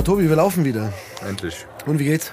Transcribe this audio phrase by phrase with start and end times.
[0.00, 0.94] So, Tobi, wir laufen wieder.
[1.28, 1.66] Endlich.
[1.84, 2.32] Und wie geht's?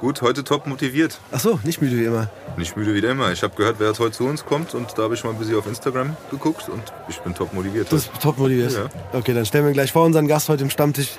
[0.00, 1.20] Gut, heute top motiviert.
[1.30, 2.28] Ach so, nicht müde wie immer.
[2.56, 3.30] Nicht müde wie immer.
[3.30, 5.38] Ich habe gehört, wer jetzt heute zu uns kommt und da habe ich mal ein
[5.38, 7.92] bisschen auf Instagram geguckt und ich bin top motiviert.
[7.92, 8.72] Du bist top motiviert.
[8.72, 8.88] Ja.
[9.12, 11.10] Okay, dann stellen wir gleich vor unseren Gast heute im Stammtisch.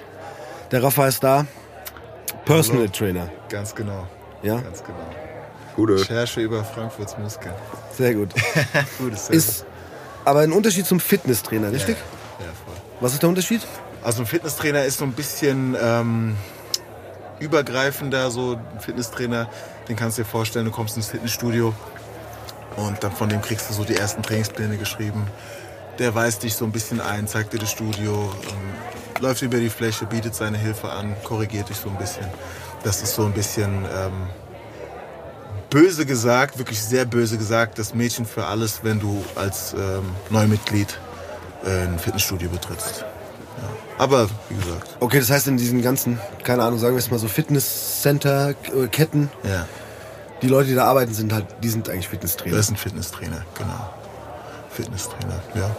[0.71, 1.47] Der Rafa ist da.
[2.43, 3.29] Personal Trainer.
[3.47, 4.05] Ganz genau.
[4.43, 4.99] Ja, Ganz genau.
[5.77, 5.93] Gute.
[5.93, 7.55] Recherche über Frankfurts Muskeln.
[7.93, 8.31] sehr gut.
[8.99, 9.65] Gutes Ist
[10.25, 11.95] aber ein Unterschied zum Fitnesstrainer, richtig?
[12.39, 12.75] Ja, voll.
[12.99, 13.61] Was ist der Unterschied?
[14.03, 16.35] Also ein Fitnesstrainer ist so ein bisschen ähm,
[17.39, 18.31] übergreifender.
[18.31, 19.49] So ein Fitnesstrainer,
[19.87, 21.73] den kannst du dir vorstellen, du kommst ins Fitnessstudio
[22.75, 25.27] und dann von dem kriegst du so die ersten Trainingspläne geschrieben.
[25.99, 29.69] Der weist dich so ein bisschen ein, zeigt dir das Studio, ähm, läuft über die
[29.69, 32.25] Fläche, bietet seine Hilfe an, korrigiert dich so ein bisschen.
[32.83, 34.29] Das ist so ein bisschen ähm,
[35.71, 40.99] böse gesagt, wirklich sehr böse gesagt, das Mädchen für alles, wenn du als ähm, Neumitglied
[41.65, 43.03] äh, ein Fitnessstudio betrittst.
[43.57, 43.63] Ja.
[43.97, 47.19] Aber wie gesagt, Okay, das heißt in diesen ganzen, keine Ahnung, sagen wir es mal
[47.19, 49.65] so Fitnesscenter-Ketten, ja,
[50.41, 52.55] die Leute, die da arbeiten, sind halt, die sind eigentlich Fitnesstrainer.
[52.55, 53.89] das ein Fitnesstrainer, genau.
[54.69, 55.75] Fitnesstrainer, ja.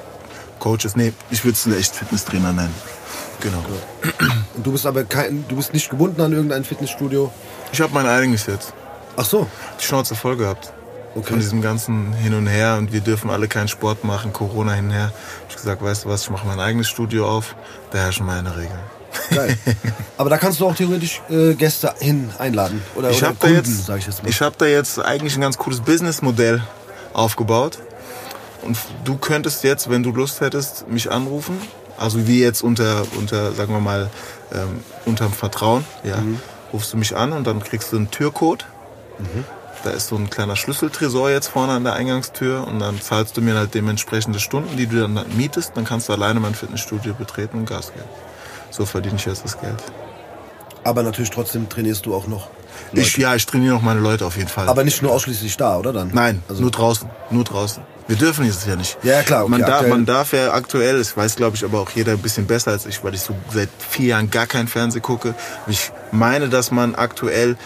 [0.58, 2.74] Coaches, nee, ich würde es echt Fitnesstrainer nennen.
[3.40, 3.62] Genau.
[4.56, 7.30] Und du bist aber kein, du bist nicht gebunden an irgendein Fitnessstudio.
[7.72, 8.74] Ich habe mein eigenes jetzt.
[9.16, 9.46] Ach so.
[9.80, 10.72] Die Schnauze voll gehabt.
[11.14, 11.30] Okay.
[11.30, 14.86] Von diesem ganzen Hin und Her und wir dürfen alle keinen Sport machen, Corona hin
[14.86, 15.10] und her.
[15.48, 17.56] Ich gesagt, weißt du was, ich mache mein eigenes Studio auf,
[17.90, 18.78] da herrschen meine Regeln.
[19.30, 19.58] Geil.
[20.18, 22.82] Aber da kannst du auch theoretisch äh, Gäste hin einladen.
[22.94, 24.28] Oder, Ich oder Kunden, jetzt, sag ich jetzt mal.
[24.28, 26.62] ich habe da jetzt eigentlich ein ganz cooles Businessmodell
[27.14, 27.78] aufgebaut.
[28.62, 31.58] Und du könntest jetzt, wenn du Lust hättest, mich anrufen.
[31.96, 34.10] Also wie jetzt unter, unter sagen wir mal,
[34.52, 35.84] ähm, unterm Vertrauen.
[36.04, 36.38] Ja, Mhm.
[36.72, 38.66] rufst du mich an und dann kriegst du einen Türcode.
[39.18, 39.44] Mhm.
[39.84, 43.40] Da ist so ein kleiner Schlüsseltresor jetzt vorne an der Eingangstür und dann zahlst du
[43.40, 45.72] mir halt dementsprechende Stunden, die du dann mietest.
[45.76, 48.08] Dann kannst du alleine mein Fitnessstudio betreten und Gas geben.
[48.70, 49.82] So verdiene ich jetzt das Geld.
[50.84, 52.48] Aber natürlich trotzdem trainierst du auch noch.
[52.92, 53.06] Leute.
[53.06, 54.68] Ich, ja, ich trainiere noch meine Leute auf jeden Fall.
[54.68, 56.10] Aber nicht nur ausschließlich da, oder dann?
[56.12, 57.08] Nein, Also, nur draußen.
[57.30, 57.82] Nur draußen.
[58.06, 58.96] Wir dürfen dieses ja nicht.
[59.02, 61.90] Ja, klar, okay, man, darf, man darf ja aktuell, das weiß glaube ich aber auch
[61.90, 65.02] jeder ein bisschen besser als ich, weil ich so seit vier Jahren gar kein Fernsehen
[65.02, 65.34] gucke.
[65.66, 67.58] Ich meine, dass man aktuell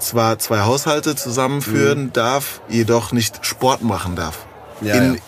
[0.00, 4.38] zwar zwei Haushalte zusammenführen darf, jedoch nicht Sport machen darf.
[4.80, 4.86] Mhm.
[4.88, 5.20] Ja, In, ja.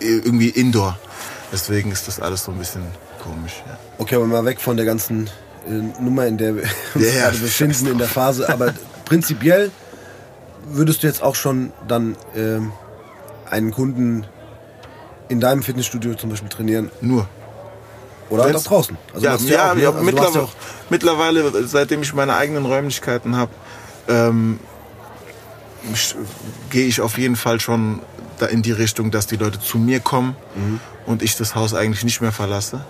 [0.00, 0.98] irgendwie indoor.
[1.52, 2.82] Deswegen ist das alles so ein bisschen
[3.22, 3.62] komisch.
[3.66, 3.78] Ja.
[3.98, 5.28] Okay, aber mal weg von der ganzen
[5.66, 6.62] äh, Nummer, in der wir
[6.94, 8.48] uns gerade befinden, in der Phase.
[8.48, 8.72] Aber
[9.04, 9.70] prinzipiell
[10.64, 12.72] würdest du jetzt auch schon dann ähm,
[13.50, 14.26] einen Kunden
[15.28, 17.26] in deinem Fitnessstudio zum Beispiel trainieren Nur.
[18.30, 18.96] oder Wenn's- auch draußen.
[19.14, 19.82] Also ja, ja, auch, ne?
[19.82, 20.34] ja, Also du machst
[20.90, 23.50] mittlerweile, mittlerweile, seitdem ich meine eigenen Räumlichkeiten habe,
[24.10, 24.58] ähm,
[26.70, 28.00] gehe ich auf jeden Fall schon
[28.38, 30.80] da in die Richtung, dass die Leute zu mir kommen Mhm.
[31.06, 32.84] und ich das Haus eigentlich nicht mehr verlasse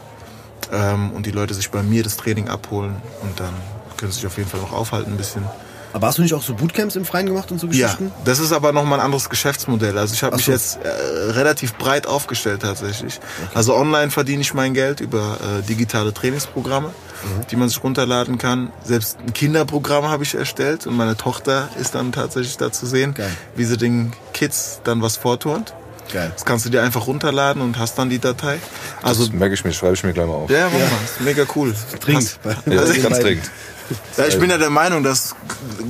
[0.73, 3.53] ähm, und die Leute sich bei mir das Training abholen und dann
[3.97, 5.45] können sie sich auf jeden Fall noch aufhalten ein bisschen.
[5.93, 8.13] Aber hast du nicht auch so Bootcamps im Freien gemacht und so Ja, Geschichten?
[8.25, 9.99] das ist aber nochmal ein anderes Geschäftsmodell.
[9.99, 10.53] Also ich habe mich so.
[10.53, 10.89] jetzt äh,
[11.33, 13.19] relativ breit aufgestellt tatsächlich.
[13.55, 17.47] Also online verdiene ich mein Geld über äh, digitale Trainingsprogramme, Mhm.
[17.51, 18.73] die man sich runterladen kann.
[18.83, 23.13] Selbst ein Kinderprogramm habe ich erstellt und meine Tochter ist dann tatsächlich da zu sehen,
[23.13, 23.31] Geil.
[23.57, 25.75] wie sie den Kids dann was vorturnt.
[26.13, 26.31] Geil.
[26.35, 28.59] Das kannst du dir einfach runterladen und hast dann die Datei.
[29.03, 30.51] Also Das merke ich mir, schreibe ich mir gleich mal auf.
[30.51, 31.75] ja, mach mal, ist mega cool.
[32.01, 32.39] Dringend.
[32.43, 33.51] Hast- Ja, Also, ganz dringend.
[34.17, 35.35] Ja, ich bin ja der Meinung, dass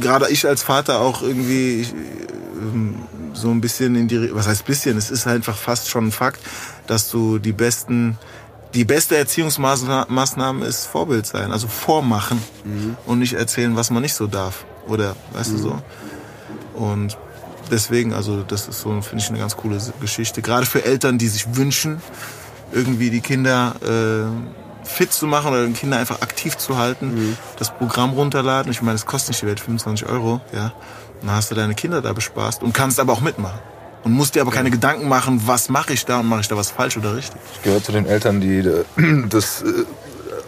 [0.01, 1.87] gerade ich als Vater auch irgendwie
[2.61, 2.97] ähm,
[3.35, 6.41] so ein bisschen in die, was heißt bisschen, es ist einfach fast schon ein Fakt,
[6.87, 8.19] dass du die besten,
[8.75, 12.43] die beste Erziehungsmaßnahme ist Vorbild sein, also vormachen
[13.07, 14.65] und nicht erzählen, was man nicht so darf.
[14.87, 15.83] Oder, weißt du so?
[16.75, 17.17] Und
[17.71, 20.43] deswegen, also das ist so, finde ich, eine ganz coole Geschichte.
[20.43, 22.01] Gerade für Eltern, die sich wünschen,
[22.73, 27.71] irgendwie die Kinder äh, fit zu machen oder die Kinder einfach aktiv zu halten, das
[27.71, 28.71] Programm runterladen.
[28.71, 30.73] Ich meine, es kostet nicht die Welt 25 Euro, ja.
[31.21, 33.59] Und dann hast du deine Kinder da bespaßt und kannst aber auch mitmachen.
[34.03, 36.57] Und musst dir aber keine Gedanken machen, was mache ich da und mache ich da
[36.57, 37.41] was falsch oder richtig.
[37.57, 38.85] Ich gehöre zu den Eltern, die äh,
[39.29, 39.63] das.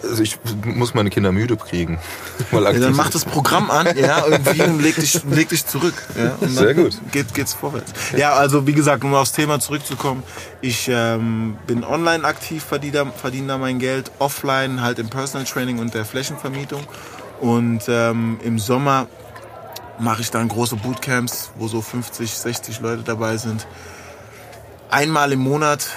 [0.02, 1.99] Also ich muss meine Kinder müde kriegen.
[2.50, 5.94] Mal Ja, dann mach das Programm an, ja, irgendwie und leg dich, leg dich zurück.
[6.16, 6.99] Ja, und Sehr gut.
[7.12, 7.93] Geht, geht's vorwärts.
[8.16, 10.22] Ja, also wie gesagt, um aufs Thema zurückzukommen,
[10.60, 15.46] ich ähm, bin online aktiv, verdiene da, verdiene da mein Geld, offline halt im Personal
[15.46, 16.82] Training und der Flächenvermietung.
[17.40, 19.08] Und ähm, im Sommer
[19.99, 23.66] mache ich dann große Bootcamps, wo so 50, 60 Leute dabei sind.
[24.90, 25.88] Einmal im Monat,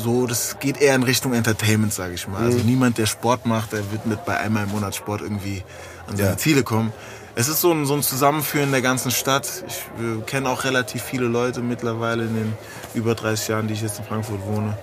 [0.00, 2.42] so, das geht eher in Richtung Entertainment, sage ich mal.
[2.42, 5.62] Also niemand, der Sport macht, der wird mit bei einmal im Monat Sport irgendwie
[6.08, 6.36] an seine Ja.
[6.36, 6.92] Ziele kommen.
[7.36, 9.46] Es ist so ein, so ein Zusammenführen der ganzen Stadt.
[9.68, 12.52] Ich äh, kenne auch relativ viele Leute mittlerweile in den
[12.94, 14.76] über 30 Jahren, die ich jetzt in Frankfurt wohne.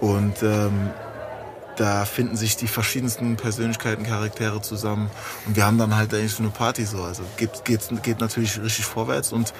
[0.00, 0.90] Und ähm,
[1.76, 5.10] da finden sich die verschiedensten Persönlichkeiten, Charaktere zusammen.
[5.46, 7.02] Und wir haben dann halt eigentlich so eine Party so.
[7.02, 9.32] Also geht, geht, geht natürlich richtig vorwärts.
[9.32, 9.52] Und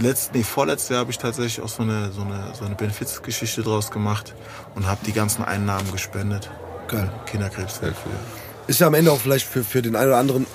[0.00, 3.62] letzt, nee, vorletztes Jahr habe ich tatsächlich auch so eine, so eine, so eine Benefizgeschichte
[3.62, 4.34] draus gemacht
[4.74, 6.50] und habe die ganzen Einnahmen gespendet.
[6.88, 7.10] Geil.
[7.26, 8.08] Kinderkrebshilfe.
[8.66, 10.46] Ist ja am Ende auch vielleicht für, für den einen oder anderen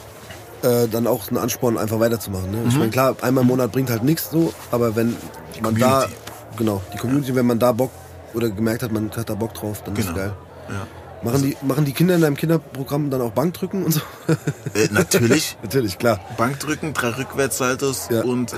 [0.63, 2.51] äh, dann auch ein Ansporn, einfach weiterzumachen.
[2.51, 2.63] Ne?
[2.67, 5.15] Ich meine, klar, einmal im Monat bringt halt nichts so, aber wenn
[5.61, 6.13] man da, Community.
[6.57, 7.91] genau, die Community, wenn man da Bock
[8.33, 10.17] oder gemerkt hat, man hat da Bock drauf, dann ist Genau.
[10.17, 10.33] geil.
[10.69, 10.87] Ja.
[11.23, 14.01] Machen die, machen die Kinder in deinem Kinderprogramm dann auch Bankdrücken und so?
[14.73, 15.57] Äh, natürlich.
[15.63, 16.19] Natürlich, klar.
[16.37, 18.21] Bankdrücken, drei Rückwärtssaltos Ja.
[18.23, 18.55] und äh,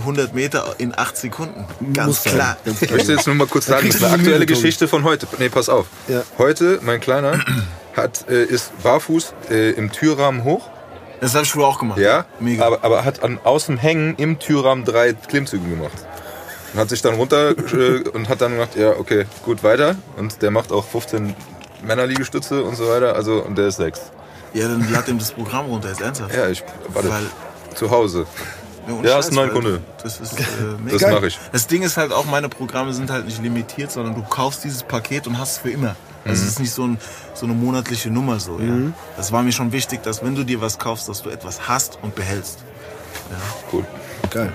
[0.00, 1.64] 100 Meter in 8 Sekunden.
[1.94, 2.56] Ganz klar.
[2.64, 5.26] Ich möchte jetzt nur mal kurz sagen, das ist eine aktuelle Geschichte von heute.
[5.38, 5.86] Nee, pass auf.
[6.08, 6.22] Ja.
[6.38, 7.40] Heute, mein Kleiner,
[7.96, 10.68] hat, äh, ist barfuß äh, im Türrahmen hoch.
[11.20, 11.98] Das habe ich früher auch gemacht.
[11.98, 12.66] Ja, Mega.
[12.66, 15.92] aber, aber hat an, aus dem Hängen im Türrahmen drei Klimmzüge gemacht.
[16.74, 19.96] Und hat sich dann runter äh, und hat dann gemacht, ja, okay, gut, weiter.
[20.16, 21.34] Und der macht auch 15
[21.82, 23.14] Männerliegestütze und so weiter.
[23.14, 24.00] Also, und der ist sechs.
[24.54, 26.34] ja, dann lad ihm das Programm runter, ist ernsthaft.
[26.34, 27.26] Ja, ich, warte, Weil,
[27.74, 28.26] zu Hause.
[29.04, 29.80] Ja, ist ein neuer Kunde.
[30.02, 30.42] Das ist äh,
[30.84, 30.98] mega.
[30.98, 31.38] Das mache ich.
[31.52, 34.82] Das Ding ist halt auch, meine Programme sind halt nicht limitiert, sondern du kaufst dieses
[34.82, 35.94] Paket und hast es für immer.
[36.24, 36.48] Also Mhm.
[36.48, 36.98] es ist nicht so, ein,
[37.34, 38.58] so eine monatliche Nummer so.
[38.60, 38.74] Ja.
[39.16, 41.98] Das war mir schon wichtig, dass wenn du dir was kaufst, dass du etwas hast
[42.02, 42.58] und behältst.
[43.72, 43.84] Cool.
[44.30, 44.52] Geil.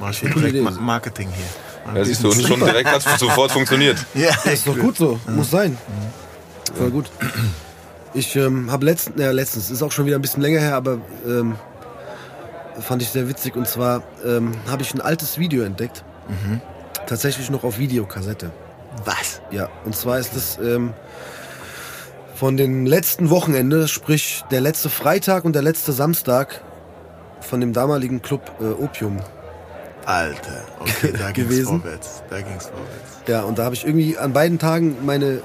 [0.00, 0.60] Mach ich hier direkt Idee.
[0.62, 1.94] Ma Marketing hier.
[1.94, 3.98] Ja, siehst du, und schon direkt hat es sofort funktioniert.
[4.14, 5.76] Ja, Ist doch gut so, muss sein.
[6.74, 7.10] Voll gut.
[8.14, 10.98] Ich ähm, habe letztens, ja, letztens, ist auch schon wieder ein bisschen länger her, aber
[11.26, 11.56] ähm,
[12.80, 13.56] fand ich sehr witzig.
[13.56, 16.04] Und zwar ähm, habe ich ein altes Video entdeckt.
[17.06, 18.50] Tatsächlich noch auf Videokassette.
[19.04, 19.40] Was?
[19.50, 20.94] Ja, und zwar ist es ähm,
[22.34, 26.62] von dem letzten Wochenende, sprich der letzte Freitag und der letzte Samstag
[27.40, 29.20] von dem damaligen Club äh, Opium.
[30.06, 31.80] Alter, okay, da ging's Gewesen.
[31.80, 32.22] vorwärts.
[32.30, 33.28] Da ging's vorwärts.
[33.28, 35.42] Ja, und da habe ich irgendwie an beiden Tagen meine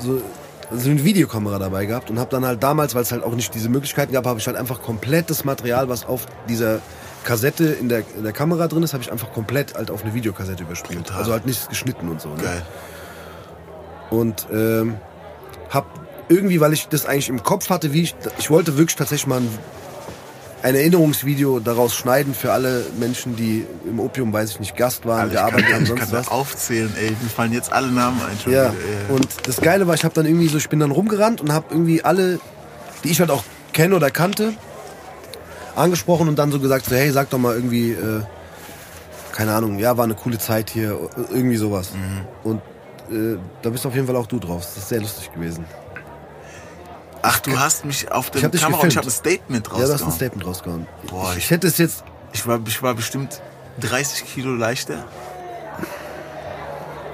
[0.00, 0.20] so,
[0.70, 3.54] so eine Videokamera dabei gehabt und habe dann halt damals, weil es halt auch nicht
[3.54, 6.80] diese Möglichkeiten gab, habe ich halt einfach komplett das Material, was auf dieser
[7.24, 10.14] Kassette in der, in der Kamera drin ist, habe ich einfach komplett halt auf eine
[10.14, 11.12] Videokassette überspielt.
[11.12, 12.30] Also halt nicht geschnitten und so.
[12.30, 12.42] Ne?
[12.42, 12.62] Geil.
[14.10, 14.96] Und ähm,
[15.70, 15.86] hab
[16.28, 19.40] irgendwie, weil ich das eigentlich im Kopf hatte, wie ich, ich wollte wirklich tatsächlich mal
[19.40, 19.58] ein,
[20.62, 25.20] ein Erinnerungsvideo daraus schneiden für alle Menschen, die im Opium, weiß ich nicht, Gast waren,
[25.20, 26.28] Also ich gearbeitet kann, haben, ich sonst kann was.
[26.28, 27.10] aufzählen, ey.
[27.10, 28.38] Mir fallen jetzt alle Namen ein.
[28.42, 28.74] Schon Ja, wieder,
[29.08, 29.14] ey.
[29.14, 31.66] und das Geile war, ich habe dann irgendwie so, ich bin dann rumgerannt und habe
[31.70, 32.40] irgendwie alle,
[33.04, 34.52] die ich halt auch kenne oder kannte,
[35.76, 38.22] angesprochen und dann so gesagt, so, hey, sag doch mal irgendwie, äh,
[39.32, 40.98] keine Ahnung, ja, war eine coole Zeit hier,
[41.30, 41.90] irgendwie sowas.
[41.94, 42.50] Mhm.
[42.50, 42.62] Und
[43.12, 44.62] äh, da bist auf jeden Fall auch du drauf.
[44.62, 45.64] Das ist sehr lustig gewesen.
[47.22, 49.12] Ach, du hast mich auf der Kamera und ich habe ein gefilmt.
[49.12, 50.12] Statement Ja, du hast ein rausgehauen.
[50.14, 50.86] Statement rausgehauen.
[51.10, 53.40] Boah, ich, ich- hätte es jetzt, ich, war, ich war bestimmt
[53.80, 55.04] 30 Kilo leichter.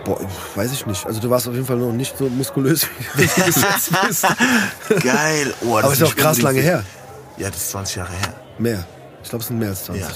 [0.05, 0.21] boah,
[0.55, 1.07] weiß ich nicht.
[1.07, 2.87] Also du warst auf jeden Fall noch nicht so muskulös,
[3.17, 4.27] wie du bis jetzt bist.
[5.03, 5.55] Geil.
[5.63, 6.85] Oh, das Aber ist ja auch krass lange her.
[7.37, 8.35] Ja, das ist 20 Jahre her.
[8.59, 8.85] Mehr.
[9.23, 10.03] Ich glaube, es sind mehr als 20.
[10.05, 10.11] Ja.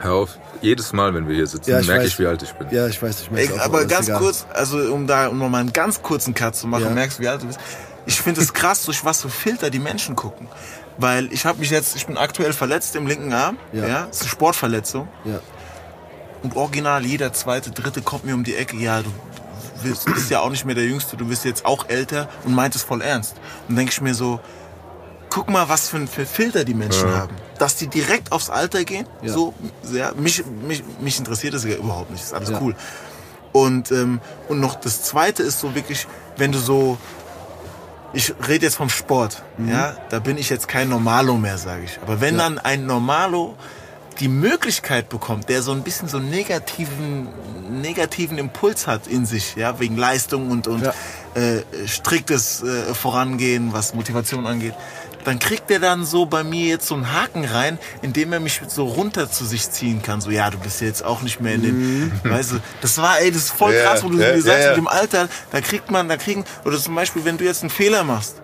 [0.00, 0.30] Hör auf,
[0.60, 2.08] jedes Mal, wenn wir hier sitzen, Ja, ich merke weiß.
[2.10, 2.66] ich, wie alt ich bin.
[2.70, 4.18] Ja, ich weiß, ich Ey, merke auch, aber ganz egal.
[4.20, 6.90] kurz, also um da um noch mal einen ganz kurzen Cut zu machen, Ja.
[6.90, 7.60] merkst du, wie alt du bist.
[8.06, 10.48] Ich finde es krass, durch was für Filter die Menschen gucken.
[10.98, 13.58] Weil ich habe mich jetzt, ich bin aktuell verletzt im linken Arm.
[13.72, 13.86] Ja.
[13.86, 14.06] Ja.
[14.06, 15.08] Das ist eine Sportverletzung.
[15.24, 15.40] Ja.
[16.42, 18.76] Und original jeder zweite, dritte kommt mir um die Ecke.
[18.76, 19.10] Ja, du
[19.82, 22.74] bist, bist ja auch nicht mehr der Jüngste, du bist jetzt auch älter und meint
[22.76, 23.34] es voll ernst.
[23.68, 24.40] Und denke ich mir so,
[25.30, 27.34] guck mal, was für, für Filter die Menschen haben.
[27.58, 29.32] Dass die direkt aufs Alter gehen, Ja.
[29.32, 30.14] so sehr.
[30.14, 32.60] Mich, mich, mich interessiert das ja überhaupt nicht, ist alles Ja.
[32.60, 32.76] cool.
[33.52, 36.06] Und, ähm, und noch das zweite ist so wirklich,
[36.36, 36.98] wenn du so,
[38.14, 39.68] ich rede jetzt vom Sport, Mhm.
[39.70, 41.98] ja, da bin ich jetzt kein Normalo mehr, sage ich.
[42.02, 43.56] Aber wenn dann ein Normalo
[44.20, 47.28] die Möglichkeit bekommt, der so ein bisschen so einen negativen,
[47.82, 50.92] negativen Impuls hat in sich, ja, wegen Leistung und, und Ja.
[51.34, 54.74] äh, striktes äh, Vorangehen, was Motivation angeht,
[55.24, 58.60] dann kriegt er dann so bei mir jetzt so einen Haken rein, indem er mich
[58.68, 60.20] so runter zu sich ziehen kann.
[60.20, 63.18] So, ja, du bist ja jetzt auch nicht mehr in den, weißt du, das war,
[63.20, 64.68] ey, das ist voll Ja, krass, wo du ja, mir ja, sagst, ja.
[64.70, 67.70] mit dem Alter, da kriegt man, da kriegen, oder zum Beispiel, wenn du jetzt einen
[67.70, 68.36] Fehler machst,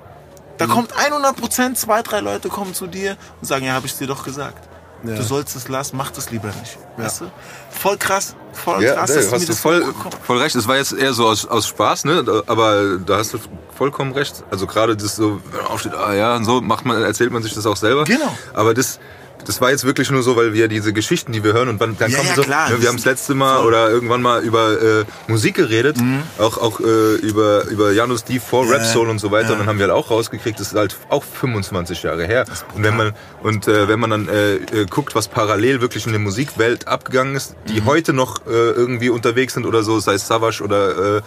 [0.59, 0.71] da Mhm.
[0.73, 4.07] kommt 100 Prozent, zwei, drei Leute kommen zu dir und sagen, ja, habe ich dir
[4.07, 4.69] doch gesagt.
[5.03, 5.15] Ja.
[5.17, 6.79] Du sollst es lassen, mach das lieber nicht.
[6.97, 7.31] Weißt du?
[7.71, 10.17] Voll krass, voll Ja, krass, mir hast du das voll, vorkommt.
[10.23, 10.55] voll recht.
[10.55, 12.43] Es war jetzt eher so aus, aus Spaß, ne?
[12.47, 13.39] Aber da hast du
[13.77, 14.45] vollkommen recht.
[14.51, 17.43] Also gerade das so, wenn man aufsteht, ah ja, und so macht man, erzählt man
[17.43, 18.05] sich das auch selber.
[18.05, 18.37] Genau.
[18.53, 18.99] Aber das,
[19.47, 21.97] das war jetzt wirklich nur so, weil wir diese Geschichten, die wir hören und dann,
[21.99, 22.71] Ja, kommen ja, so, klar.
[22.71, 25.97] ne, wir haben das letzte Mal oder irgendwann mal über äh, Musik geredet,
[26.39, 29.53] auch auch äh, über über Janus D vor Ja, Rap Soul und so weiter.
[29.53, 32.45] Und dann haben wir halt auch rausgekriegt, das ist halt auch 25 Jahre her.
[32.75, 36.13] Und wenn man und äh, wenn man dann äh, äh, guckt, was parallel wirklich in
[36.13, 37.73] der Musikwelt abgegangen ist, Mhm.
[37.73, 41.23] die heute noch äh, irgendwie unterwegs sind oder so, sei es Savage oder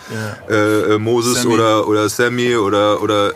[0.50, 1.54] äh, äh, äh, Moses Sammy.
[1.56, 3.34] oder oder Sammy oder oder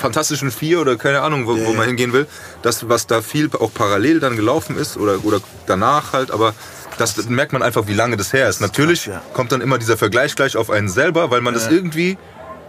[0.00, 1.76] Fantastischen Vier oder keine Ahnung, wo, Ja, wo ja.
[1.76, 2.26] man hingehen will.
[2.62, 6.54] Das, was da viel auch parallel dann gelaufen ist oder, oder danach halt, aber
[6.98, 8.60] das, merkt man einfach, wie lange das her ist.
[8.60, 9.22] Natürlich ja.
[9.34, 11.72] kommt dann immer dieser Vergleich gleich auf einen selber, weil man das Ja.
[11.72, 12.16] irgendwie,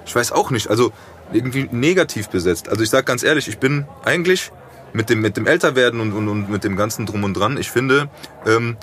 [0.05, 0.91] ich weiß auch nicht, also
[1.31, 2.69] irgendwie negativ besetzt.
[2.69, 4.51] Also ich sag ganz ehrlich, ich bin eigentlich
[4.93, 7.71] mit dem, mit dem Älterwerden und, und, und mit dem ganzen Drum und Dran, ich
[7.71, 8.09] finde,
[8.45, 8.77] ähm,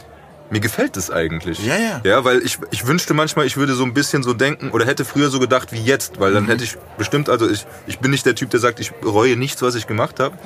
[0.51, 1.65] mir gefällt es eigentlich.
[1.65, 2.01] Ja, ja.
[2.05, 5.05] Ja, weil ich, ich wünschte manchmal, ich würde so ein bisschen so denken oder hätte
[5.05, 6.35] früher so gedacht wie jetzt, weil Mhm.
[6.35, 9.37] dann hätte ich bestimmt, also ich, ich bin nicht der Typ, der sagt, ich bereue
[9.37, 10.37] nichts, was ich gemacht habe,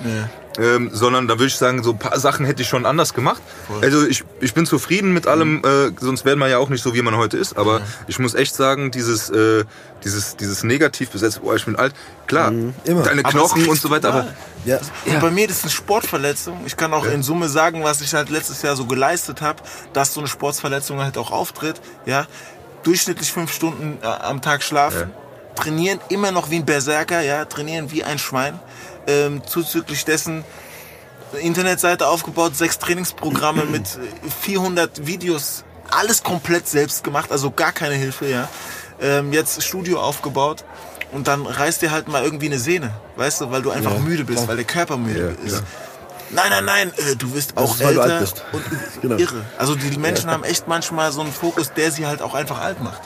[0.58, 3.42] ähm, sondern da würde ich sagen, so ein paar Sachen hätte ich schon anders gemacht.
[3.80, 6.94] Also ich, ich bin zufrieden mit allem, äh, sonst wäre man ja auch nicht so,
[6.94, 9.64] wie man heute ist, aber ich muss echt sagen, dieses, äh,
[10.04, 11.94] dieses, dieses negativ besetzt, boah, ich bin alt,
[12.26, 12.52] klar,
[12.84, 13.02] immer.
[13.02, 14.26] deine Knochen und so weiter, aber.
[14.64, 16.62] Ja, Und bei mir das ist eine Sportverletzung.
[16.66, 19.62] Ich kann auch in Summe sagen, was ich halt letztes Jahr so geleistet habe,
[19.92, 21.80] dass so eine Sportverletzung halt auch auftritt.
[22.06, 22.26] Ja,
[22.82, 25.12] durchschnittlich fünf Stunden äh, am Tag schlafen,
[25.54, 28.58] trainieren immer noch wie ein Berserker, ja, trainieren wie ein Schwein.
[29.08, 30.44] Ähm, zuzüglich dessen
[31.40, 37.94] Internetseite aufgebaut, sechs Trainingsprogramme mit äh, 400 Videos, alles komplett selbst gemacht, also gar keine
[37.94, 38.48] Hilfe, ja.
[39.00, 40.64] Ähm, jetzt Studio aufgebaut
[41.12, 43.98] und dann reißt dir halt mal irgendwie eine Sehne, weißt du, weil du einfach Ja,
[43.98, 44.48] müde bist, klar.
[44.48, 45.52] weil der Körper müde Ja, ist.
[45.56, 45.60] ja.
[46.30, 48.44] Nein, nein, nein, äh, du wirst auch ist, weil du älter alt bist.
[48.52, 48.62] und
[49.02, 49.16] Genau.
[49.16, 49.42] irre.
[49.56, 52.82] Also die Menschen haben echt manchmal so einen Fokus, der sie halt auch einfach alt
[52.82, 53.00] macht.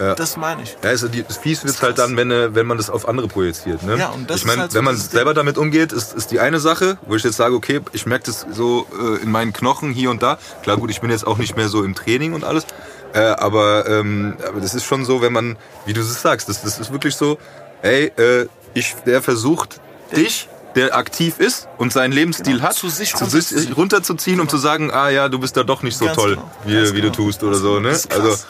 [0.00, 0.14] Ja.
[0.14, 0.76] Das meine ich.
[0.82, 3.28] Ja, also die, das Fies wird halt dann, wenn, äh, wenn man das auf andere
[3.28, 3.82] projiziert.
[3.82, 3.98] Ne?
[3.98, 6.40] Ja, und das ich meine, halt so wenn man selber damit umgeht, ist, ist die
[6.40, 9.92] eine Sache, wo ich jetzt sage, okay, ich merke das so äh, in meinen Knochen
[9.92, 10.38] hier und da.
[10.62, 12.66] Klar, gut, ich bin jetzt auch nicht mehr so im Training und alles.
[13.12, 16.62] Äh, aber, ähm, aber das ist schon so, wenn man, wie du es sagst, das,
[16.62, 17.38] das ist wirklich so,
[17.82, 19.80] ey, äh, ich, der versucht,
[20.16, 23.72] dich, der aktiv ist und seinen Lebensstil Genau, hat, zu sich zu runterzuziehen.
[23.72, 26.50] runterzuziehen, um zu sagen, ah ja, du bist da doch nicht so Ganz toll, genau,
[26.64, 27.14] wie, wie du genau.
[27.14, 27.80] tust oder so.
[27.80, 27.88] Ne?
[27.88, 28.46] Also krass.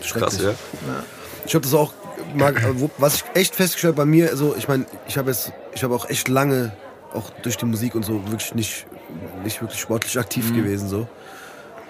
[0.00, 0.42] krass, schrecklich.
[0.42, 0.54] ja.
[1.46, 1.92] Ich habe das auch,
[2.34, 5.82] mal, äh, was ich echt festgestellt bei mir, also ich meine, ich habe jetzt, ich
[5.82, 6.72] habe auch echt lange,
[7.12, 8.86] auch durch die Musik und so, wirklich nicht,
[9.44, 11.08] nicht wirklich sportlich aktiv gewesen so.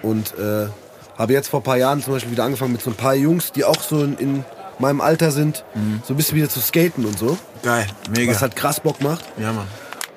[0.02, 0.68] Und äh,
[1.16, 3.50] habe jetzt vor ein paar Jahren zum Beispiel wieder angefangen mit so ein paar Jungs,
[3.50, 4.44] die auch so in, in
[4.80, 5.64] meinem Alter sind,
[6.06, 8.32] so ein bisschen wieder zu skaten und so, Geil, mega.
[8.32, 9.24] was halt krass Bock macht.
[9.38, 9.66] ja, Mann.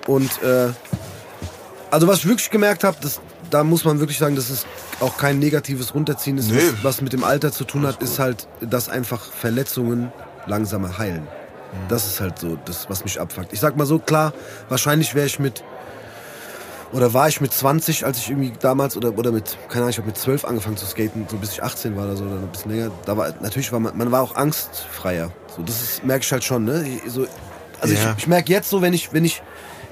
[0.08, 0.70] Und äh,
[1.92, 4.66] also was ich wirklich gemerkt habe, das, da muss man wirklich sagen, dass es
[5.00, 6.58] auch kein negatives Runterziehen ist, Nö.
[6.58, 10.12] was, was mit dem Alter zu tun hat, ist halt, dass einfach Verletzungen
[10.48, 11.28] langsamer heilen.
[11.88, 13.54] Das ist halt so das, was mich abfuckt.
[13.54, 14.34] Ich sag mal so, klar,
[14.70, 15.64] wahrscheinlich wäre ich mit
[16.94, 19.98] oder war ich mit 20, als ich irgendwie damals oder oder mit keine Ahnung, ich
[19.98, 22.48] habe mit 12 angefangen zu skaten, so bis ich 18 war oder so oder ein
[22.48, 22.92] bisschen länger.
[23.06, 25.32] Da war natürlich war man, man war auch angstfreier.
[25.56, 26.84] So das ist, merke ich halt schon, ne?
[27.08, 27.26] So,
[27.80, 28.12] also Ja.
[28.12, 29.42] ich, ich merke jetzt so, wenn ich wenn ich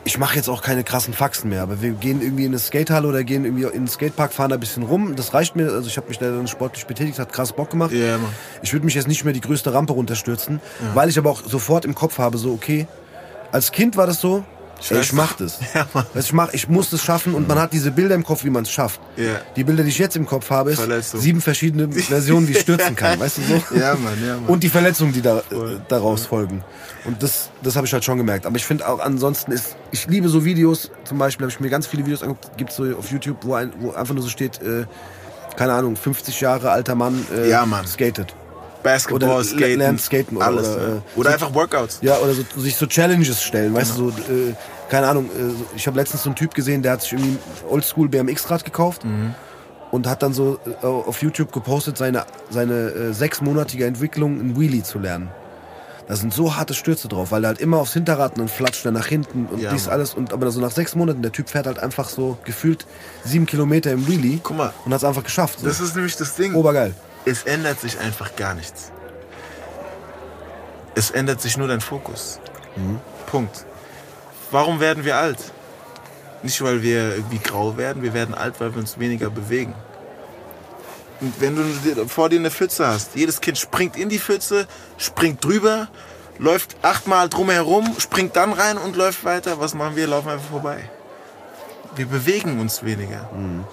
[0.06, 3.08] ich mache jetzt auch keine krassen Faxen mehr, aber wir gehen irgendwie in eine Skatehalle
[3.08, 5.16] oder gehen irgendwie in den Skatepark, fahren da ein bisschen rum.
[5.18, 5.72] Das reicht mir.
[5.74, 7.92] Also ich habe mich da dann sportlich betätigt, hat krass Bock gemacht.
[7.92, 8.32] Ja, Mann.
[8.62, 10.62] Ich würde mich jetzt nicht mehr die größte Rampe runterstürzen,
[10.94, 12.88] weil ich aber auch sofort im Kopf habe, so okay,
[13.52, 14.46] als Kind war das so,
[14.90, 15.60] ey, ich mach das.
[15.74, 16.06] Ja, Mann.
[16.14, 18.50] Weißt, ich, mach, ich muss das schaffen und man hat diese Bilder im Kopf, wie
[18.50, 19.00] man es schafft.
[19.18, 19.42] Ja.
[19.56, 21.20] Die Bilder, die ich jetzt im Kopf habe, ist Verletzung.
[21.20, 23.64] sieben verschiedene Versionen, wie ich stürzen kann, weißt du so?
[23.80, 24.46] Ja, Mann, ja, Mann.
[24.48, 25.44] Und die Verletzungen, die da, äh,
[25.88, 26.64] daraus folgen.
[27.06, 28.46] Und das, das habe ich halt schon gemerkt.
[28.46, 31.70] Aber ich finde auch ansonsten ist, ich liebe so Videos, zum Beispiel habe ich mir
[31.70, 34.62] ganz viele Videos angeguckt, gibt so auf YouTube, wo, ein, wo einfach nur so steht,
[34.62, 34.86] äh,
[35.56, 37.86] keine Ahnung, 50 Jahre alter Mann, äh, Ja, Mann.
[37.88, 38.34] skatet.
[38.84, 40.68] Basketball, oder Skaten, lernt skaten oder- alles.
[40.70, 40.96] oder, ja.
[40.96, 42.00] äh, oder einfach Workouts.
[42.02, 44.54] Ja, oder so, sich so Challenges stellen, weißt du, so, äh,
[44.90, 47.40] keine Ahnung, äh, ich habe letztens so einen Typ gesehen, der hat sich irgendwie ein
[47.70, 49.02] Oldschool BMX-Rad gekauft
[49.92, 54.84] und hat dann so äh, auf YouTube gepostet, seine, seine äh, sechsmonatige Entwicklung, ein Wheelie
[54.84, 55.30] zu lernen.
[56.08, 58.84] Da sind so harte Stürze drauf, weil er halt immer aufs Hinterrad und dann flatscht
[58.84, 59.94] er nach hinten und Ja, dies Mann.
[59.94, 60.16] alles.
[60.16, 62.88] Und aber so nach sechs Monaten, der Typ fährt halt einfach so gefühlt
[63.24, 64.74] sieben Kilometer im Wheelie Guck mal.
[64.86, 65.60] und hat es einfach geschafft.
[65.60, 65.68] So.
[65.68, 66.56] Das ist nämlich das Ding.
[66.56, 66.96] Obergeil.
[67.26, 68.92] Es ändert sich einfach gar nichts.
[70.96, 72.40] Es ändert sich nur dein Fokus.
[73.28, 73.66] Punkt.
[74.52, 75.38] Warum werden wir alt?
[76.42, 79.74] Nicht, weil wir irgendwie grau werden, wir werden alt, weil wir uns weniger bewegen.
[81.22, 85.44] Und wenn du vor dir eine Pfütze hast, jedes Kind springt in die Pfütze, springt
[85.44, 85.90] drüber,
[86.38, 89.60] läuft achtmal drumherum, springt dann rein und läuft weiter.
[89.60, 90.08] Was machen wir?
[90.08, 90.90] Laufen einfach vorbei.
[91.96, 93.30] Wir bewegen uns weniger.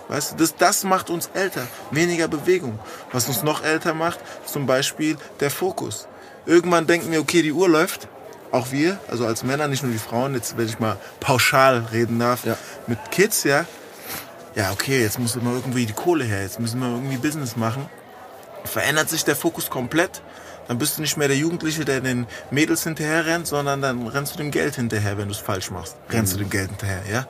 [0.09, 1.67] Weißt du, das, das macht uns älter.
[1.91, 2.79] Weniger Bewegung.
[3.13, 6.09] Was uns noch älter macht, zum Beispiel der Fokus.
[6.47, 8.09] Irgendwann denken wir, okay, die Uhr läuft.
[8.53, 12.19] auch wir, also als Männer, nicht nur die Frauen, jetzt wenn ich mal pauschal reden
[12.19, 12.57] darf, Ja.
[12.87, 13.67] mit Kids, ja,
[14.55, 17.91] ja, okay, jetzt muss immer irgendwie die Kohle her, jetzt müssen wir irgendwie Business machen.
[18.65, 20.23] Verändert sich der Fokus komplett,
[20.69, 24.35] dann bist du nicht mehr der Jugendliche, der den Mädels hinterher rennt, sondern dann rennst
[24.35, 25.97] du dem Geld hinterher, wenn du es falsch machst.
[26.11, 27.27] Rennst du dem Geld hinterher, ja?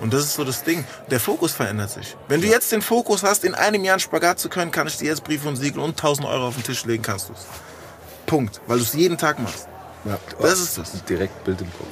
[0.00, 0.84] Und das ist so das Ding.
[1.10, 2.16] Der Fokus verändert sich.
[2.28, 4.96] Wenn du jetzt den Fokus hast, in einem Jahr einen Spagat zu können, kann ich
[4.96, 7.46] dir jetzt Briefe und Siegel und 1000 Euro auf den Tisch legen, kannst du es.
[8.26, 8.60] Punkt.
[8.66, 9.68] Weil du es jeden Tag machst.
[10.04, 10.18] Ja.
[10.40, 11.04] Das ist das.
[11.04, 11.88] Direkt Bild im Kopf.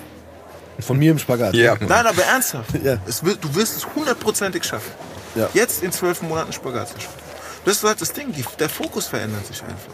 [0.85, 1.55] Von mir im Spagat.
[1.55, 1.77] Ja.
[1.81, 2.71] Nein, aber ernsthaft.
[2.83, 2.99] Ja.
[3.07, 4.93] Es wird, du wirst es hundertprozentig schaffen.
[5.35, 5.49] Ja.
[5.55, 7.21] Jetzt in zwölf Monaten Spagat zu schaffen.
[7.65, 8.33] Das ist halt das Ding.
[8.33, 9.93] Die, der Fokus verändert sich einfach.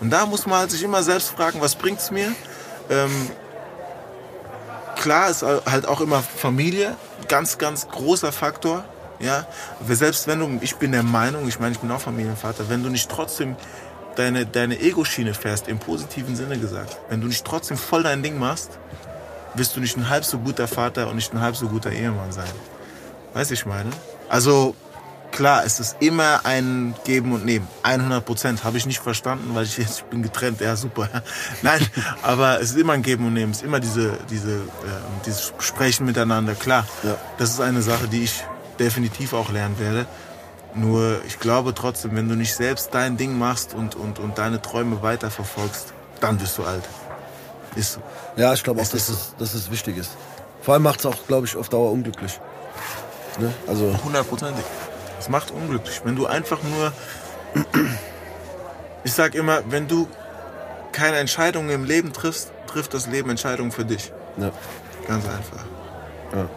[0.00, 2.32] Und da muss man halt sich immer selbst fragen, was bringt's mir?
[2.90, 3.30] Ähm,
[4.96, 6.96] klar ist halt auch immer Familie,
[7.28, 8.84] ganz, ganz großer Faktor.
[9.18, 9.46] Ja,
[9.88, 12.90] selbst wenn du, ich bin der Meinung, ich meine, ich bin auch Familienvater, wenn du
[12.90, 13.56] nicht trotzdem
[14.16, 18.38] deine, deine Ego-Schiene fährst, im positiven Sinne gesagt, wenn du nicht trotzdem voll dein Ding
[18.38, 18.78] machst,
[19.54, 22.32] wirst du nicht ein halb so guter Vater und nicht ein halb so guter Ehemann
[22.32, 22.50] sein.
[23.32, 23.90] Weißt du, ich meine?
[24.28, 24.74] Also,
[25.36, 27.68] klar, es ist immer ein Geben und Nehmen.
[27.82, 30.60] 100 Prozent habe ich nicht verstanden, weil ich jetzt ich bin getrennt.
[30.60, 31.08] Ja, super.
[31.62, 31.80] Nein,
[32.22, 33.52] aber es ist immer ein Geben und Nehmen.
[33.52, 34.60] Es ist immer diese, diese, äh,
[35.24, 36.54] dieses Sprechen miteinander.
[36.54, 37.16] Klar, Ja.
[37.38, 38.42] das ist eine Sache, die ich
[38.78, 40.06] definitiv auch lernen werde.
[40.74, 44.60] Nur, ich glaube trotzdem, wenn du nicht selbst dein Ding machst und, und, und deine
[44.60, 46.84] Träume weiterverfolgst, dann wirst du alt.
[47.76, 48.00] Ist so.
[48.36, 50.10] Ja, ich glaube auch, dass es, dass es wichtig ist.
[50.62, 52.40] Vor allem macht es auch, glaube ich, auf Dauer unglücklich.
[53.38, 53.52] Ne?
[53.66, 54.64] Also, Hundertprozentig.
[55.26, 56.02] Es macht unglücklich.
[56.04, 56.92] Wenn du einfach nur.
[59.02, 60.08] Ich sag immer, wenn du
[60.92, 64.12] keine Entscheidungen im Leben triffst, trifft das Leben Entscheidungen für dich.
[64.36, 64.52] ja.
[65.08, 65.64] Ganz einfach.
[66.32, 66.48] Ja.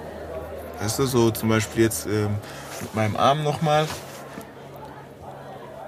[0.80, 2.36] Weißt du, so zum Beispiel jetzt ähm,
[2.82, 3.88] mit meinem Arm nochmal.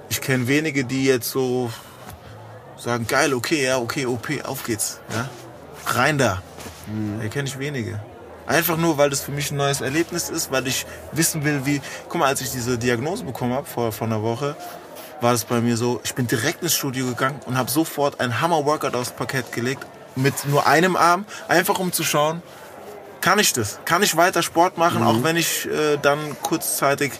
[0.10, 1.72] Ich kenne wenige, die jetzt so
[2.78, 5.00] sagen, geil, okay, ja, okay, OP, auf geht's.
[5.14, 5.30] Ja?
[5.86, 6.42] Rein da.
[7.20, 8.00] Da kenne ich wenige.
[8.48, 11.82] Einfach nur, weil das für mich ein neues Erlebnis ist, weil ich wissen will, wie.
[12.10, 14.56] Guck mal, als ich diese Diagnose bekommen habe vor, vor einer Woche,
[15.22, 18.42] war das bei mir so, ich bin direkt ins Studio gegangen und habe sofort ein
[18.42, 19.86] Hammer-Workout aufs Parkett gelegt.
[20.16, 22.42] Mit nur einem Arm, einfach um zu schauen,
[23.22, 23.80] kann ich das?
[23.86, 27.14] Kann ich weiter Sport machen, auch wenn ich äh, dann kurzzeitig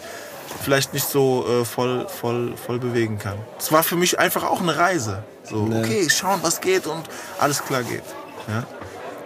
[0.62, 3.38] vielleicht nicht so äh, voll, voll, voll bewegen kann?
[3.58, 5.22] Es war für mich einfach auch eine Reise.
[5.44, 7.04] So, okay, schauen, was geht und
[7.38, 8.02] alles klar geht.
[8.48, 8.64] Ja?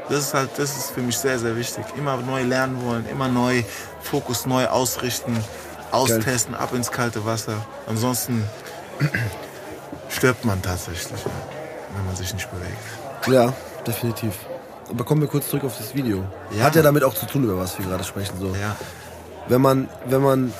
[0.08, 1.84] Das ist halt, das ist für mich sehr, sehr wichtig.
[1.96, 3.62] Immer neu lernen wollen, immer neu
[4.02, 5.36] Fokus neu ausrichten,
[5.90, 7.54] austesten, ab ins kalte Wasser.
[7.88, 8.44] Ansonsten
[10.08, 11.24] stirbt man tatsächlich,
[11.94, 13.34] wenn man sich nicht bewegt.
[13.34, 13.52] ja,
[13.86, 14.34] definitiv.
[14.88, 16.24] Aber kommen wir kurz zurück auf das Video.
[16.56, 16.64] Ja.
[16.64, 18.38] Hat ja damit auch zu tun, über was wir gerade sprechen.
[18.38, 18.46] So.
[18.48, 18.76] Ja.
[19.48, 20.52] Wenn man, wenn man,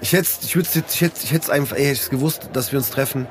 [0.00, 2.72] ich hätte, ich würde ich hätte, ich hätte es einfach, ey, hätte ich's gewusst, dass
[2.72, 3.26] wir uns treffen,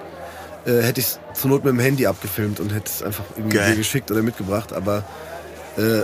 [0.66, 3.58] äh, hätte ich es zur Not mit dem Handy abgefilmt und hätte es einfach irgendwie
[3.58, 3.76] Geil.
[3.76, 4.72] geschickt oder mitgebracht.
[4.74, 5.04] Aber
[5.78, 6.04] äh,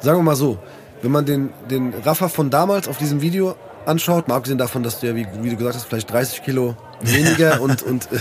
[0.00, 0.58] sagen wir mal so,
[1.02, 3.54] wenn man den, den Rafa von damals auf diesem Video
[3.86, 6.76] anschaut, mal abgesehen davon, dass du ja, wie, wie du gesagt hast, vielleicht 30 Kilo
[7.00, 8.18] weniger und, und äh,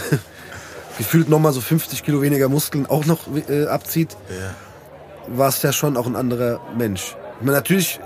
[0.97, 5.35] gefühlt nochmal so 50 Kilo weniger Muskeln auch noch äh, abzieht, Ja.
[5.37, 7.15] war es ja schon auch ein anderer Mensch.
[7.39, 7.99] Ich meine, natürlich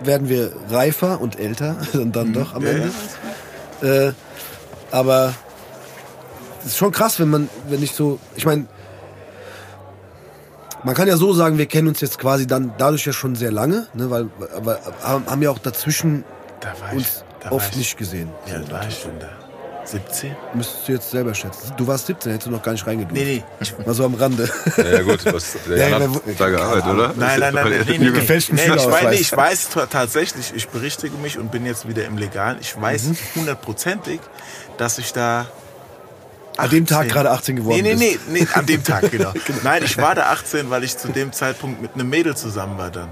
[0.00, 2.90] werden wir reifer und älter und dann doch am Ja, Ende.
[3.82, 3.88] ja.
[4.08, 4.12] Äh,
[4.90, 5.34] aber
[6.60, 8.66] es ist schon krass, wenn man, wenn ich so, ich meine,
[10.84, 13.50] man kann ja so sagen, wir kennen uns jetzt quasi dann dadurch ja schon sehr
[13.52, 16.24] lange, ne, weil, aber haben ja auch dazwischen
[16.60, 18.30] Da war ich, uns da war oft ich, nicht gesehen.
[18.46, 19.28] Ja, da war ich schon da.
[19.84, 20.36] 17?
[20.54, 21.72] Müsstest du jetzt selber schätzen.
[21.76, 23.14] Du warst 17, hättest du noch gar nicht reingedurft.
[23.20, 23.84] Nee, nee.
[23.84, 24.48] Mal so am Rande.
[24.76, 27.08] Ja, ja gut, was, der Ja, hat da gearbeitet, oder?
[27.08, 30.52] nein, nein, nein, nein, nee, nee, nee, gefälschten nee, ich, nee, ich weiß ta- tatsächlich,
[30.54, 32.58] ich berichtige mich und bin jetzt wieder im Legalen.
[32.60, 33.16] Ich weiß Mhm.
[33.34, 34.20] hundertprozentig,
[34.78, 35.46] dass ich da.
[36.56, 39.32] An dem Tag 18 gerade 18 geworden Nee, nee, nee, nee, an dem Tag, genau.
[39.62, 42.90] Nein, ich war da 18, weil ich zu dem Zeitpunkt mit einem Mädel zusammen war
[42.90, 43.08] dann.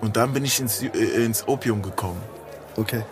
[0.00, 0.88] Und dann bin ich ins, äh,
[1.24, 2.20] ins Opium gekommen.
[2.76, 3.02] Okay.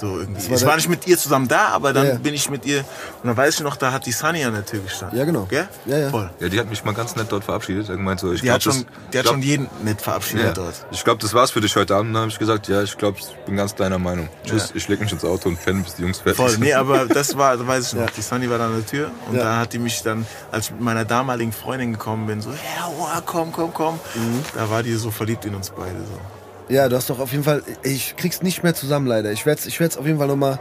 [0.00, 0.48] So irgendwie.
[0.50, 2.18] war ich war nicht mit ihr zusammen da, aber dann Ja, ja.
[2.18, 2.78] bin ich mit ihr.
[3.22, 5.18] Und dann weiß ich noch, da hat die Sunny an der Tür gestanden.
[5.18, 5.44] Ja, genau.
[5.50, 5.68] Gell?
[5.86, 6.10] Ja, ja.
[6.10, 6.30] Voll.
[6.40, 7.88] Ja, die hat mich mal ganz nett dort verabschiedet.
[7.90, 10.00] Er gemeint so, ich Die glaub, hat schon, das- die hat glaub- schon jeden nett
[10.00, 10.52] verabschiedet Ja.
[10.52, 10.74] dort.
[10.90, 12.14] Ich glaube, das war's für dich heute Abend.
[12.14, 14.28] Dann habe ich gesagt, ja, ich glaube, ich bin ganz deiner Meinung.
[14.46, 14.76] Tschüss, Ja.
[14.76, 16.60] ich leg mich ins Auto und penne, bis die Jungs fertig Voll, sind.
[16.60, 18.00] nee, aber das war, das weiß ich noch.
[18.02, 18.08] Ja.
[18.16, 19.42] Die Sunny war da an der Tür und Ja.
[19.44, 22.90] da hat die mich dann, als ich mit meiner damaligen Freundin gekommen bin, so, ja,
[22.96, 24.00] wow, komm, komm, komm.
[24.14, 24.44] Mhm.
[24.54, 25.98] Da war die so verliebt in uns beide.
[25.98, 26.39] So.
[26.70, 27.62] Ja, du hast doch auf jeden Fall.
[27.82, 29.32] Ich krieg's nicht mehr zusammen, leider.
[29.32, 30.58] Ich werde es ich werd's auf jeden Fall nochmal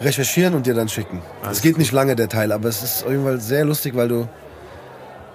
[0.00, 1.22] recherchieren und dir dann schicken.
[1.50, 1.78] Es geht gut.
[1.78, 4.28] nicht lange, der Teil, aber es ist auf jeden Fall sehr lustig, weil du.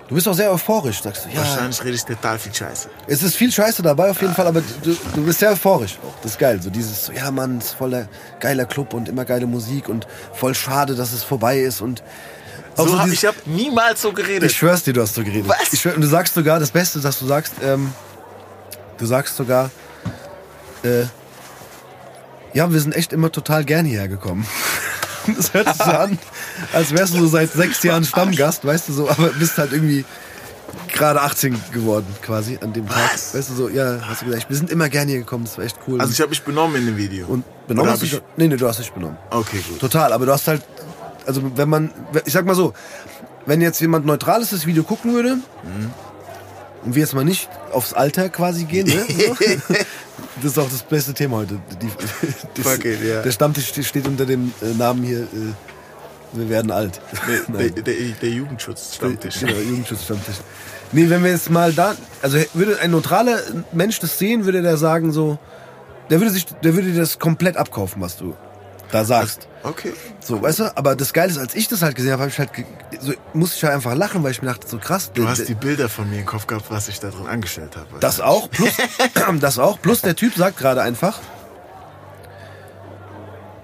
[0.08, 1.30] Du bist auch sehr euphorisch, sagst du.
[1.30, 2.90] Ja, Wahrscheinlich rede ich total viel Scheiße.
[3.08, 5.98] es ist viel Scheiße dabei auf jeden Fall, aber du, du bist sehr euphorisch.
[6.22, 6.62] Das ist geil.
[6.62, 8.08] So dieses, so, ja Mann, es ist voller
[8.40, 12.04] geiler Club und immer geile Musik und voll schade, dass es vorbei ist und
[12.78, 14.52] So so hab, dieses- ich habe niemals so geredet.
[14.52, 15.48] Ich schwör's dir, du hast so geredet.
[15.50, 15.74] Was?
[15.74, 17.92] Ich schwör, und du sagst sogar, das Beste, dass du sagst, ähm,
[19.00, 19.72] du sagst sogar,
[20.84, 21.06] äh,
[22.54, 24.46] ja, wir sind echt immer total gern hierher gekommen.
[25.36, 26.20] Das hört sich so an,
[26.72, 30.06] als wärst du so seit sechs Jahren Stammgast, weißt du so, aber bist halt irgendwie
[30.94, 33.10] gerade 18 geworden, quasi, an dem Tag.
[33.12, 33.34] Was?
[33.34, 35.66] Weißt du so, ja, hast du gesagt, wir sind immer gern hier gekommen, das war
[35.66, 36.00] echt cool.
[36.00, 37.26] also ich habe mich benommen in dem Video.
[37.26, 39.18] und benommen hast du ich- Nee, nee, du hast dich benommen.
[39.32, 39.80] Okay, gut.
[39.80, 40.62] Total, aber du hast halt,
[41.26, 41.92] also wenn man,
[42.26, 42.76] ich sag mal so,
[43.48, 45.38] wenn jetzt jemand Neutrales das Video gucken würde
[46.86, 49.04] und wir jetzt mal nicht aufs Alter quasi gehen, ne?
[50.42, 51.60] das ist auch das beste Thema heute.
[51.82, 51.90] Die,
[52.56, 53.22] das, Fuck it, ja.
[53.22, 55.54] Der Stammtisch steht unter dem äh, Namen hier, äh,
[56.34, 57.00] wir werden alt.
[57.48, 59.40] Der, der, der Jugendschutz-Stammtisch.
[59.40, 60.36] Genau, Jugendschutzstammtisch.
[60.92, 63.40] Nee, wenn wir jetzt mal da, also würde ein neutraler
[63.72, 65.40] Mensch das sehen, würde der sagen so,
[66.10, 68.36] der würde sich, der würde dir das komplett abkaufen, was du
[68.92, 69.48] da sagst.
[69.66, 69.94] Okay.
[70.22, 70.78] So, weißt du?
[70.78, 72.50] Aber das Geile ist, als ich das halt gesehen habe, hab ich halt,
[73.00, 75.12] so, musste ich halt einfach lachen, weil ich mir dachte, so krass.
[75.14, 77.88] Du hast die Bilder von mir im Kopf gehabt, was ich da drin angestellt habe.
[78.00, 78.70] das auch, plus,
[79.42, 81.20] das auch, plus der Typ sagt gerade einfach,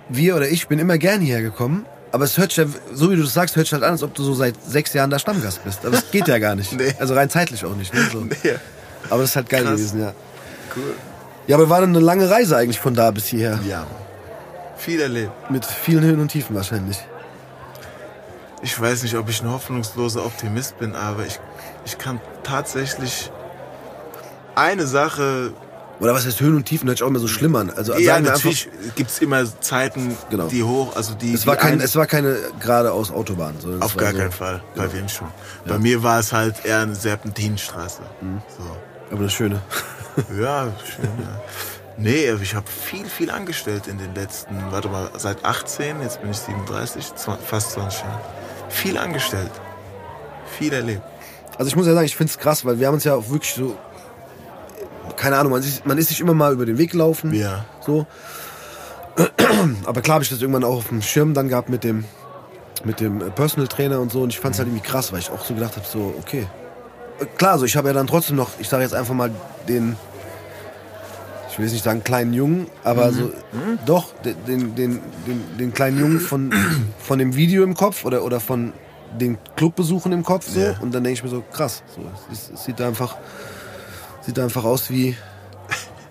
[0.09, 3.15] wir oder ich bin immer gern hierher gekommen, aber es hört sich, ja- so wie
[3.15, 5.19] du das sagst, hört sich halt an, als ob du so seit sechs Jahren da
[5.19, 5.85] Stammgast bist.
[5.85, 6.73] Aber es geht ja gar nicht.
[6.77, 6.93] Nee.
[6.99, 7.93] Also rein zeitlich auch nicht.
[7.93, 8.01] Ne?
[8.11, 8.25] So.
[8.43, 8.55] Ja.
[9.09, 9.75] Aber das ist halt geil Krass.
[9.75, 10.13] gewesen, ja.
[10.75, 10.95] Cool.
[11.47, 13.59] Ja, aber war dann eine lange Reise eigentlich von da bis hierher.
[13.67, 13.85] Ja.
[14.84, 15.32] Viel erlebt.
[15.52, 16.98] Mit vielen Höhen und Tiefen wahrscheinlich.
[18.63, 21.39] Ich weiß nicht, ob ich ein hoffnungsloser Optimist bin, aber ich,
[21.86, 23.32] ich kann tatsächlich
[24.56, 25.54] eine Sache.
[26.00, 27.70] Oder was heißt Höhen und Tiefen, hört sich auch immer so schlimm an.
[27.70, 30.48] Also Ja, natürlich gibt es immer Zeiten, Genau.
[30.48, 31.32] die hoch, also die.
[31.32, 33.54] es war, die kein, ein- es war keine geradeaus Autobahn.
[33.60, 34.63] Sondern Auf gar so, keinen Fall.
[34.76, 35.28] Bei wem schon.
[35.67, 38.02] Bei mir war es halt eher eine Serpentinenstraße.
[38.22, 38.41] Mhm.
[38.58, 38.76] So.
[39.12, 39.62] Aber das Schöne.
[40.39, 41.06] Ja, schön.
[41.20, 41.41] Ja.
[41.97, 46.32] Nee, ich habe viel, viel angestellt in den letzten, warte mal, seit 18, jetzt bin
[46.32, 48.19] ich 37, zwa- fast 20 Jahren.
[48.69, 49.51] Viel angestellt.
[50.58, 51.01] Viel erlebt.
[51.58, 53.30] Also ich muss ja sagen, ich finde es krass, weil wir haben uns ja auch
[53.30, 53.75] wirklich so,
[55.17, 57.34] keine Ahnung, man ist, man ist sich immer mal über den Weg gelaufen.
[57.36, 57.65] Ja.
[57.86, 58.08] So.
[59.86, 62.06] Aber klar habe ich das irgendwann auch auf dem Schirm dann gehabt mit dem,
[62.84, 64.21] mit dem äh, Personal Trainer und so.
[64.21, 66.47] Und ich fand es halt irgendwie krass, weil ich auch so gedacht habe, so, okay.
[67.19, 69.30] Äh, Klar, so ich habe ja dann trotzdem noch, ich sage jetzt einfach mal
[69.67, 69.97] den,
[71.62, 73.32] will jetzt nicht sagen kleinen Jungen, aber so,
[73.86, 76.54] doch, de- den, den, den, den kleinen Jungen von,
[77.00, 78.74] von dem Video im Kopf oder, oder von
[79.19, 80.60] den Clubbesuchen im Kopf so.
[80.60, 80.76] Ja.
[80.80, 83.15] Und dann denke ich mir so, krass, so, es, es sieht einfach,
[84.21, 85.15] sieht einfach aus wie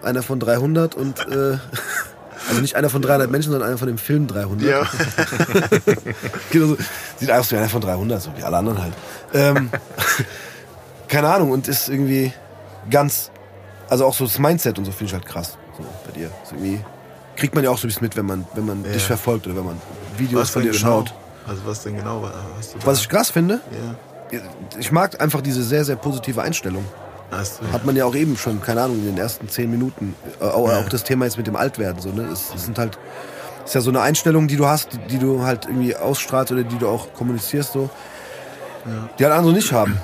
[0.03, 1.59] einer von 300 und, äh,
[2.49, 4.67] also nicht einer von 300 Menschen, sondern einer von dem Film 300.
[4.67, 4.83] Ja.
[6.51, 6.77] Genau so.
[7.19, 8.93] Sieht aus wie einer von 300, so wie alle anderen halt.
[9.35, 9.71] Ähm,
[11.09, 12.33] keine Ahnung, und ist irgendwie
[12.91, 13.30] ganz,
[13.91, 15.59] also auch so das Mindset und so finde ich halt krass.
[15.77, 16.31] So bei dir.
[16.43, 16.81] Ist irgendwie,
[17.37, 18.93] kriegt man ja auch so ein bisschen mit, wenn man, wenn man Ja.
[18.93, 19.81] dich verfolgt oder wenn man
[20.17, 20.81] Videos Was von dir genau?
[20.81, 21.15] schaut.
[21.47, 22.27] Also was denn genau
[22.57, 22.87] hast du da?
[22.87, 23.61] Was ich krass finde,
[24.33, 24.39] Ja.
[24.79, 26.85] ich mag einfach diese sehr, sehr positive Einstellung.
[27.31, 30.15] Hast du, Hat man ja auch eben schon, keine Ahnung, in den ersten zehn Minuten.
[30.41, 32.01] Äh, auch, auch das Thema jetzt mit dem Altwerden.
[32.01, 32.23] So, ne?
[32.33, 32.99] es, es sind halt,
[33.65, 36.65] ist ja so eine Einstellung, die du hast, die, die du halt irgendwie ausstrahlst oder
[36.65, 37.89] die du auch kommunizierst, so,
[39.19, 39.99] die halt andere nicht haben.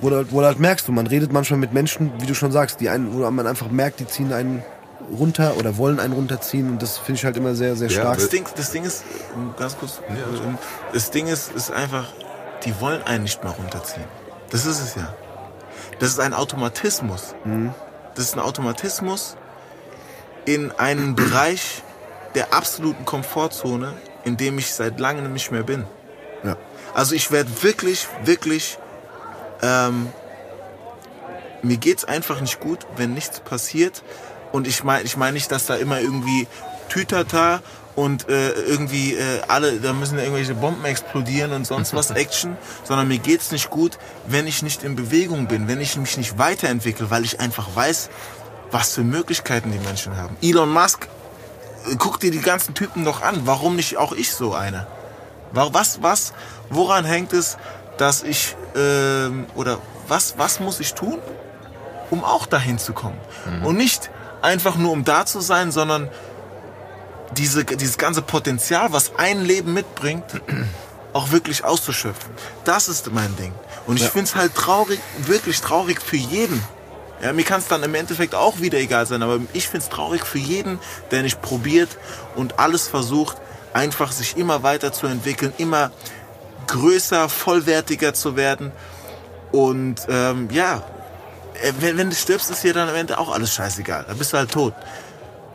[0.00, 2.34] Wo du, halt- wo du halt merkst, du, man redet manchmal mit Menschen, wie du
[2.34, 4.62] schon sagst, die einen, wo man einfach merkt, die ziehen einen
[5.18, 6.70] runter oder wollen einen runterziehen.
[6.70, 8.16] Und das finde ich halt immer sehr, sehr Ja, stark.
[8.18, 9.04] das, Ding, das Ding ist,
[9.58, 10.00] ganz kurz,
[10.92, 12.06] das Ding ist, ist einfach,
[12.64, 14.04] die wollen einen nicht mehr runterziehen.
[14.50, 15.14] Das ist es ja.
[15.98, 17.34] Das ist ein Automatismus.
[18.14, 19.36] Das ist ein Automatismus
[20.44, 21.82] in einem Bereich
[22.34, 23.92] der absoluten Komfortzone,
[24.24, 25.84] in dem ich seit langem nicht mehr bin.
[26.44, 26.56] Ja.
[26.94, 28.78] Also ich werde wirklich, wirklich,
[29.62, 30.08] ähm,
[31.62, 34.02] mir geht's einfach nicht gut, wenn nichts passiert.
[34.52, 36.48] Und ich meine, ich meine nicht, dass da immer irgendwie
[36.88, 37.60] Tütata
[37.96, 43.08] und äh, irgendwie äh, alle, da müssen irgendwelche Bomben explodieren und sonst was Action, sondern
[43.08, 47.10] mir geht's nicht gut, wenn ich nicht in Bewegung bin, wenn ich mich nicht weiterentwickle,
[47.10, 48.10] weil ich einfach weiß,
[48.70, 50.36] was für Möglichkeiten die Menschen haben.
[50.42, 51.08] Elon Musk,
[51.90, 53.42] äh, guck dir die ganzen Typen doch an.
[53.44, 54.86] Warum nicht auch ich so einer?
[55.52, 56.32] Wa- Was, was,
[56.70, 57.56] woran hängt es,
[58.00, 61.18] dass ich, ähm, oder was, was muss ich tun,
[62.10, 63.18] um auch dahin zu kommen?
[63.62, 64.10] Und nicht
[64.40, 66.08] einfach nur um da zu sein, sondern
[67.36, 70.24] diese, dieses ganze Potenzial, was ein Leben mitbringt,
[71.12, 72.32] auch wirklich auszuschöpfen.
[72.64, 73.52] Das ist mein Ding.
[73.86, 76.62] Und ich find's halt traurig, wirklich traurig für jeden.
[77.22, 80.24] Ja, mir kann es dann im Endeffekt auch wieder egal sein, aber ich find's traurig
[80.24, 80.78] für jeden,
[81.10, 81.90] der nicht probiert
[82.34, 83.36] und alles versucht,
[83.74, 85.90] einfach sich immer weiterzuentwickeln, immer
[86.66, 88.72] größer, vollwertiger zu werden.
[89.52, 90.82] Und ähm, ja,
[91.62, 94.04] äh, wenn, wenn du stirbst, ist dir dann am Ende auch alles scheißegal.
[94.08, 94.74] Da bist du halt tot.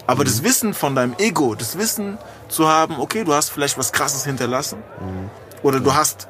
[0.07, 3.91] Aber das Wissen von deinem Ego, das Wissen zu haben, okay, du hast vielleicht was
[3.91, 4.77] Krasses hinterlassen.
[5.63, 6.27] Oder du hast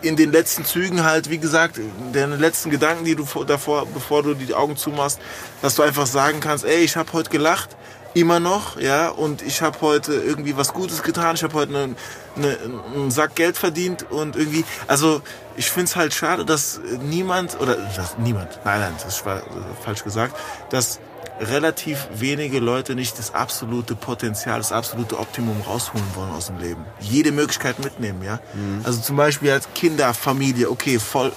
[0.00, 1.78] in den letzten Zügen halt, wie gesagt,
[2.12, 5.18] deine letzten Gedanken, die du vor- davor, bevor du die Augen zumachst,
[5.62, 7.76] dass du einfach sagen kannst, ey, ich habe heute gelacht,
[8.16, 11.96] immer noch, ja, und ich habe heute irgendwie was Gutes getan, ich habe heute einen,
[12.36, 12.56] eine,
[12.94, 15.20] einen Sack Geld verdient und irgendwie, also
[15.56, 19.42] ich finde es halt schade, dass niemand, oder dass niemand, nein, nein, das war
[19.84, 20.34] falsch gesagt,
[20.70, 20.98] dass
[21.40, 26.86] relativ wenige Leute nicht das absolute Potenzial, das absolute Optimum rausholen wollen aus dem Leben.
[27.00, 28.40] Jede Möglichkeit mitnehmen, ja.
[28.84, 31.32] Also zum Beispiel als Kinder, Familie, okay, voll,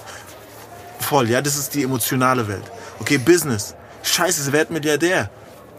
[0.98, 2.64] voll, ja, das ist die emotionale Welt.
[3.00, 3.74] Okay, Business.
[4.02, 5.28] Scheiße, werd Milliardär.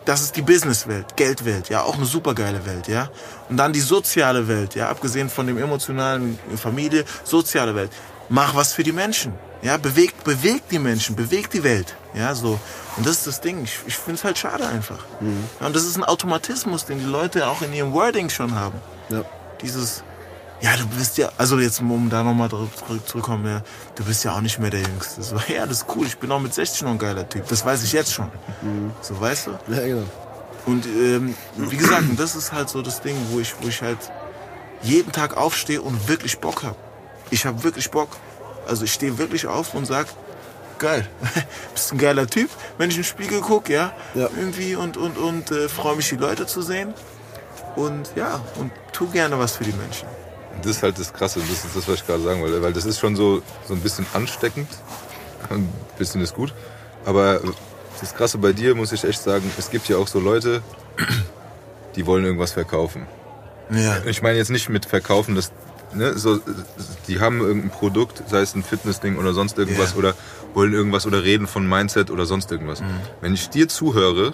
[0.06, 3.10] Das ist die Businesswelt, Geldwelt, ja, auch eine supergeile Welt, ja.
[3.50, 7.92] Und dann die soziale Welt, ja, abgesehen von dem emotionalen Familie, soziale Welt.
[8.28, 12.60] Mach was für die Menschen, ja, bewegt, bewegt die Menschen, bewegt die Welt, ja, so.
[12.98, 13.64] Und das ist das Ding.
[13.64, 15.06] Ich, ich finde es halt schade einfach.
[15.60, 18.80] Ja, und das ist ein Automatismus, den die Leute auch in ihrem Wording schon haben.
[19.10, 19.24] Ja.
[19.62, 20.04] Dieses,
[20.62, 23.62] ja, du bist ja, also jetzt, um da nochmal zurückzukommen, ja,
[23.96, 25.24] du bist ja auch nicht mehr der Jüngste.
[25.24, 27.48] So, ja, das ist cool, ich bin auch mit 60 noch ein geiler Typ.
[27.48, 28.30] Das weiß ich jetzt schon.
[29.02, 29.52] So, weißt du?
[29.74, 30.04] Ja, genau.
[30.68, 33.98] Und ähm, wie gesagt, das ist halt so das Ding, wo ich, wo ich halt
[34.84, 36.76] jeden Tag aufstehe und wirklich Bock habe.
[37.32, 38.10] Ich habe wirklich Bock.
[38.68, 40.06] Also ich stehe wirklich auf und sag,
[40.78, 41.08] geil,
[41.74, 44.28] bist ein geiler Typ, wenn ich in den Spiegel gucke, ja, Ja.
[44.38, 46.94] irgendwie und und und äh, freue mich die Leute zu sehen
[47.76, 50.08] und ja und tu gerne was für die Menschen.
[50.62, 52.86] Das ist halt das Krasse, das ist das, was ich gerade sagen wollte, weil das
[52.86, 54.68] ist schon so, so ein bisschen ansteckend.
[55.50, 56.54] Ein bisschen ist gut.
[57.06, 57.40] Aber
[58.00, 60.62] das Krasse bei dir, muss ich echt sagen, es gibt ja auch so Leute,
[61.96, 63.08] die wollen irgendwas verkaufen.
[63.72, 65.52] Ja, Ich meine jetzt nicht mit verkaufen, das,
[65.94, 66.40] ne, so,
[67.08, 69.98] die haben irgendein Produkt, sei es ein Fitnessding oder sonst irgendwas, Ja.
[69.98, 70.14] oder
[70.54, 72.84] wollen irgendwas oder reden von Mindset oder sonst irgendwas.
[73.22, 74.34] Wenn ich dir zuhöre,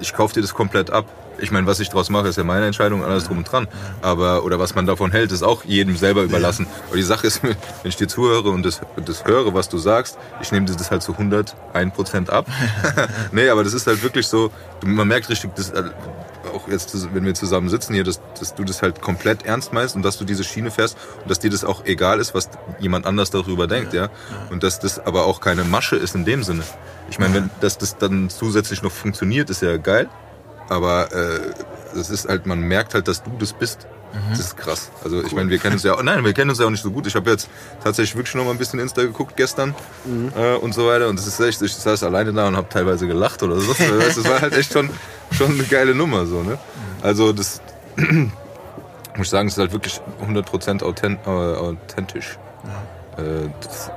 [0.00, 1.06] ich kaufe dir das komplett ab.
[1.38, 3.68] Ich meine, was ich draus mache, ist ja meine Entscheidung, alles drum und dran.
[4.02, 6.66] Aber, oder was man davon hält, ist auch jedem selber überlassen.
[6.88, 10.18] Aber die Sache ist, wenn ich dir zuhöre und das, das höre, was du sagst,
[10.40, 12.46] ich nehme dir das halt zu 101 Prozent ab.
[13.32, 14.50] nee, aber das ist halt wirklich so,
[14.84, 15.84] man merkt richtig, das, äh,
[16.56, 19.94] auch jetzt, wenn wir zusammen sitzen hier, dass, dass du das halt komplett ernst meinst
[19.96, 23.06] und dass du diese Schiene fährst und dass dir das auch egal ist, was jemand
[23.06, 24.08] anders darüber denkt, ja.
[24.50, 26.62] Und dass das aber auch keine Masche ist in dem Sinne.
[27.10, 30.08] Ich meine, wenn dass das dann zusätzlich noch funktioniert, ist ja geil.
[30.68, 31.40] Aber äh,
[31.94, 33.86] das ist halt, man merkt halt, dass du das bist.
[34.30, 34.90] Das ist krass.
[35.04, 36.90] Also ich meine, wir kennen uns ja, nein, wir kennen uns ja auch nicht so
[36.90, 37.06] gut.
[37.06, 37.48] Ich habe jetzt
[37.82, 39.74] tatsächlich wirklich noch mal ein bisschen Insta geguckt gestern
[40.36, 41.08] äh, und so weiter.
[41.08, 43.74] Und das ist echt, ich saß alleine da und habe teilweise gelacht oder so.
[43.98, 44.90] Das war halt echt schon
[45.32, 46.42] schon eine geile Nummer so.
[46.42, 46.58] Ne?
[47.02, 47.60] Also das
[47.96, 52.38] muss ich sagen, es ist halt wirklich 100% authent, äh, authentisch.
[53.16, 53.90] Äh, das,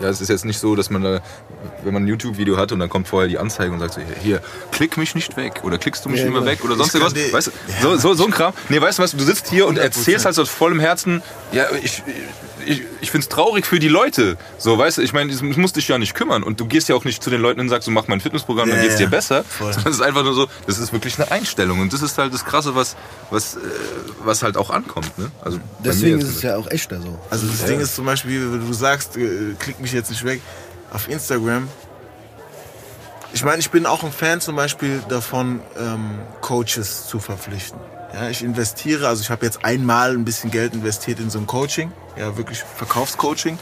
[0.00, 1.20] ja, es ist jetzt nicht so, dass man da,
[1.84, 4.16] wenn man ein YouTube-Video hat und dann kommt vorher die Anzeige und sagt so, hier,
[4.22, 6.50] hier, klick mich nicht weg oder klickst du mich Ja, immer genau.
[6.50, 7.14] weg oder sonst Ich irgendwas.
[7.14, 7.52] die- Weißt du,
[7.82, 8.52] so, so, so ein Kram.
[8.68, 9.82] Nee, weißt du was, du sitzt hier und 100%.
[9.82, 12.02] erzählst halt so aus vollem Herzen, ja, ich,
[12.66, 14.38] ich, ich find's traurig für die Leute.
[14.58, 16.94] So, weißt du, ich meine, das muss dich ja nicht kümmern und du gehst ja
[16.94, 18.96] auch nicht zu den Leuten und sagst, du mach mal ein Fitnessprogramm, dann Ja, geht's
[18.96, 19.08] dir ja.
[19.10, 19.44] besser.
[19.44, 19.70] Voll.
[19.70, 22.44] Es ist einfach nur so, das ist wirklich eine Einstellung und das ist halt das
[22.46, 22.96] Krasse, was,
[23.30, 23.58] was, äh,
[24.24, 25.16] was halt auch ankommt.
[25.18, 25.30] Ne?
[25.42, 27.18] Also Deswegen ist es ja auch echter so.
[27.28, 30.40] Also das Ding ist zum Beispiel, wenn du sagst, äh, klick mich jetzt nicht weg,
[30.92, 31.68] auf Instagram.
[33.32, 37.78] Ich meine, ich bin auch ein Fan zum Beispiel davon, ähm, Coaches zu verpflichten.
[38.14, 41.46] Ja, ich investiere, also ich habe jetzt einmal ein bisschen Geld investiert in so ein
[41.48, 43.58] Coaching, ja wirklich Verkaufscoaching,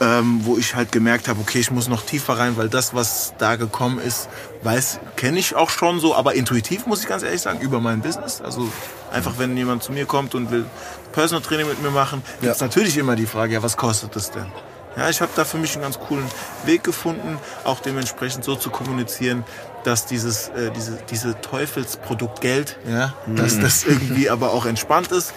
[0.00, 3.34] ähm, wo ich halt gemerkt habe, okay, ich muss noch tiefer rein, weil das, was
[3.38, 4.28] da gekommen ist,
[4.64, 8.00] weiß, kenne ich auch schon so, aber intuitiv muss ich ganz ehrlich sagen, über mein
[8.00, 8.40] Business.
[8.40, 8.68] Also
[9.12, 10.64] einfach, wenn jemand zu mir kommt und will
[11.12, 12.56] Personal Training mit mir machen, Ja.
[12.58, 14.46] natürlich immer die Frage, ja, was kostet das denn?
[14.96, 16.26] Ja, ich habe da für mich einen ganz coolen
[16.64, 19.44] Weg gefunden, auch dementsprechend so zu kommunizieren,
[19.84, 25.34] dass dieses äh, diese diese Teufelsprodukt Geld, ja, dass das irgendwie aber auch entspannt ist.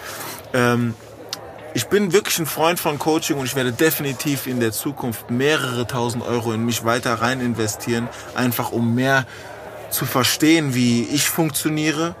[0.54, 0.94] Ähm,
[1.72, 5.86] ich bin wirklich ein Freund von Coaching und ich werde definitiv in der Zukunft mehrere
[5.86, 9.26] tausend Euro in mich weiter rein investieren, einfach um mehr
[9.90, 12.16] zu verstehen, wie ich funktioniere,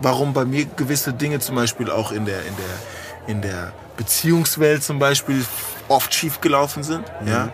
[0.00, 4.82] warum bei mir gewisse Dinge zum Beispiel auch in der in der in der Beziehungswelt
[4.82, 5.44] zum Beispiel
[5.88, 7.04] oft schief gelaufen sind.
[7.26, 7.50] Ja,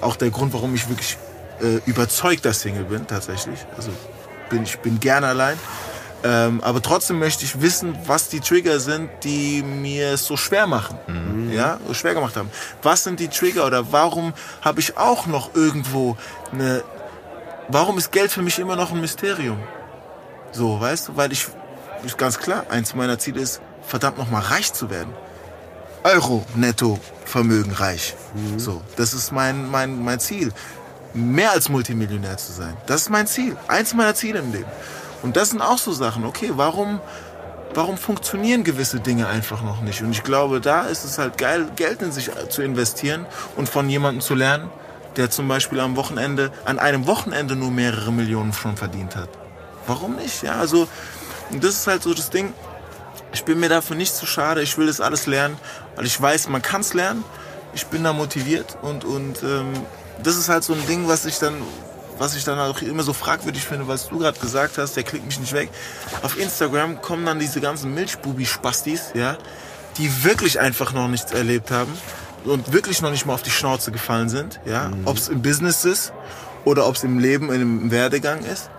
[0.00, 1.16] auch der Grund, warum ich wirklich
[1.60, 3.60] äh, überzeugter Single bin tatsächlich.
[3.76, 3.90] Also
[4.50, 5.58] bin ich bin gerne allein.
[6.24, 10.66] Ähm, aber trotzdem möchte ich wissen, was die Trigger sind, die mir es so schwer
[10.66, 10.98] machen.
[11.52, 12.50] Ja, so schwer gemacht haben.
[12.82, 14.32] Was sind die Trigger oder warum
[14.62, 16.16] habe ich auch noch irgendwo
[16.50, 16.82] eine.
[17.68, 19.58] Warum ist Geld für mich immer noch ein Mysterium?
[20.52, 21.46] So, weißt du, weil ich,
[22.04, 25.12] ist ganz klar, eins meiner Ziele ist, verdammt nochmal reich zu werden.
[26.04, 28.14] Euro netto Vermögen reich.
[28.58, 30.52] So, das ist mein, mein, mein Ziel.
[31.14, 32.76] Mehr als Multimillionär zu sein.
[32.86, 33.56] Das ist mein Ziel.
[33.68, 34.70] Eins meiner Ziele im Leben.
[35.22, 36.26] Und das sind auch so Sachen.
[36.26, 37.00] Okay, warum,
[37.72, 40.02] warum funktionieren gewisse Dinge einfach noch nicht?
[40.02, 43.24] Und ich glaube, da ist es halt geil, Geld in sich zu investieren
[43.56, 44.68] und von jemandem zu lernen,
[45.16, 49.30] der zum Beispiel am Wochenende, an einem Wochenende nur mehrere Millionen schon verdient hat.
[49.86, 50.42] Warum nicht?
[50.42, 50.86] Ja, also,
[51.50, 52.52] das ist halt so das Ding.
[53.32, 54.62] Ich bin mir dafür nicht zu schade.
[54.62, 55.56] Ich will das alles lernen,
[55.96, 57.24] weil ich weiß, man kann es lernen.
[57.74, 59.72] Ich bin da motiviert und, und ähm,
[60.22, 61.54] das ist halt so ein Ding, was ich dann,
[62.18, 65.26] was ich dann auch immer so fragwürdig finde, was du gerade gesagt hast, der klickt
[65.26, 65.70] mich nicht weg.
[66.22, 69.36] Auf Instagram kommen dann diese ganzen Milchbubi-Spastis, ja,
[69.98, 71.92] die wirklich einfach noch nichts erlebt haben
[72.44, 75.06] und wirklich noch nicht mal auf die Schnauze gefallen sind, ja, mhm.
[75.06, 76.12] ob es im Business ist
[76.64, 78.70] oder ob es im Leben, im Werdegang ist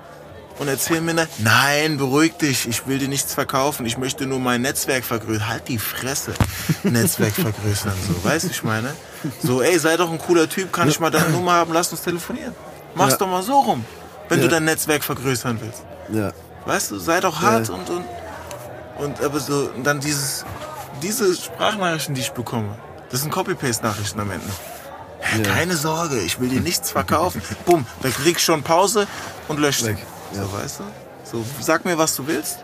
[0.57, 4.39] und erzählen mir dann, nein, beruhig dich, ich will dir nichts verkaufen, ich möchte nur
[4.39, 5.47] mein Netzwerk vergrößern.
[5.47, 6.33] Halt die Fresse,
[6.83, 8.93] Netzwerk vergrößern, so, weißt du, ich meine?
[9.41, 12.01] So, ey, sei doch ein cooler Typ, kann ich mal deine Nummer haben, lass uns
[12.01, 12.53] telefonieren.
[12.93, 13.17] Mach's ja.
[13.17, 13.83] doch mal so rum,
[14.29, 14.45] wenn ja.
[14.45, 15.83] du dein Netzwerk vergrößern willst.
[16.11, 16.31] Ja.
[16.65, 18.05] Weißt du, sei doch hart und, und,
[18.97, 20.45] und, aber so, und dann dieses,
[21.01, 22.77] diese Sprachnachrichten, die ich bekomme,
[23.11, 24.47] das sind Copy-Paste-Nachrichten am Ende.
[25.43, 27.41] Keine Sorge, ich will dir nichts verkaufen.
[27.65, 29.07] Bumm, da kriegst schon Pause
[29.47, 29.83] und löscht.
[29.85, 29.97] Weg.
[30.35, 30.83] So, weißt du?
[31.23, 32.63] So, sag mir, was du willst.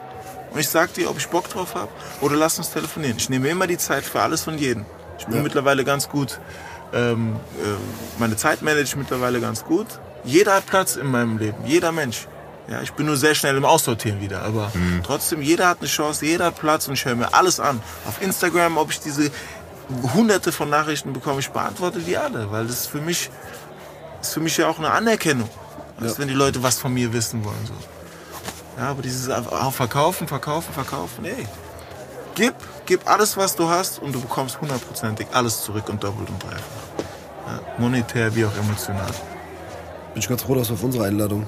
[0.52, 1.90] Und ich sag dir, ob ich Bock drauf habe.
[2.20, 3.18] Oder lass uns telefonieren.
[3.18, 4.86] Ich nehme immer die Zeit für alles von jedem.
[5.18, 5.42] Ich bin ja.
[5.44, 6.40] mittlerweile ganz gut.
[6.94, 9.88] Ähm, äh, meine Zeit manage ich mittlerweile ganz gut.
[10.24, 11.58] Jeder hat Platz in meinem Leben.
[11.66, 12.28] Jeder Mensch.
[12.68, 15.02] Ja, ich bin nur sehr schnell im Aussortieren wieder, aber mhm.
[15.04, 17.82] trotzdem, jeder hat eine Chance, jeder hat Platz und ich höre mir alles an.
[18.08, 19.32] Auf Instagram, ob ich diese
[20.14, 23.30] hunderte von Nachrichten bekomme, ich beantworte die alle, weil das ist für mich,
[24.22, 25.50] ist für mich ja auch eine Anerkennung.
[26.02, 26.20] Als ja.
[26.20, 27.66] wenn die Leute was von mir wissen wollen.
[27.66, 27.74] So.
[28.78, 31.48] Ja, aber dieses auch verkaufen, verkaufen, verkaufen, ey.
[32.36, 36.42] Gib, gib alles, was du hast und du bekommst hundertprozentig alles zurück und doppelt und
[36.42, 36.60] dreifach.
[37.48, 39.12] Ja, monetär wie auch emotional.
[40.14, 41.46] Bin ich ganz froh, dass du auf unsere Einladung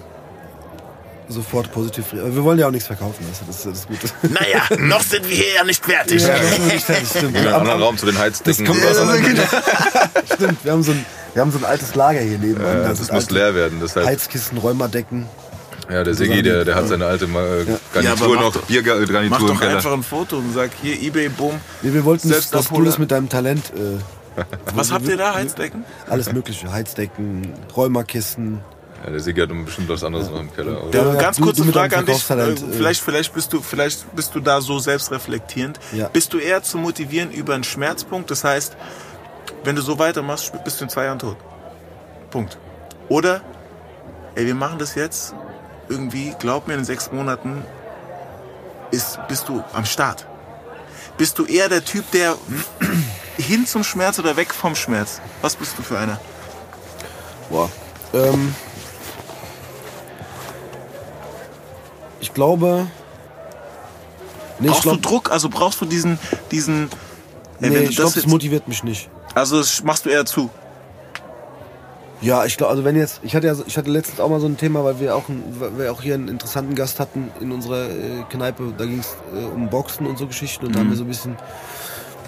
[1.30, 2.06] sofort positiv.
[2.12, 4.34] Wir wollen ja auch nichts verkaufen, also das ist das Gute.
[4.34, 6.22] Naja, noch sind wir hier ja nicht fertig.
[6.22, 7.38] Ja, noch sind wir nicht fertig, stimmt.
[7.38, 8.66] In einem anderen Raum zu den Heizdecken.
[8.66, 12.38] Das kommt ja, stimmt, wir haben so ein wir haben so ein altes Lager hier
[12.38, 12.62] neben.
[12.62, 13.80] Ja, das, das muss leer werden.
[13.82, 14.06] Deshalb.
[14.06, 15.28] Heizkissen, Räumerdecken.
[15.90, 17.30] Ja, der Sigi, der, der hat seine alte äh,
[17.94, 21.60] Garnitur ja, noch, Biergarnitur mach doch einfach ein Foto und sag hier Ebay, boom.
[21.82, 23.72] Nee, wir wollten, dass du das mit deinem Talent...
[23.76, 24.00] Äh,
[24.74, 25.36] Was habt ihr da?
[25.36, 25.86] Heizdecken?
[26.10, 26.72] Alles mögliche.
[26.72, 28.62] Heizdecken, Räumerkissen.
[29.04, 30.86] Ja, der Sigi hat bestimmt was anderes noch im Keller.
[30.86, 31.14] Oder?
[31.14, 32.30] Ja, ganz kurze Frage an dich.
[32.30, 35.80] Äh, vielleicht, vielleicht, bist du, vielleicht bist du da so selbstreflektierend.
[35.92, 36.08] Ja.
[36.08, 38.32] Bist du eher zu motivieren über einen Schmerzpunkt?
[38.32, 38.78] Das heißt,
[39.64, 41.38] wenn du so weitermachst, bist du in zwei Jahren tot.
[42.30, 42.58] Punkt.
[43.10, 43.42] Oder,
[44.36, 45.34] ey, wir machen das jetzt
[45.90, 47.64] irgendwie, glaub mir, in sechs Monaten
[48.92, 50.28] ist, bist du am Start.
[51.18, 52.36] Bist du eher der Typ, der
[53.38, 55.22] hin zum Schmerz oder weg vom Schmerz?
[55.42, 56.20] Was bist du für einer?
[57.50, 57.70] Boah.
[58.14, 58.54] Ähm,
[62.20, 62.88] ich glaube.
[64.60, 65.32] Nee, brauchst ich glaub, du Druck?
[65.32, 66.18] Also brauchst du diesen,
[66.52, 66.90] diesen.
[67.62, 69.10] Ey, nee, ich glaube, das motiviert mich nicht.
[69.36, 70.50] Also das machst du eher zu.
[72.24, 74.48] Ja, ich glaube, also wenn jetzt, ich hatte ja, ich hatte letztens auch mal so
[74.48, 75.26] ein Thema, weil wir auch,
[75.60, 78.74] weil wir auch hier einen interessanten Gast hatten in unserer äh, Kneipe.
[78.78, 80.74] Da ging es äh, um Boxen und so Geschichten und mhm.
[80.74, 81.36] da haben wir so ein bisschen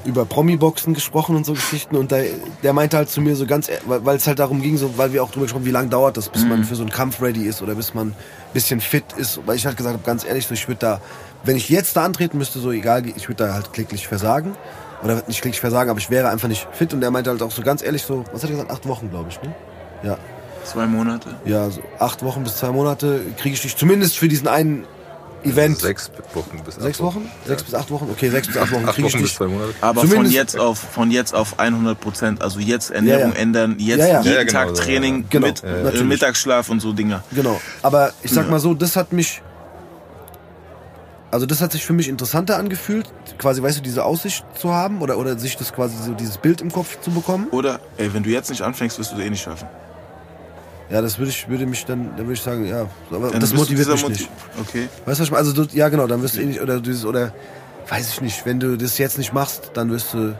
[0.04, 2.18] über Promi-Boxen gesprochen und so Geschichten und da,
[2.62, 5.24] der meinte halt zu mir so ganz, weil es halt darum ging, so, weil wir
[5.24, 6.50] auch drüber gesprochen, wie lange dauert das, bis mhm.
[6.50, 8.16] man für so einen Kampf ready ist oder bis man ein
[8.54, 9.40] bisschen fit ist.
[9.48, 11.02] Weil ich halt gesagt habe, ganz ehrlich, so ich würde da,
[11.44, 14.56] wenn ich jetzt da antreten müsste, so egal, ich würde da halt kläglich versagen
[15.06, 17.52] oder nicht kläglich versagen, aber ich wäre einfach nicht fit und der meinte halt auch
[17.52, 19.54] so ganz ehrlich so, was hat er gesagt, acht Wochen glaube ich, ne?
[20.04, 20.18] Ja.
[20.64, 21.30] Zwei Monate?
[21.46, 24.86] Ja, so acht Wochen bis zwei Monate kriege ich dich zumindest für diesen einen
[25.44, 25.78] Event.
[25.78, 27.18] Sechs Wochen bis acht Sechs Wochen?
[27.18, 27.32] Wochen?
[27.46, 28.10] Sechs bis acht Wochen?
[28.12, 29.36] Okay, sechs bis acht Wochen kriege ich dich.
[29.36, 29.76] Zwei Monate.
[29.82, 32.42] Aber von jetzt, auf, von jetzt auf 100 Prozent.
[32.42, 33.42] Also jetzt Ernährung ja, ja.
[33.42, 37.24] ändern, jetzt ja, jeden genau, Tag Training, genau, mit äh, Mittagsschlaf und so Dinger.
[37.32, 37.62] Genau.
[37.84, 39.44] Aber ich sag mal so, das hat mich
[41.36, 43.06] also das hat sich für mich interessanter angefühlt,
[43.38, 46.62] quasi, weißt du, diese Aussicht zu haben oder, oder sich das quasi so dieses Bild
[46.62, 47.48] im Kopf zu bekommen.
[47.52, 49.68] Oder, ey, wenn du jetzt nicht anfängst, wirst du es eh nicht schaffen.
[50.90, 53.54] Ja, das würde ich, würde mich dann, dann würde ich sagen, ja, aber ja, das
[53.54, 54.30] motiviert mich Motiv nicht.
[54.62, 54.88] Okay.
[55.06, 55.40] Weißt du, was ich meine?
[55.40, 57.34] Also, du, ja, genau, dann wirst du eh nicht, oder dieses, oder,
[57.90, 60.38] weiß ich nicht, wenn du das jetzt nicht machst, dann wirst du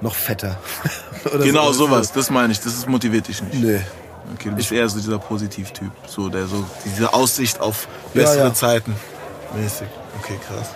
[0.00, 0.60] noch fetter.
[1.42, 1.86] genau, so.
[1.86, 3.54] sowas, das meine ich, das motiviert dich nicht.
[3.54, 3.80] Nee.
[4.34, 8.38] Okay, du bist ich, eher so dieser Positivtyp, so, der so, diese Aussicht auf bessere
[8.38, 8.54] ja, ja.
[8.54, 8.94] Zeiten.
[9.56, 9.88] Mäßig.
[10.20, 10.70] Okay, krass.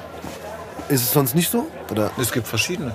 [0.88, 1.66] Ist es sonst nicht so?
[1.90, 2.10] Oder?
[2.18, 2.94] Es gibt verschiedene.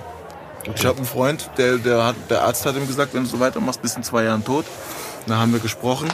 [0.60, 0.72] Okay.
[0.76, 3.38] Ich habe einen Freund, der, der, hat, der Arzt hat ihm gesagt, wenn du so
[3.38, 4.64] weitermachst, bist du in zwei Jahren tot.
[5.26, 6.08] Da haben wir gesprochen.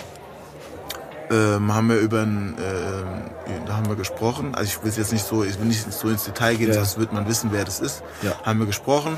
[1.30, 4.54] Ähm, haben wir über ein, äh, da haben wir gesprochen.
[4.56, 6.74] Also ich will jetzt nicht so, ich will nicht so ins Detail gehen, ja.
[6.74, 8.02] sonst wird man wissen, wer das ist.
[8.22, 8.32] Ja.
[8.44, 9.16] Haben wir gesprochen.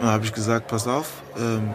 [0.00, 1.74] Dann habe ich gesagt, pass auf, ähm,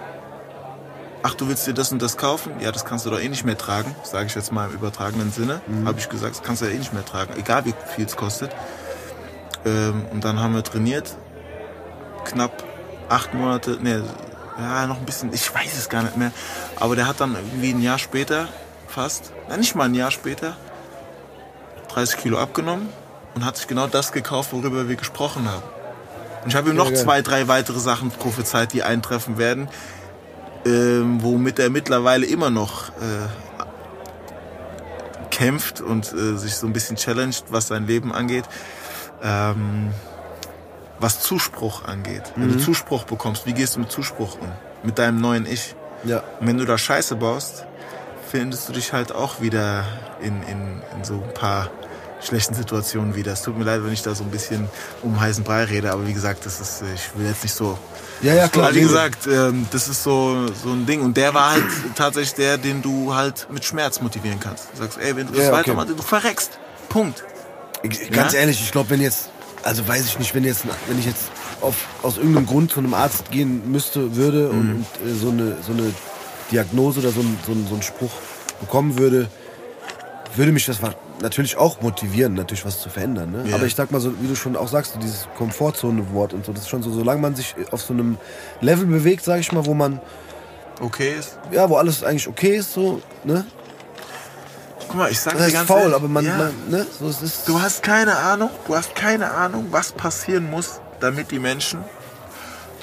[1.26, 2.53] ach, du willst dir das und das kaufen?
[2.59, 5.32] Ja, das kannst du doch eh nicht mehr tragen, sage ich jetzt mal im übertragenen
[5.32, 5.59] Sinne.
[5.65, 5.88] Mhm.
[5.88, 8.15] Habe ich gesagt, das kannst du ja eh nicht mehr tragen, egal wie viel es
[8.15, 8.51] kostet.
[9.65, 11.17] Ähm, und dann haben wir trainiert.
[12.26, 12.63] Knapp
[13.09, 14.03] acht Monate, ne,
[14.59, 16.32] ja, noch ein bisschen, ich weiß es gar nicht mehr.
[16.80, 18.47] Aber der hat dann irgendwie ein Jahr später,
[18.88, 20.55] fast, na, nicht mal ein Jahr später,
[21.89, 22.89] 30 Kilo abgenommen
[23.34, 25.63] und hat sich genau das gekauft, worüber wir gesprochen haben.
[26.43, 26.97] Und ich habe ihm noch geil.
[26.97, 29.67] zwei, drei weitere Sachen prophezeit, die eintreffen werden,
[30.66, 33.28] ähm, womit er mittlerweile immer noch äh,
[35.30, 38.45] kämpft und äh, sich so ein bisschen challenged, was sein Leben angeht.
[39.22, 39.91] Ähm,
[40.99, 42.24] was Zuspruch angeht.
[42.36, 44.51] Wenn du Zuspruch bekommst, wie gehst du mit Zuspruch um?
[44.84, 45.76] Mit deinem neuen Ich.
[46.05, 46.24] Ja.
[46.39, 47.66] Und wenn du da Scheiße baust,
[48.32, 49.84] findest du dich halt auch wieder
[50.22, 51.70] in, in, in so ein paar
[52.22, 53.34] schlechten Situationen wieder.
[53.34, 54.68] Es tut mir leid, wenn ich da so ein bisschen
[55.03, 57.78] um heißen Brei rede, aber wie gesagt, das ist, ich will jetzt nicht so.
[58.22, 58.68] Ja, ja, klar.
[58.68, 61.01] Aber wie gesagt, ähm, das ist so, so ein Ding.
[61.01, 61.63] Und der war halt
[61.95, 64.68] tatsächlich der, den du halt mit Schmerz motivieren kannst.
[64.74, 65.57] Du sagst, ey, wenn du das Ja, okay.
[65.59, 66.57] weitermachst, du verreckst.
[66.89, 67.24] Punkt.
[67.84, 68.39] Ich- Ganz Ja?
[68.39, 69.30] ehrlich, ich glaube, wenn jetzt,
[69.63, 71.24] also weiß ich nicht, wenn jetzt, wenn ich jetzt
[71.61, 74.86] auf, aus irgendeinem Grund zu einem Arzt gehen müsste, würde und, Mhm.
[75.03, 75.93] und äh, so, eine, so eine
[76.51, 78.11] Diagnose oder so, ein, so, ein, so einen Spruch
[78.61, 79.28] bekommen würde,
[80.38, 80.79] würde mich das
[81.21, 83.31] natürlich auch motivieren, natürlich was zu verändern.
[83.31, 83.49] Ne?
[83.49, 83.55] Ja.
[83.55, 86.63] Aber ich sag mal so, wie du schon auch sagst, dieses Komfortzone-Wort und so, das
[86.63, 88.17] ist schon so, solange man sich auf so einem
[88.61, 89.99] Level bewegt, sag ich mal, wo man,
[90.79, 91.38] Okay ist.
[91.51, 93.45] ja, wo alles eigentlich okay ist, so, ne?
[94.88, 96.86] Guck mal, ich sag Das dir ganz faul, ehrlich, aber man, ja, man ne?
[96.99, 101.31] So, es ist, Du hast keine Ahnung, du hast keine Ahnung, was passieren muss, damit
[101.31, 101.83] die Menschen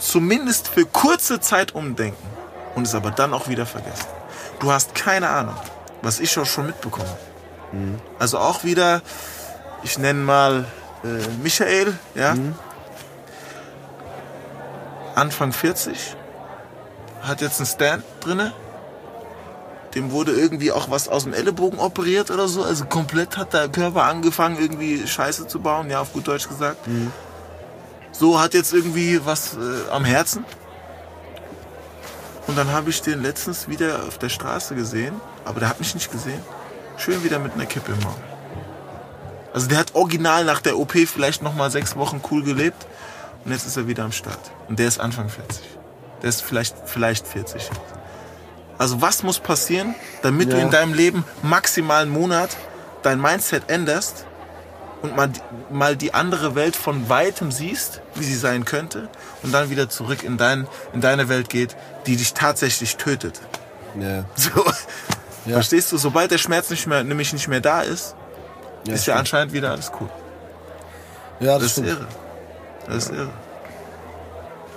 [0.00, 2.26] zumindest für kurze Zeit umdenken
[2.74, 4.06] und es aber dann auch wieder vergessen.
[4.58, 5.54] Du hast keine Ahnung,
[6.02, 6.72] was ich auch schon
[7.72, 8.00] mitbekomme.
[8.18, 9.02] Also auch wieder,
[9.82, 10.64] ich nenne mal
[11.04, 12.34] äh, Michael, ja,
[15.14, 16.16] Anfang 40,
[17.22, 18.52] hat jetzt einen Stand drinne.
[19.94, 22.62] Dem wurde irgendwie auch was aus dem Ellenbogen operiert oder so.
[22.62, 26.78] Also komplett hat der Körper angefangen, irgendwie Scheiße zu bauen, ja, auf gut Deutsch gesagt.
[28.10, 30.46] So hat jetzt irgendwie was äh, am Herzen.
[32.46, 35.94] Und dann habe ich den letztens wieder auf der Straße gesehen, aber der hat mich
[35.94, 36.40] nicht gesehen.
[36.96, 38.14] Schön wieder mit einer Kippe im Maul.
[39.52, 42.86] Also der hat original nach der OP vielleicht noch mal sechs Wochen cool gelebt
[43.44, 44.38] und jetzt ist er wieder am Start.
[44.68, 45.62] Und der ist Anfang 40.
[46.22, 47.68] Der ist vielleicht, vielleicht 40.
[48.78, 50.62] Also was muss passieren, damit du Ja.
[50.62, 52.56] in deinem Leben maximal einen Monat
[53.02, 54.24] dein Mindset änderst
[55.02, 55.30] und mal,
[55.70, 59.08] mal die andere Welt von weitem siehst, wie sie sein könnte
[59.42, 61.76] und dann wieder zurück in, dein, in deine Welt geht,
[62.06, 63.40] die dich tatsächlich tötet.
[64.00, 64.24] ja.
[64.36, 64.64] So.
[65.46, 65.54] Ja.
[65.54, 65.98] Verstehst du?
[65.98, 68.14] Sobald der Schmerz nicht mehr, nämlich nicht mehr da ist,
[68.86, 70.08] Ja, ist ja anscheinend wieder alles cool.
[71.40, 71.88] ja, Das ist stimmt.
[71.88, 72.06] irre.
[72.86, 73.28] Das ist irre.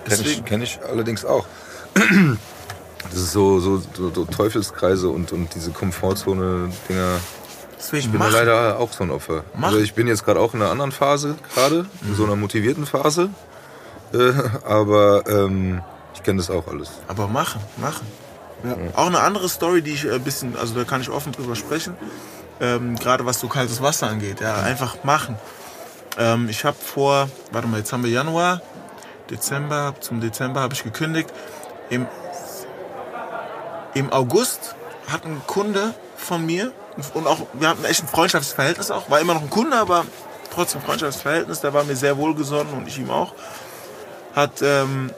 [0.05, 0.45] Kenne ich, Deswegen.
[0.45, 1.45] kenn ich allerdings auch.
[3.11, 7.19] Das ist so, so, so, so Teufelskreise und, und diese Komfortzone-Dinger.
[7.77, 9.43] Deswegen Ich bin leider auch so ein Opfer.
[9.53, 9.67] Mach.
[9.67, 12.85] Also ich bin jetzt gerade auch in einer anderen Phase, gerade, in so einer motivierten
[12.85, 13.29] Phase.
[14.13, 14.33] Äh,
[14.65, 15.81] aber ähm,
[16.13, 16.89] ich kenne das auch alles.
[17.07, 18.05] Aber machen, machen.
[18.63, 18.75] Ja.
[18.95, 21.95] Auch eine andere Story, die ich ein bisschen, also da kann ich offen drüber sprechen.
[22.59, 24.39] Ähm, Gerade was so kaltes Wasser angeht.
[24.41, 25.37] Ja, einfach machen.
[26.17, 28.61] Ähm, ich habe vor, warte mal, jetzt haben wir Januar,
[29.29, 31.29] Dezember, zum Dezember habe ich gekündigt.
[31.89, 32.07] Im,
[33.93, 34.75] Im August
[35.11, 36.71] hat ein Kunde von mir,
[37.13, 40.05] und auch, wir hatten echt ein Freundschaftsverhältnis auch, war immer noch ein Kunde, aber
[40.53, 43.33] trotzdem Freundschaftsverhältnis, der war mir sehr wohlgesonnen und ich ihm auch,
[44.33, 45.11] hat ähm,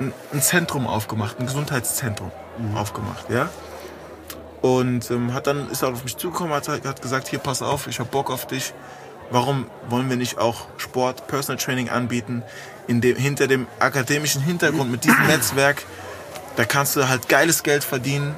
[0.00, 2.30] ein, ein Zentrum aufgemacht, ein Gesundheitszentrum
[2.74, 3.48] aufgemacht, ja.
[4.62, 7.86] Und ähm, hat dann ist er auf mich zugekommen, hat, hat gesagt, hier pass auf,
[7.86, 8.74] ich hab Bock auf dich.
[9.30, 12.42] Warum wollen wir nicht auch Sport, Personal Training anbieten,
[12.88, 15.84] in dem, hinter dem akademischen Hintergrund mit diesem Netzwerk?
[16.56, 18.34] Da kannst du halt geiles Geld verdienen.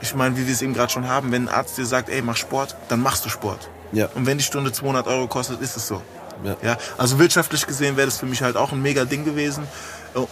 [0.00, 2.20] Ich meine, wie wir es eben gerade schon haben, wenn ein Arzt dir sagt, ey,
[2.20, 3.70] mach Sport, dann machst du Sport.
[3.92, 4.08] Ja.
[4.14, 6.02] Und wenn die Stunde 200 Euro kostet, ist es so.
[6.44, 6.56] Ja.
[6.62, 9.66] Ja, also wirtschaftlich gesehen wäre das für mich halt auch ein mega Ding gewesen.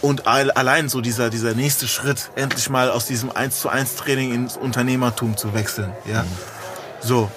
[0.01, 3.95] Und all- allein so dieser, dieser nächste Schritt, endlich mal aus diesem 1 zu 1
[3.97, 5.91] Training ins Unternehmertum zu wechseln.
[6.05, 6.23] Ja.
[7.01, 7.29] So.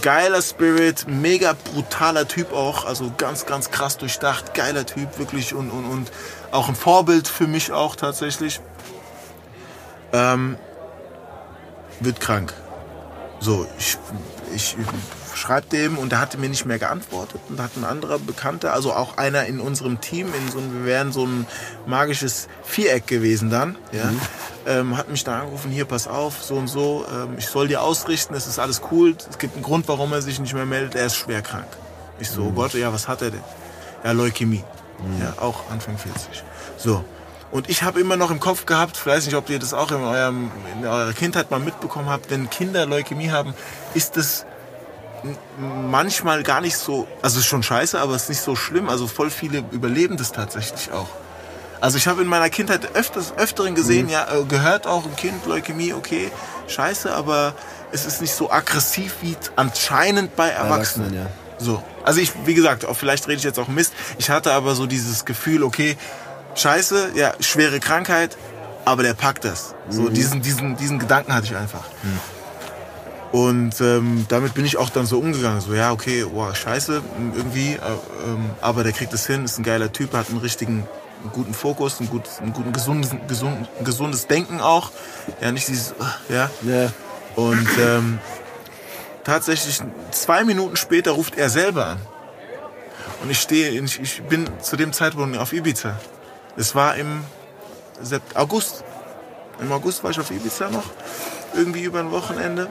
[0.00, 5.70] Geiler Spirit, mega brutaler Typ auch, also ganz, ganz krass durchdacht, geiler Typ, wirklich und,
[5.70, 6.10] und, und
[6.50, 8.60] auch ein Vorbild für mich auch tatsächlich.
[10.14, 10.56] Ähm,
[12.00, 12.54] wird krank.
[13.38, 13.98] So, ich,
[14.54, 14.76] ich
[15.40, 18.72] schreibe dem und der hatte mir nicht mehr geantwortet und da hat ein anderer Bekannter,
[18.72, 21.46] also auch einer in unserem Team, in so wir wären so ein
[21.86, 24.10] magisches Viereck gewesen dann, ja,
[24.66, 27.82] ähm, hat mich da angerufen, hier pass auf, so und so, ähm, ich soll dir
[27.82, 30.94] ausrichten, es ist alles cool, es gibt einen Grund, warum er sich nicht mehr meldet,
[30.94, 31.68] er ist schwer krank.
[32.20, 33.42] Ich so, oh Gott, ja, was hat er denn?
[34.04, 34.62] Ja, Leukämie.
[35.18, 36.44] Ja, auch Anfang 40.
[36.76, 37.04] So.
[37.50, 39.90] Und ich habe immer noch im Kopf gehabt, ich weiß nicht, ob ihr das auch
[39.90, 43.54] in, eurem, in eurer Kindheit mal mitbekommen habt, wenn Kinder Leukämie haben,
[43.94, 44.46] ist es
[45.58, 48.88] manchmal gar nicht so, also es ist schon scheiße, aber es ist nicht so schlimm.
[48.88, 51.08] Also voll viele überleben das tatsächlich auch.
[51.80, 54.12] Also ich habe in meiner Kindheit öfters, öfteren gesehen, Mhm.
[54.12, 56.30] ja, äh, gehört auch ein Kind, Leukämie, okay,
[56.68, 57.54] scheiße, aber
[57.90, 61.14] es ist nicht so aggressiv wie anscheinend bei Erwachsenen.
[61.14, 61.64] Erwachsenen, ja.
[61.64, 61.82] So.
[62.04, 63.92] Also ich, wie gesagt, auch vielleicht rede ich jetzt auch Mist.
[64.18, 65.96] Ich hatte aber so dieses Gefühl, okay,
[66.54, 68.36] scheiße, ja, schwere Krankheit,
[68.84, 69.74] aber der packt das.
[69.88, 71.84] So, diesen, diesen, diesen Gedanken hatte ich einfach.
[73.32, 75.60] Und ähm, damit bin ich auch dann so umgegangen.
[75.60, 77.00] So, ja, okay, boah, scheiße,
[77.36, 77.76] irgendwie, äh,
[78.26, 80.88] ähm, aber der kriegt es hin, ist ein geiler Typ, hat einen richtigen,
[81.22, 84.90] einen guten Fokus, ein gutes, einen guten, gesundes, gesund, gesundes Denken auch.
[85.40, 86.50] Ja, nicht dieses, äh, ja.
[86.62, 86.92] Ja.
[87.36, 88.18] Und ähm,
[89.22, 91.98] tatsächlich zwei Minuten später ruft er selber an.
[93.22, 95.94] Und ich stehe, ich, ich bin zu dem Zeitpunkt auf Ibiza.
[96.56, 97.22] Es war im
[98.34, 98.82] August.
[99.60, 100.90] Im August war ich auf Ibiza noch.
[101.54, 102.70] Irgendwie über ein Wochenende.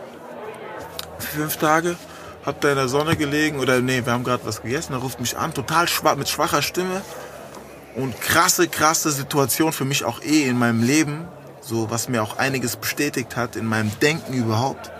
[1.20, 1.96] Fünf Tage.
[2.46, 3.60] Hab da in der Sonne gelegen.
[3.60, 4.94] Oder nee, wir haben gerade was gegessen.
[4.94, 5.54] Er ruft mich an.
[5.54, 7.02] Total schwach, mit schwacher Stimme.
[7.96, 11.28] Und krasse, krasse Situation für mich auch eh in meinem Leben.
[11.62, 14.92] So, was mir auch einiges bestätigt hat in meinem Denken überhaupt.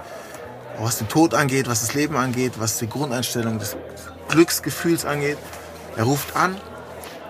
[0.80, 3.76] Was den Tod angeht, was das Leben angeht, was die Grundeinstellung des
[4.30, 5.38] Glücksgefühls angeht.
[5.98, 6.56] Er ruft an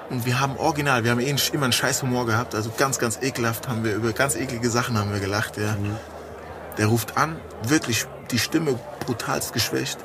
[0.09, 3.17] und wir haben original, wir haben eh immer einen scheiß Humor gehabt, also ganz, ganz
[3.21, 5.75] ekelhaft haben wir, über ganz eklige Sachen haben wir gelacht, ja.
[6.77, 9.99] Der ruft an, wirklich die Stimme brutalst geschwächt.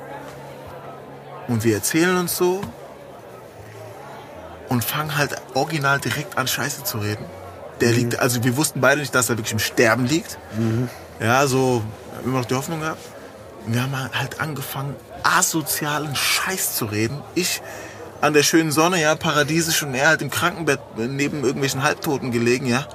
[1.47, 2.61] Und wir erzählen uns so
[4.69, 7.25] und fangen halt original direkt an, Scheiße zu reden.
[7.81, 10.37] Der liegt, also wir wussten beide nicht, dass er wirklich im Sterben liegt.
[11.19, 13.01] Ja, so, wir haben immer noch die Hoffnung gehabt.
[13.67, 17.21] Wir haben halt angefangen, asozialen Scheiß zu reden.
[17.33, 17.61] Ich
[18.21, 22.65] an der schönen Sonne, ja, paradiesisch und er halt im Krankenbett neben irgendwelchen Halbtoten gelegen,
[22.65, 22.87] ja.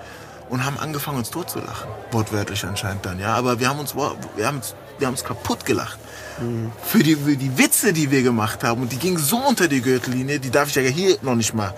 [0.51, 1.89] Und haben angefangen, uns totzulachen.
[2.11, 3.35] Wortwörtlich anscheinend dann, ja.
[3.35, 5.99] Aber wir haben uns, wir haben uns, wir haben uns kaputt gelacht.
[6.85, 8.83] Für die, für die Witze, die wir gemacht haben.
[8.83, 11.75] Und die gingen so unter die Gürtellinie, die darf ich ja hier noch nicht mal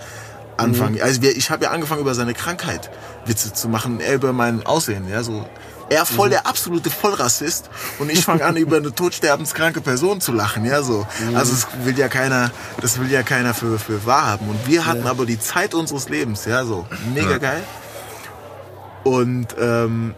[0.57, 1.01] anfangen.
[1.01, 2.89] Also wir, ich habe ja angefangen, über seine Krankheit
[3.25, 5.45] Witze zu machen, er über mein Aussehen, ja, so.
[5.89, 7.69] Er voll der absolute Vollrassist
[7.99, 11.05] und ich fange an, über eine todsterbenskranke Person zu lachen, ja, so.
[11.35, 12.51] Also das will ja keiner,
[12.81, 14.47] das will ja keiner für, für wahr haben.
[14.47, 16.87] Und wir hatten aber die Zeit unseres Lebens, ja, so.
[17.13, 17.63] Mega geil.
[19.03, 20.15] Und ähm,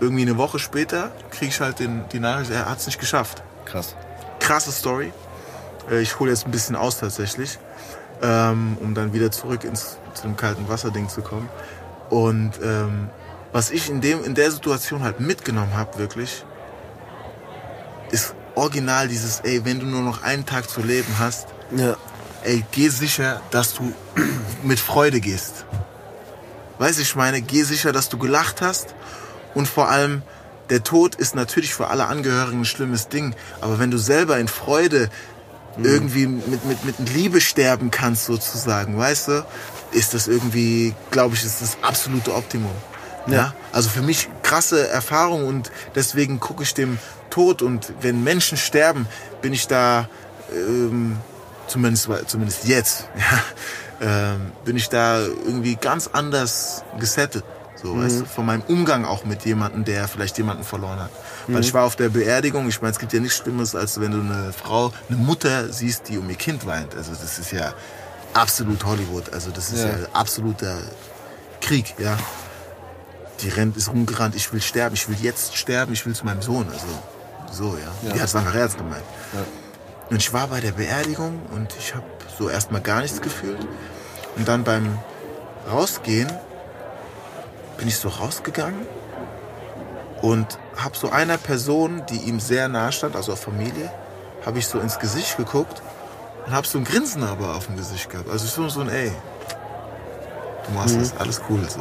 [0.00, 3.42] irgendwie eine Woche später kriege ich halt den, die Nachricht, er hat es nicht geschafft.
[3.64, 3.96] Krass.
[4.40, 5.12] Krasse Story.
[5.90, 7.58] Äh, Ich hole jetzt ein bisschen aus tatsächlich,
[8.22, 11.48] ähm, um dann wieder zurück ins, zu dem kalten Wasserding zu kommen.
[12.10, 13.08] Und ähm,
[13.52, 16.44] was ich in, dem, in der Situation halt mitgenommen habe, wirklich,
[18.10, 21.96] ist original dieses, ey, wenn du nur noch einen Tag zu leben hast, Ja.
[22.44, 23.92] ey, geh sicher, dass du
[24.62, 25.64] mit Freude gehst.
[26.78, 28.94] Weißt du, ich meine, geh sicher, dass du gelacht hast
[29.54, 30.22] und vor allem,
[30.70, 34.48] der Tod ist natürlich für alle Angehörigen ein schlimmes Ding, aber wenn du selber in
[34.48, 35.08] Freude
[35.82, 39.46] irgendwie mit, mit, mit Liebe sterben kannst, sozusagen, weißt du,
[39.92, 42.72] ist das irgendwie, glaube ich, ist das absolute Optimum.
[43.26, 43.54] Ja.
[43.72, 46.98] Also für mich krasse Erfahrung und deswegen gucke ich dem
[47.30, 49.06] Tod und wenn Menschen sterben,
[49.42, 50.08] bin ich da
[50.52, 51.18] ähm,
[51.66, 53.42] zumindest, zumindest jetzt, ja,
[54.00, 57.44] ähm, bin ich da irgendwie ganz anders gesettet.
[57.80, 61.10] So, weißt du, von meinem Umgang auch mit jemandem, der vielleicht jemanden verloren hat.
[61.46, 64.10] Weil ich war auf der Beerdigung, ich meine, es gibt ja nichts Schlimmes, als wenn
[64.10, 66.96] du eine Frau, eine Mutter siehst, die um ihr Kind weint.
[66.96, 67.72] Also das ist ja
[68.34, 69.32] absolut Hollywood.
[69.32, 70.08] Also das ist ja, Ja.
[70.12, 70.76] absoluter
[71.60, 72.18] Krieg, ja.
[73.42, 76.42] Die rennt, ist rumgerannt, ich will sterben, ich will jetzt sterben, ich will zu meinem
[76.42, 76.66] Sohn.
[76.68, 76.86] Also
[77.52, 78.08] so, ja.
[78.08, 78.14] Ja.
[78.14, 79.04] Die hat es einfach ernst gemeint.
[79.34, 79.40] Ja.
[80.10, 82.04] Und ich war bei der Beerdigung und ich habe
[82.38, 83.58] so erstmal gar nichts gefühlt.
[84.36, 84.98] Und dann beim
[85.70, 86.32] Rausgehen
[87.76, 88.86] bin ich so rausgegangen
[90.22, 93.90] und habe so einer Person, die ihm sehr nahe stand, also Familie,
[94.46, 95.82] habe ich so ins Gesicht geguckt
[96.46, 98.30] und habe so ein Grinsen aber auf dem Gesicht gehabt.
[98.30, 99.12] Also so, so ein Ey,
[100.66, 101.80] du machst das, alles cool so.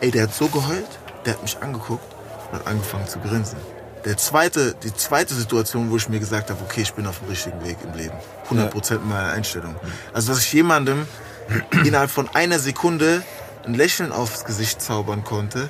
[0.00, 2.14] Ey, der hat so geheult, der hat mich angeguckt
[2.50, 3.58] und hat angefangen zu grinsen.
[4.04, 7.28] Der zweite, die zweite Situation, wo ich mir gesagt habe, okay, ich bin auf dem
[7.28, 8.14] richtigen Weg im Leben.
[8.44, 9.74] 100 Prozent meiner Einstellung.
[10.12, 11.06] Also, dass ich jemandem
[11.84, 13.22] innerhalb von einer Sekunde
[13.66, 15.68] ein Lächeln aufs Gesicht zaubern konnte,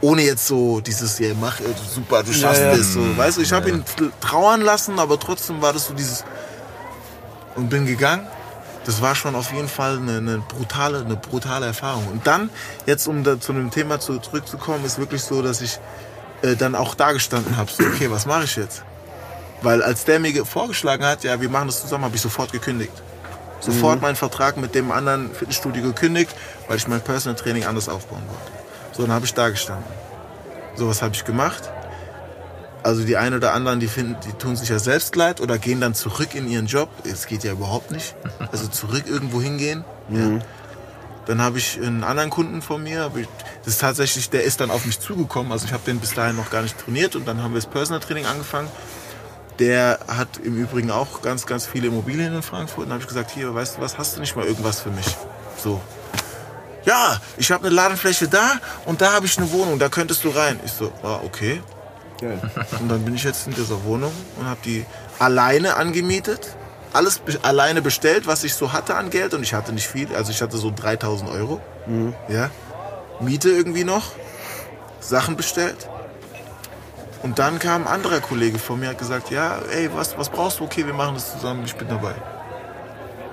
[0.00, 2.78] ohne jetzt so dieses, ja, mach, äh, super, du schaffst Ja, ja.
[2.78, 2.92] es.
[2.92, 3.84] So, weißt du, ich habe ihn
[4.20, 6.24] trauern lassen, aber trotzdem war das so dieses,
[7.56, 8.26] und bin gegangen.
[8.84, 12.08] Das war schon auf jeden Fall eine, eine brutale, eine brutale Erfahrung.
[12.08, 12.50] Und dann,
[12.84, 15.78] jetzt um da zu dem Thema zu, zurückzukommen, ist wirklich so, dass ich
[16.42, 18.82] äh, dann auch da gestanden habe, so, okay, was mache ich jetzt?
[19.62, 22.52] Weil als der mir ge- vorgeschlagen hat, ja, wir machen das zusammen, habe ich sofort
[22.52, 22.92] gekündigt.
[23.60, 26.34] Sofort meinen Vertrag mit dem anderen Fitnessstudio gekündigt,
[26.66, 28.52] weil ich mein Personal Training anders aufbauen wollte.
[28.96, 29.86] So, dann habe ich da gestanden.
[30.74, 31.70] So, was habe ich gemacht?
[32.82, 35.80] Also die einen oder anderen, die finden, die tun sich ja selbst leid oder gehen
[35.80, 36.88] dann zurück in ihren Job.
[37.04, 38.16] Es geht ja überhaupt nicht.
[38.50, 39.84] Also zurück irgendwo hingehen.
[40.08, 40.40] Ja.
[41.26, 43.10] Dann habe ich einen anderen Kunden von mir.
[43.64, 45.52] Das ist tatsächlich, der ist dann auf mich zugekommen.
[45.52, 47.70] Also ich habe den bis dahin noch gar nicht trainiert und dann haben wir das
[47.70, 48.68] Personal Training angefangen.
[49.58, 52.84] Der hat im Übrigen auch ganz, ganz viele Immobilien in Frankfurt.
[52.84, 54.90] Und dann habe ich gesagt, hier, weißt du was, hast du nicht mal irgendwas für
[54.90, 55.16] mich?
[55.56, 55.80] So.
[56.84, 58.52] Ja, ich habe eine Ladenfläche da
[58.86, 60.58] und da habe ich eine Wohnung, da könntest du rein.
[60.64, 61.62] Ich so, ah, okay.
[62.20, 62.40] Geil.
[62.80, 64.84] Und dann bin ich jetzt in dieser Wohnung und habe die
[65.18, 66.56] alleine angemietet.
[66.92, 69.34] Alles be alleine bestellt, was ich so hatte an Geld.
[69.34, 70.14] Und ich hatte nicht viel.
[70.14, 71.60] Also ich hatte so 3000 Euro.
[71.86, 72.14] Mhm.
[72.28, 72.50] Ja.
[73.20, 74.12] Miete irgendwie noch.
[75.00, 75.88] Sachen bestellt.
[77.22, 80.58] Und dann kam ein anderer Kollege von mir, hat gesagt, ja, ey, was, was brauchst
[80.58, 80.64] du?
[80.64, 82.14] Okay, wir machen das zusammen, ich bin dabei.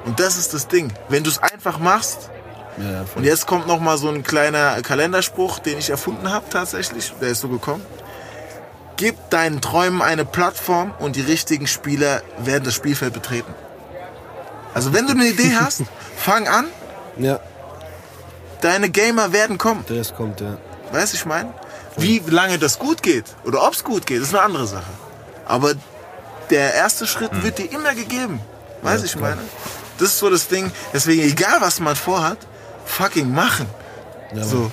[0.05, 0.93] Und das ist das Ding.
[1.09, 2.29] Wenn du es einfach machst,
[2.77, 7.13] ja, und jetzt kommt noch mal so ein kleiner Kalenderspruch, den ich erfunden habe tatsächlich,
[7.19, 7.83] der ist so gekommen.
[8.99, 13.55] Gib deinen Träumen eine Plattform und die richtigen Spieler werden das Spielfeld betreten.
[14.73, 15.83] Also wenn du eine Idee hast,
[16.17, 16.65] fang an.
[17.17, 17.39] Ja.
[18.59, 19.85] Deine Gamer werden kommen.
[19.87, 20.57] Das kommt, ja.
[20.91, 21.53] Weißt du, ich meine?
[21.95, 24.91] Wie lange das gut geht oder ob es gut geht, ist eine andere Sache.
[25.45, 25.75] Aber
[26.49, 27.41] der erste Schritt hm.
[27.41, 28.41] wird dir immer gegeben.
[28.81, 29.41] Weißt du, ja, ich meine?
[29.97, 30.73] Das ist so das Ding.
[30.93, 32.39] Deswegen, egal was man vorhat,
[32.85, 33.67] fucking machen.
[34.35, 34.69] Ja, so.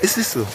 [0.00, 0.46] Ist nicht so.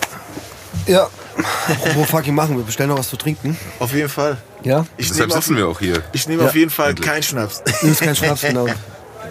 [0.88, 1.12] Ja.
[1.96, 2.64] Wo fucking machen wir?
[2.64, 3.58] Bestellen noch was zu trinken?
[3.80, 4.38] Auf jeden Fall.
[4.64, 4.86] Ja?
[4.98, 6.04] Ich Deshalb sitzen auf, wir auch hier.
[6.14, 6.50] Ich nehme ja.
[6.50, 7.64] auf jeden Fall keinen Schnaps.
[7.64, 8.68] Du nimmst keinen Schnaps, genau.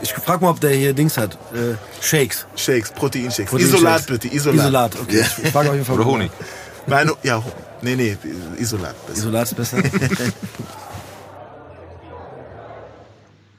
[0.02, 1.34] Ich frage mal, ob der hier Dings hat.
[1.54, 2.46] Äh, Shakes.
[2.54, 3.50] Shakes, Proteinshakes.
[3.50, 4.60] Protein Isolat bitte, Isolat.
[4.60, 5.24] Isolat, okay.
[5.42, 5.96] Ich frage auf jeden Fall.
[5.96, 6.30] Oder Honig.
[6.86, 7.42] Nein, ja,
[7.82, 8.16] nee, nee,
[8.58, 8.94] Isolat.
[9.06, 9.18] Besser.
[9.18, 9.82] Isolat ist besser.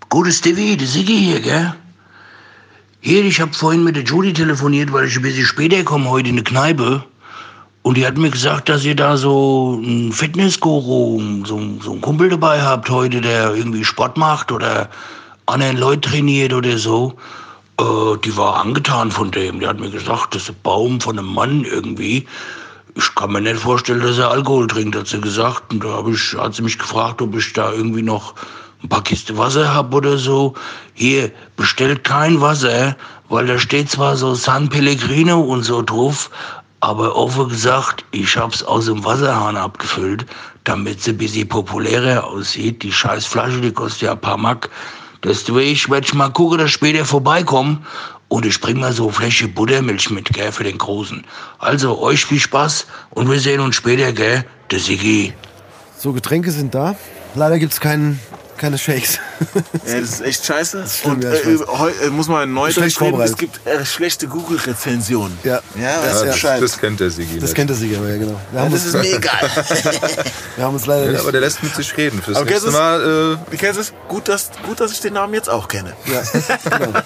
[0.10, 1.74] Gutes Stevie, der Sigi hier, gell?
[3.02, 6.30] Hier, ich habe vorhin mit der Judy telefoniert, weil ich ein bisschen später komme heute
[6.30, 7.04] in eine Kneipe.
[7.88, 12.28] Und die hat mir gesagt, dass ihr da so einen Fitnessguru, so, so einen Kumpel
[12.28, 14.90] dabei habt heute, der irgendwie Sport macht oder
[15.46, 17.14] anderen Leute trainiert oder so.
[17.80, 19.62] Äh, die war angetan von dem.
[19.62, 22.28] Die hat mir gesagt, das ist ein Baum von einem Mann irgendwie.
[22.96, 25.72] Ich kann mir nicht vorstellen, dass er Alkohol trinkt, hat sie gesagt.
[25.72, 28.34] Und da ich, hat sie mich gefragt, ob ich da irgendwie noch
[28.84, 30.56] ein paar Kiste Wasser hab oder so.
[30.94, 32.98] Hier, bestellt kein Wasser,
[33.30, 36.30] weil da steht zwar so San Pellegrino und so drauf,
[36.80, 40.26] aber offen gesagt, ich hab's aus dem Wasserhahn abgefüllt,
[40.64, 42.84] damit sie ein bisschen populärer aussieht.
[42.84, 44.70] Die scheiß Flasche, die kostet ja ein paar Mack.
[45.24, 47.86] Deswegen werde ich mal gucken, dass später vorbeikommen
[48.28, 51.24] und ich bring mal so eine Fläche Buttermilch mit, gell, für den Großen.
[51.60, 55.34] Also, euch viel Spaß und wir sehen uns später, gell, der Sigi.
[55.98, 56.96] So, Getränke sind da.
[57.36, 58.20] Leider gibt's keinen
[58.58, 59.20] keine Shakes.
[59.86, 60.80] ja, das ist echt scheiße.
[60.80, 65.38] Ist schlimm, und ja, äh, äh, muss man neu schreiben, es gibt äh, schlechte Google-Rezensionen.
[65.44, 66.62] Ja, ja, das, ja, Bescheid.
[66.62, 67.40] das kennt der Sigi.
[67.40, 68.40] Das kennt der Sigi, ja genau.
[68.54, 69.42] Ja, das ist mir egal.
[70.56, 71.22] wir haben uns leider ja, nicht.
[71.22, 72.22] Aber der lässt mit sich reden.
[72.22, 73.38] Fürs aber nächste Mal.
[73.52, 73.94] Äh, kennst es?
[74.08, 75.94] Gut dass, gut, dass ich den Namen jetzt auch kenne.
[76.06, 77.00] Ja, genau.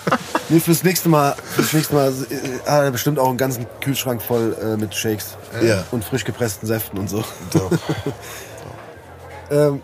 [0.49, 4.21] nee, fürs nächste Mal, fürs nächste Mal äh, hat er bestimmt auch einen ganzen Kühlschrank
[4.21, 5.37] voll äh, mit Shakes.
[5.61, 5.83] Ja.
[5.91, 7.23] Und frisch gepressten Säften und so.
[7.53, 7.71] Doch.
[9.51, 9.81] ähm,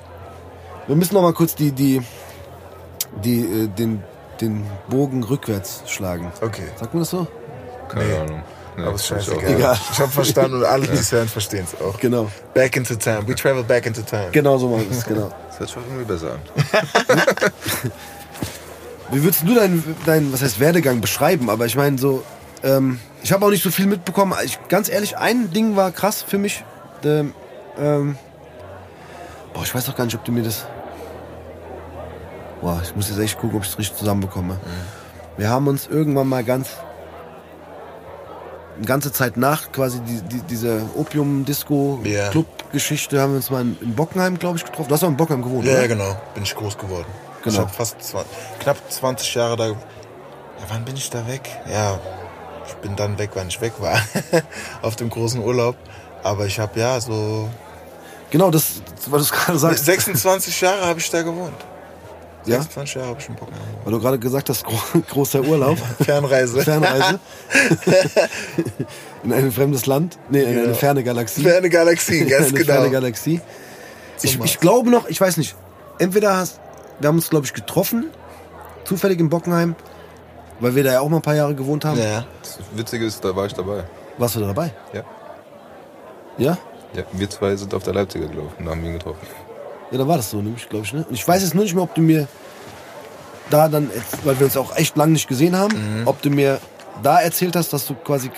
[0.88, 2.01] wir müssen noch mal kurz die, die,
[3.23, 4.03] die, äh, den,
[4.41, 6.31] den Bogen rückwärts schlagen.
[6.41, 6.67] Okay.
[6.77, 7.27] Sagt man das so?
[7.89, 8.17] Keine nee.
[8.17, 8.43] Ahnung.
[8.77, 9.55] Nee, aber ist scheißegal.
[9.55, 9.77] Egal.
[9.91, 11.99] Ich habe verstanden und alle, die es hören, verstehen es auch.
[11.99, 12.29] Genau.
[12.53, 13.27] Back into time.
[13.27, 14.29] We travel back into time.
[14.31, 15.31] Genau so machen wir es, genau.
[15.49, 16.39] Das hört sich irgendwie besser an.
[19.11, 21.49] Wie würdest du deinen, dein, was heißt Werdegang beschreiben?
[21.49, 22.23] Aber ich meine so,
[22.63, 24.35] ähm, ich habe auch nicht so viel mitbekommen.
[24.43, 26.63] Ich, ganz ehrlich, ein Ding war krass für mich.
[27.03, 27.33] Ähm,
[27.79, 28.17] ähm,
[29.53, 30.65] boah, ich weiß auch gar nicht, ob du mir das
[32.61, 34.55] Boah, ich muss jetzt echt gucken, ob ich es richtig zusammenbekomme.
[34.55, 35.37] Mhm.
[35.37, 36.69] Wir haben uns irgendwann mal ganz
[38.77, 43.23] eine ganze Zeit nach quasi die, die, diese Opium-Disco-Club-Geschichte yeah.
[43.23, 44.89] haben wir uns mal in, in Bockenheim, glaube ich, getroffen.
[44.89, 45.87] Du hast auch in Bockenheim gewohnt, Ja, oder?
[45.87, 46.15] genau.
[46.33, 47.07] Bin ich groß geworden.
[47.43, 47.55] Genau.
[47.55, 49.67] Ich habe fast 20, knapp 20 Jahre da.
[49.67, 49.75] Ja,
[50.69, 51.49] wann bin ich da weg?
[51.71, 51.99] Ja,
[52.67, 53.99] ich bin dann weg, wann ich weg war.
[54.81, 55.75] Auf dem großen Urlaub.
[56.23, 57.49] Aber ich habe ja so.
[58.29, 59.85] Genau, das, was du gerade sagst.
[59.85, 61.55] 26 Jahre habe ich da gewohnt.
[62.47, 62.57] Ja?
[62.57, 63.49] 26 Jahre habe ich einen Bock
[63.83, 64.65] Weil du gerade gesagt hast,
[65.09, 65.77] großer Urlaub.
[66.01, 66.61] Fernreise.
[66.61, 67.19] Fernreise.
[69.23, 70.17] in ein fremdes Land.
[70.29, 70.63] Nee, in genau.
[70.63, 71.41] eine ferne Galaxie.
[71.41, 72.73] Ferne Galaxie, ganz eine genau.
[72.73, 73.41] Ferne Galaxie.
[74.21, 75.55] Ich, ich glaube noch, ich weiß nicht,
[75.99, 76.59] entweder hast,
[76.99, 78.07] wir haben uns, glaube ich, getroffen,
[78.83, 79.75] zufällig in Bockenheim,
[80.59, 81.99] weil wir da ja auch mal ein paar Jahre gewohnt haben.
[81.99, 82.25] Ja.
[82.41, 83.83] Das Witzige ist, da war ich dabei.
[84.17, 84.73] Warst du da dabei?
[84.93, 85.03] Ja.
[86.37, 86.57] Ja?
[86.93, 89.27] Ja, wir zwei sind auf der Leipziger gelaufen und haben ihn getroffen.
[89.91, 90.93] Ja, da war das so, nämlich, glaube ich.
[90.93, 91.05] Ne?
[91.07, 92.27] Und ich weiß jetzt nur nicht mehr, ob du mir
[93.49, 93.89] da dann,
[94.23, 96.07] weil wir uns auch echt lange nicht gesehen haben, mhm.
[96.07, 96.59] ob du mir
[97.03, 98.29] da erzählt hast, dass du quasi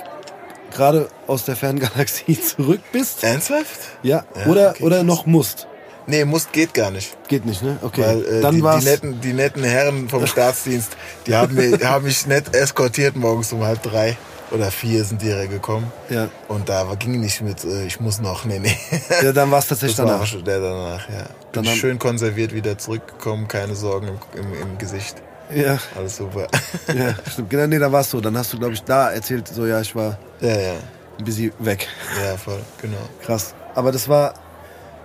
[0.71, 3.23] gerade aus der Ferngalaxie zurück bist.
[3.23, 3.79] Ernsthaft?
[4.03, 4.23] Ja.
[4.35, 5.67] Ja, Oder, okay, oder noch musst.
[6.05, 7.15] Nee, muss geht gar nicht.
[7.27, 7.77] Geht nicht, ne?
[7.81, 8.01] Okay.
[8.01, 8.83] Weil äh, Dann die, die, war's.
[8.83, 10.95] netten, die netten Herren vom Staatsdienst,
[11.27, 14.17] die haben, mir, die haben mich nett eskortiert morgens um halb drei
[14.51, 15.91] oder vier sind die gekommen.
[16.09, 16.29] Ja.
[16.47, 18.75] Und da war- ging nicht mit, äh, ich muss noch, nee, nee.
[19.21, 20.25] ja, dann war es tatsächlich Das war danach.
[20.25, 21.25] schon der danach, ja.
[21.51, 25.21] Dann schön konserviert wieder zurückgekommen, keine Sorgen im, im, im Gesicht.
[25.53, 26.47] Ja, Alles super.
[26.95, 27.49] ja, stimmt.
[27.49, 28.21] Genau, nee, da warst du.
[28.21, 30.73] Dann hast du, glaube ich, da erzählt, so, ja, ich war ja, ja,
[31.17, 31.87] ein bisschen weg.
[32.23, 32.97] ja, voll, genau.
[33.23, 33.55] Krass.
[33.73, 34.35] Aber das war,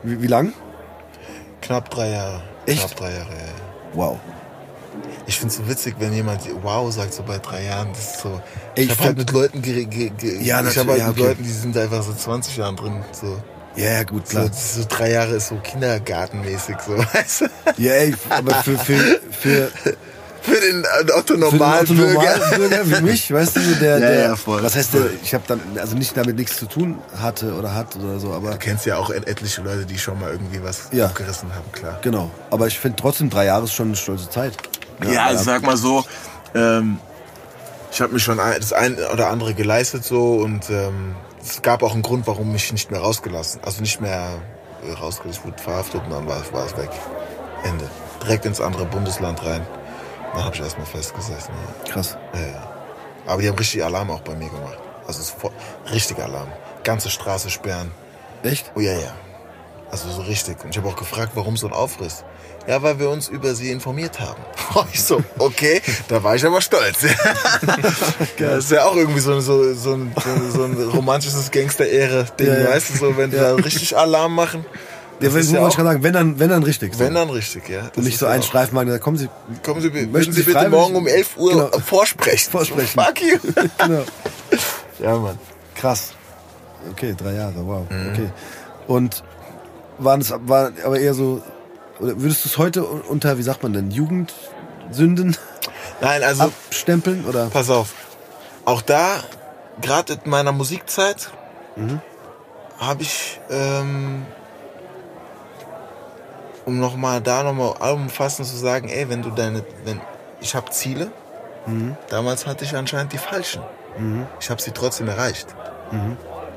[0.02, 0.52] wie, wie lang?
[1.62, 2.42] Knapp drei Jahre.
[2.66, 2.80] Echt?
[2.80, 3.52] Knapp drei Jahre, ja.
[3.94, 4.18] Wow.
[5.26, 7.88] Ich find's so witzig, wenn jemand wow sagt, so bei drei Jahren.
[7.92, 8.40] Das ist so.
[8.74, 11.08] Ey, ich ich habe halt mit Leuten ge, ge, ge, Ja, ich habe halt ja,
[11.08, 11.28] mit okay.
[11.28, 13.02] Leuten, die sind einfach so 20 Jahren drin.
[13.12, 13.38] So,
[13.76, 14.44] Ja, ja, gut, so, klar.
[14.50, 17.44] ist so drei Jahre ist so kindergartenmäßig, so weißt du?
[17.82, 19.72] Ja, ey, aber für, für, für,
[20.42, 22.18] Für den äh, Otto für den Normalbürger.
[22.20, 24.62] Autonormalbürger wie mich, weißt du, der, Ja, der ja, voll.
[24.62, 27.96] was heißt der, ich habe dann, also nicht damit nichts zu tun hatte oder hat
[27.96, 30.88] oder so, aber Du kennst ja auch et- etliche Leute, die schon mal irgendwie was
[30.92, 31.06] Ja.
[31.06, 31.98] aufgerissen haben, klar.
[32.02, 32.30] genau.
[32.50, 34.52] Aber ich finde trotzdem drei Jahre ist schon eine stolze Zeit.
[35.10, 36.04] Ja, also sag mal so,
[36.54, 36.98] ähm,
[37.90, 41.14] ich habe mir schon das ein oder andere geleistet so und ähm,
[41.44, 44.30] es gab auch einen Grund, warum mich nicht mehr rausgelassen, also nicht mehr
[44.82, 46.90] äh, rausgelassen, ich wurde verhaftet und dann war, war es weg.
[47.62, 47.88] Ende.
[48.22, 49.66] Direkt ins andere Bundesland rein.
[50.32, 51.54] Dann habe ich erstmal festgesessen.
[51.88, 52.16] Krass.
[52.32, 52.40] Ja.
[52.40, 52.70] Ja, ja.
[53.26, 54.78] Aber die haben richtig Alarm auch bei mir gemacht.
[55.06, 55.50] Also voll,
[55.92, 56.48] richtig Alarm.
[56.82, 57.90] Ganze Straße sperren.
[58.42, 58.72] Echt?
[58.74, 59.14] Oh ja, ja.
[59.90, 60.62] Also so richtig.
[60.64, 62.24] Und ich habe auch gefragt, warum so ein Aufriss.
[62.66, 64.42] Ja, weil wir uns über sie informiert haben.
[64.92, 66.98] Ich so, okay, da war ich aber stolz.
[68.38, 70.12] das ist ja auch irgendwie so, so, so, ein,
[70.52, 72.70] so, ein romantisches Gangster-Ehre-Ding, Ja, ja.
[72.70, 74.64] weißt du, so, wenn die da richtig Alarm machen.
[75.20, 76.94] Ja, wenn, ja ich sagen, wenn dann, wenn dann richtig.
[76.94, 77.00] so.
[77.00, 77.82] wenn dann richtig, ja.
[77.82, 79.28] Das Und nicht so ein Streifenwagen, da kommen Sie.
[79.62, 81.78] Kommen Sie, möchten Sie Sie bitte morgen um 11 Uhr Genau.
[81.78, 82.50] vorsprechen?
[82.50, 83.00] Vorsprechen.
[83.00, 83.38] Fuck you.
[83.78, 84.04] Genau.
[85.00, 85.38] Ja, Mann.
[85.76, 86.12] Krass.
[86.90, 87.84] Okay, drei Jahre, wow.
[87.88, 88.12] Mhm.
[88.12, 88.30] Okay.
[88.86, 89.22] Und
[89.98, 91.42] waren es war aber eher so,
[92.04, 95.36] oder würdest du es heute unter, wie sagt man denn, Jugendsünden
[96.00, 97.24] Nein, also abstempeln?
[97.24, 97.46] Oder?
[97.46, 97.94] Pass auf.
[98.64, 99.16] Auch da,
[99.80, 101.30] gerade in meiner Musikzeit,
[102.78, 104.26] habe ich, ähm,
[106.66, 110.00] um nochmal da nochmal allumfassend zu sagen, ey, wenn du deine, wenn
[110.40, 111.10] ich habe Ziele,
[112.10, 113.62] damals hatte ich anscheinend die falschen.
[114.40, 115.46] Ich habe sie trotzdem erreicht.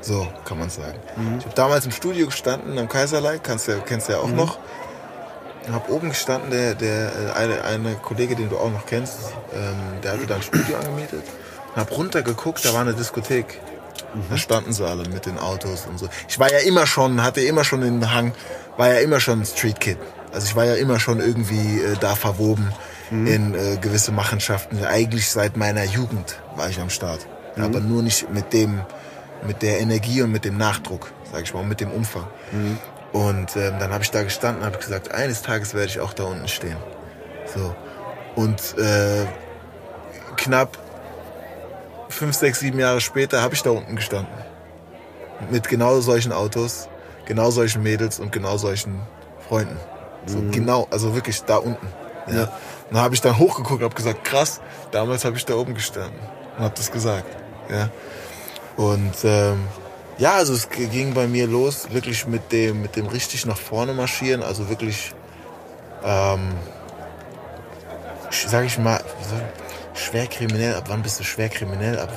[0.00, 0.98] So kann man sagen.
[1.38, 4.58] Ich habe damals im Studio gestanden, am Kaiserlei, kannst du, kennst du ja auch noch.
[5.72, 9.18] Hab oben gestanden, der, der äh, eine, eine Kollege, den du auch noch kennst,
[9.54, 11.22] ähm, der hatte da ein Studio angemietet.
[11.74, 13.60] Und hab runtergeguckt, da war eine Diskothek.
[14.30, 16.08] Da standen sie alle mit den Autos und so.
[16.28, 18.32] Ich war ja immer schon, hatte immer schon den Hang,
[18.76, 19.98] war ja immer schon Street Kid.
[20.32, 22.72] Also ich war ja immer schon irgendwie äh, da verwoben
[23.10, 24.84] in äh, gewisse Machenschaften.
[24.84, 27.26] Eigentlich seit meiner Jugend war ich am Start.
[27.56, 28.82] Ja, Aber nur nicht mit dem,
[29.46, 32.26] mit der Energie und mit dem Nachdruck, sag ich mal, und mit dem Umfang.
[33.12, 36.12] Und ähm, dann habe ich da gestanden und habe gesagt, eines Tages werde ich auch
[36.12, 36.76] da unten stehen.
[37.46, 37.74] So.
[38.36, 39.26] Und äh,
[40.36, 40.78] knapp
[42.08, 44.32] fünf, sechs, sieben Jahre später habe ich da unten gestanden.
[45.50, 46.88] Mit genau solchen Autos,
[47.26, 49.02] genau solchen Mädels und genau solchen
[49.48, 49.78] Freunden.
[50.26, 51.86] So genau, also wirklich da unten.
[52.26, 52.34] Ja.
[52.34, 52.42] Ja.
[52.42, 55.74] Und dann habe ich dann hochgeguckt und habe gesagt, krass, damals habe ich da oben
[55.74, 56.18] gestanden
[56.56, 57.36] und habe das gesagt.
[57.70, 57.88] Ja.
[58.76, 59.66] Und ähm,
[60.18, 63.94] ja, also es ging bei mir los, wirklich mit dem, mit dem richtig nach vorne
[63.94, 65.12] marschieren, also wirklich,
[66.04, 66.54] ähm,
[68.30, 69.00] sag ich mal,
[69.98, 72.10] schwer kriminell, ab wann bist du schwer kriminell, ab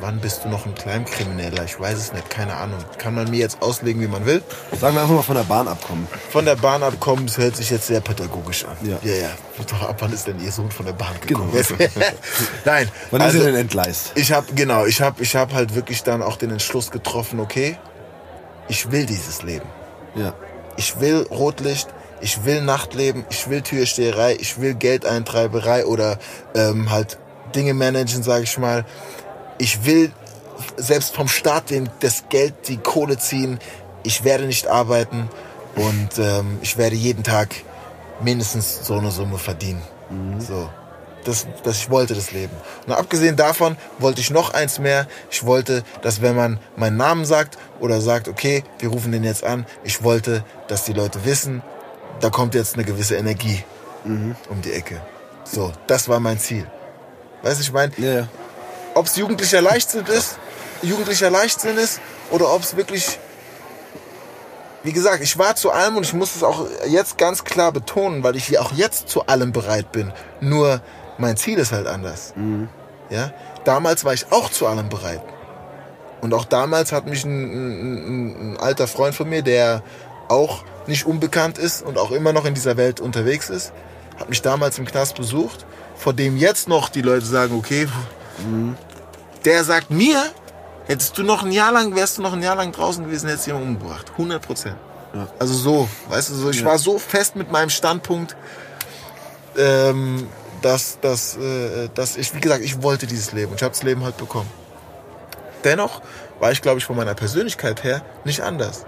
[0.00, 2.78] wann bist du noch ein Kleinkrimineller, ich weiß es nicht, keine Ahnung.
[2.98, 4.42] Kann man mir jetzt auslegen, wie man will.
[4.80, 6.06] Sagen wir einfach mal von der Bahn abkommen.
[6.30, 8.76] Von der Bahn abkommen, das hört sich jetzt sehr pädagogisch an.
[8.82, 8.98] Ja.
[9.02, 9.14] ja.
[9.14, 9.30] ja.
[9.68, 11.50] Doch, ab wann ist denn Ihr Sohn von der Bahn gekommen?
[11.52, 11.90] Genau.
[12.64, 12.88] Nein.
[13.10, 14.12] Wann also, ist er denn entgleist?
[14.14, 17.76] ich habe genau, ich habe ich hab halt wirklich dann auch den Entschluss getroffen, okay,
[18.68, 19.66] ich will dieses Leben.
[20.14, 20.34] Ja.
[20.76, 21.88] Ich will Rotlicht,
[22.20, 26.18] ich will Nachtleben, ich will Türsteherei, ich will Geldeintreiberei oder
[26.54, 27.18] ähm, halt
[27.54, 28.84] Dinge managen, sage ich mal.
[29.58, 30.12] Ich will
[30.76, 33.58] selbst vom Staat den, das Geld, die Kohle ziehen.
[34.02, 35.28] Ich werde nicht arbeiten
[35.76, 37.54] und ähm, ich werde jeden Tag
[38.20, 39.82] mindestens so eine Summe verdienen.
[40.38, 40.68] So.
[41.24, 42.52] Das, das, ich wollte das Leben.
[42.86, 45.06] Und abgesehen davon wollte ich noch eins mehr.
[45.30, 49.44] Ich wollte, dass wenn man meinen Namen sagt oder sagt, okay, wir rufen den jetzt
[49.44, 51.62] an, ich wollte, dass die Leute wissen,
[52.20, 53.62] da kommt jetzt eine gewisse Energie
[54.04, 55.00] um die Ecke.
[55.44, 56.66] So, das war mein Ziel.
[57.42, 58.28] Weißt du, ich meine, Ja,
[58.94, 60.38] ob es jugendlicher Leichtsinn ist,
[60.82, 63.18] jugendlicher Leichtsinn ist oder ob es wirklich,
[64.82, 68.22] wie gesagt, ich war zu allem und ich muss es auch jetzt ganz klar betonen,
[68.22, 70.12] weil ich hier auch jetzt zu allem bereit bin.
[70.40, 70.80] Nur
[71.18, 72.34] mein Ziel ist halt anders.
[73.10, 73.32] Ja?
[73.64, 75.22] Damals war ich auch zu allem bereit.
[76.20, 79.82] Und auch damals hat mich ein, ein, ein alter Freund von mir, der
[80.28, 83.72] auch nicht unbekannt ist und auch immer noch in dieser Welt unterwegs ist,
[84.18, 85.66] hat mich damals im Knast besucht,
[85.96, 87.88] vor dem jetzt noch die Leute sagen, okay,
[89.44, 90.22] der sagt mir,
[90.86, 93.46] hättest du noch ein Jahr lang, wärst du noch ein Jahr lang draußen gewesen, hättest
[93.46, 94.10] du jemanden umgebracht.
[94.12, 94.76] 100 Prozent.
[95.38, 98.34] Also so, weißt du, so, ich war so fest mit meinem Standpunkt,
[99.58, 100.26] ähm,
[100.62, 103.82] dass, dass, äh, dass ich, wie gesagt, ich wollte dieses Leben und ich habe das
[103.82, 104.50] Leben halt bekommen.
[105.64, 106.00] Dennoch
[106.40, 108.86] war ich, glaube ich, von meiner Persönlichkeit her nicht anders.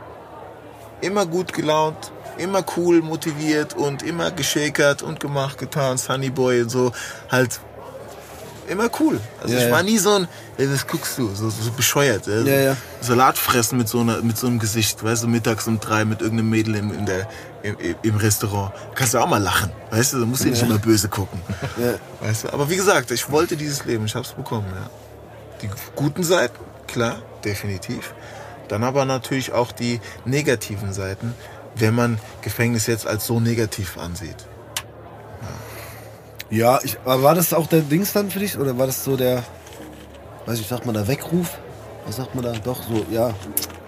[1.02, 6.92] Immer gut gelaunt, immer cool, motiviert und immer geschäkert und gemacht, getan, Sunnyboy und so,
[7.30, 7.60] halt
[8.68, 9.20] immer cool.
[9.42, 10.28] Also Ja, ich war nie so ein,
[10.58, 12.26] was guckst du, so, so bescheuert.
[12.26, 12.76] Ja, ja.
[13.00, 16.20] Salat fressen mit so, einer, mit so einem Gesicht, weißt du, mittags um drei mit
[16.20, 17.28] irgendeinem Mädel im, in der,
[17.62, 18.72] im, im Restaurant.
[18.94, 21.40] Kannst du auch mal lachen, weißt du, da musst du nicht immer böse gucken.
[21.76, 21.94] Ja.
[22.20, 22.52] Weißt du?
[22.52, 24.88] Aber wie gesagt, ich wollte dieses Leben, ich hab's bekommen, ja.
[25.62, 28.14] Die guten Seiten, klar, definitiv.
[28.68, 31.34] Dann aber natürlich auch die negativen Seiten,
[31.76, 34.36] wenn man Gefängnis jetzt als so negativ ansieht.
[36.50, 38.56] Ja, ich, aber war das auch der Dings dann für dich?
[38.58, 39.42] Oder war das so der,
[40.46, 41.58] weiß ich, sagt man da Weckruf?
[42.06, 42.52] Was sagt man da?
[42.52, 43.34] Doch, so, ja.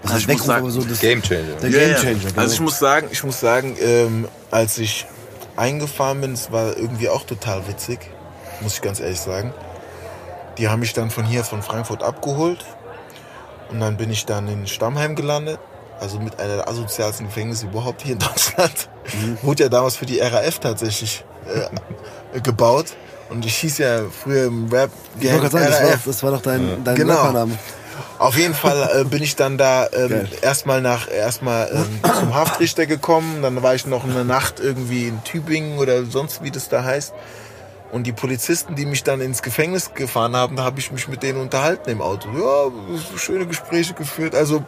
[0.03, 1.55] Was Also heißt ich muss Weckruf, sagen, so das, Game Changer.
[1.61, 1.87] der Ja, ja.
[1.93, 2.29] Gamechanger.
[2.29, 2.41] Genau.
[2.41, 5.05] Also ich muss sagen, ich muss sagen, ähm, als ich
[5.55, 7.99] eingefahren bin, es war irgendwie auch total witzig,
[8.61, 9.53] muss ich ganz ehrlich sagen.
[10.57, 12.65] Die haben mich dann von hier, von Frankfurt abgeholt
[13.69, 15.59] und dann bin ich dann in Stammheim gelandet.
[15.99, 18.89] Also mit einer der asozialsten Gefängnisse überhaupt hier in Deutschland.
[19.21, 19.37] Mhm.
[19.41, 21.23] Wurde ja damals für die RAF tatsächlich
[22.33, 22.87] äh, gebaut.
[23.29, 24.89] Und ich hieß ja früher im rap
[25.19, 27.15] ich wollte gerade sagen, das war, doch- das war doch dein, dein Genau.
[27.15, 27.57] Rappername.
[28.19, 32.85] Auf jeden Fall äh, bin ich dann da ähm, erstmal nach erstmal ähm, zum Haftrichter
[32.85, 33.41] gekommen.
[33.41, 37.13] Dann war ich noch eine Nacht irgendwie in Tübingen oder sonst wie das da heißt.
[37.91, 41.23] Und die Polizisten, die mich dann ins Gefängnis gefahren haben, da habe ich mich mit
[41.23, 42.27] denen unterhalten im Auto.
[42.37, 42.71] Ja,
[43.17, 44.35] schöne Gespräche geführt.
[44.35, 44.63] Also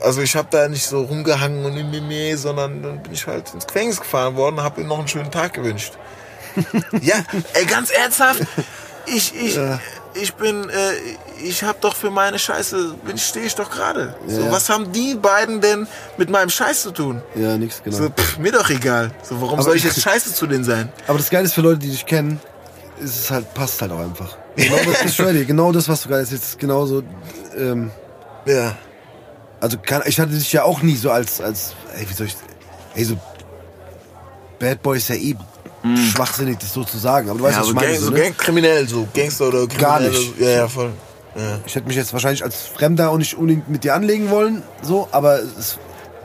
[0.00, 3.52] also ich habe da nicht so rumgehangen und nee, nee, sondern dann bin ich halt
[3.54, 5.92] ins Gefängnis gefahren worden, habe ihm noch einen schönen Tag gewünscht.
[7.02, 7.16] ja,
[7.52, 8.42] ey, ganz ernsthaft,
[9.06, 9.58] ich ich
[10.14, 14.14] ich bin äh, ich habe doch für meine Scheiße bin stehe ich doch gerade.
[14.26, 14.52] So Ja.
[14.52, 17.22] was haben die beiden denn mit meinem Scheiß zu tun?
[17.34, 17.96] Ja, nix, genau.
[17.96, 19.10] So pff, mir doch egal.
[19.22, 20.90] So warum Aber soll ich jetzt Scheiße zu denen sein?
[21.06, 22.40] Aber das Geile ist für Leute, die dich kennen,
[22.98, 24.36] ist es halt, passt halt auch einfach.
[24.56, 25.16] Genau das,
[25.46, 27.02] genau das, was du gerade ist genauso,
[27.56, 27.90] ähm,
[28.46, 28.74] Ja.
[29.60, 32.36] Also kann, ich hatte dich ja auch nie so als, als, ey, wie soll ich,
[32.94, 33.16] ey, so,
[34.58, 35.36] Bad Boy ist ja eh
[36.12, 37.92] schwachsinnig, das so zu sagen, aber du weißt, ja, was so, ich meine.
[37.92, 38.20] Gang, so, ne?
[38.20, 39.80] Gang, kriminell, so Gangster oder kriminell.
[39.80, 40.40] Gar nicht.
[40.40, 40.90] Ja, ja, voll.
[41.36, 41.58] Ja.
[41.66, 45.06] Ich hätte mich jetzt wahrscheinlich als Fremder auch nicht unbedingt mit dir anlegen wollen, so,
[45.12, 45.78] aber es,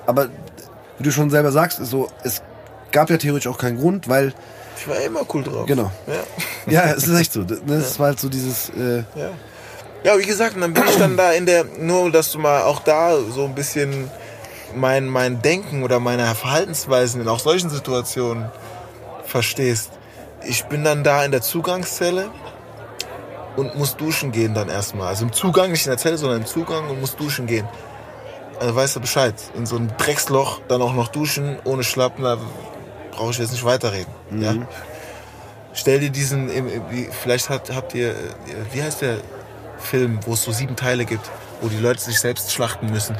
[0.07, 0.29] aber
[0.97, 2.41] wie du schon selber sagst, ist so, es
[2.91, 4.33] gab ja theoretisch auch keinen Grund, weil,
[4.79, 5.65] Ich war immer cool drauf.
[5.67, 5.91] genau,
[6.67, 6.71] Ja.
[6.85, 7.75] ja, es ist echt so, ne?
[7.75, 9.29] es war halt so dieses, äh, Ja.
[10.03, 12.79] Ja, wie gesagt, dann bin ich dann da in der, nur dass du mal auch
[12.79, 14.09] da so ein bisschen
[14.75, 18.49] mein, mein Denken oder meine Verhaltensweisen in auch solchen Situationen
[19.25, 19.91] verstehst.
[20.43, 22.29] Ich bin dann da in der Zugangszelle
[23.55, 25.07] und muss duschen gehen dann erstmal.
[25.07, 27.67] Also im Zugang, nicht in der Zelle, sondern im Zugang und muss duschen gehen.
[28.59, 29.35] Also weißt du Bescheid.
[29.55, 32.37] In so ein Drecksloch dann auch noch duschen, ohne Schlappen, da
[33.11, 34.11] brauche ich jetzt nicht weiterreden.
[34.39, 34.55] Ja?
[35.73, 36.49] Stell dir diesen,
[37.21, 38.13] vielleicht hat, habt ihr, äh,
[38.73, 39.17] wie heißt der
[39.81, 41.29] Film, wo es so sieben Teile gibt,
[41.61, 43.15] wo die Leute sich selbst schlachten müssen.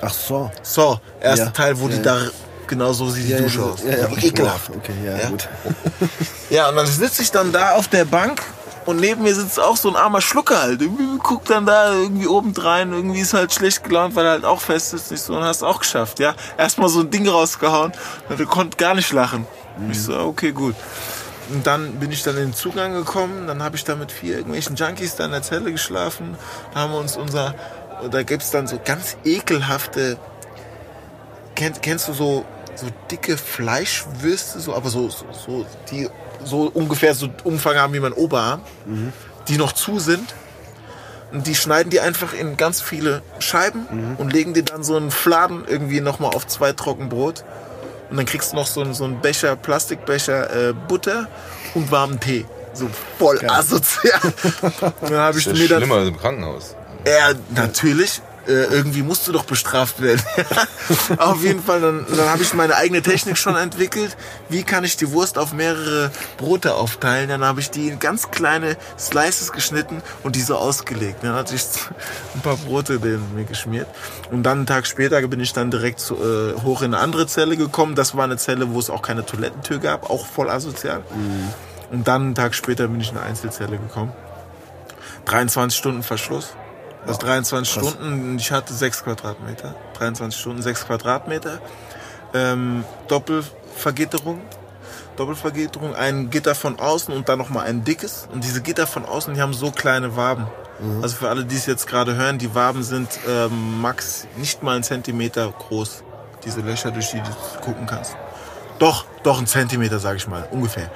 [0.00, 0.50] ach so.
[0.62, 1.50] So, erster Ja.
[1.52, 2.18] Teil, wo Ja, die da,
[2.66, 3.80] genau so sieht die Ja, Dusche aus.
[3.84, 4.70] ja, ekelhaft.
[4.70, 5.28] Okay, ja, Ja.
[5.28, 5.48] gut.
[6.50, 8.42] Ja, und dann sitze ich dann da auf der Bank
[8.84, 10.82] und neben mir sitzt auch so ein armer Schlucker halt.
[10.82, 14.44] Irgendwie Guckt dann da irgendwie oben rein, irgendwie ist halt schlecht gelaunt, weil er halt
[14.44, 15.10] auch fest ist.
[15.12, 16.34] Nicht so, und hast auch geschafft, ja.
[16.58, 17.92] Erstmal so ein Ding rausgehauen
[18.28, 19.46] und er konnte gar nicht lachen.
[19.90, 20.74] Ich so, okay, gut.
[21.50, 24.36] Und dann bin ich dann in den Zugang gekommen, dann habe ich da mit vier
[24.36, 26.36] irgendwelchen Junkies da in der Zelle geschlafen,
[26.72, 27.54] da haben wir uns unser,
[28.10, 30.18] da gibt's dann so ganz ekelhafte,
[31.54, 36.08] kennst, kennst du so, so dicke Fleischwürste, so, aber so, so, so, die
[36.44, 38.62] so ungefähr so Umfang haben wie mein Oberarm,
[39.48, 40.34] die noch zu sind.
[41.32, 43.86] Und die schneiden die einfach in ganz viele Scheiben
[44.18, 47.44] und legen dir dann so einen Fladen irgendwie nochmal auf zwei Trockenbrot.
[48.12, 51.28] Und dann kriegst du noch so, einen- so einen Becher, Plastikbecher äh, Butter
[51.74, 52.44] und warmen Tee.
[52.74, 52.88] So
[53.18, 54.20] voll asozial.
[54.22, 56.76] Und dann habe ich Das mir ist dann schlimmer als im Krankenhaus.
[57.06, 58.20] ja, natürlich.
[58.46, 60.22] Äh, irgendwie musst du doch bestraft werden.
[61.18, 64.16] auf jeden Fall, dann, dann habe ich meine eigene Technik schon entwickelt.
[64.48, 67.28] Wie kann ich die Wurst auf mehrere Brote aufteilen?
[67.28, 71.18] Dann habe ich die in ganz kleine Slices geschnitten und die so ausgelegt.
[71.22, 71.62] Dann hatte ich
[72.34, 73.86] ein paar Brote denen mir geschmiert.
[74.30, 77.26] Und dann einen Tag später bin ich dann direkt zu, äh, hoch in eine andere
[77.26, 77.94] Zelle gekommen.
[77.94, 81.02] Das war eine Zelle, wo es auch keine Toilettentür gab, auch voll asozial.
[81.90, 84.12] Und dann einen Tag später bin ich in eine Einzelzelle gekommen.
[85.26, 86.54] 23 Stunden Verschluss.
[87.06, 89.74] Also 23 Stunden, ich hatte 6 Quadratmeter.
[89.94, 91.60] 23 Stunden, 6 Quadratmeter.
[92.34, 94.40] Ähm, Doppelvergitterung.
[95.16, 98.28] Doppelvergitterung, ein Gitter von außen und dann nochmal ein dickes.
[98.32, 100.46] Und diese Gitter von außen, die haben so kleine Waben.
[101.00, 104.74] Also für alle, die es jetzt gerade hören, die Waben sind ähm, max nicht mal
[104.74, 106.02] einen Zentimeter groß.
[106.44, 108.16] Diese Löcher, durch die du gucken kannst.
[108.80, 110.90] Doch, doch ein Zentimeter, sage ich mal, ungefähr.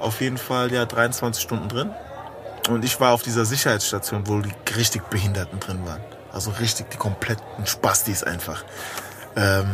[0.00, 1.90] Auf jeden Fall ja 23 Stunden drin.
[2.68, 6.00] Und ich war auf dieser Sicherheitsstation, wo die richtig Behinderten drin waren.
[6.32, 8.64] Also richtig die kompletten Spastis einfach.
[9.36, 9.70] Ähm,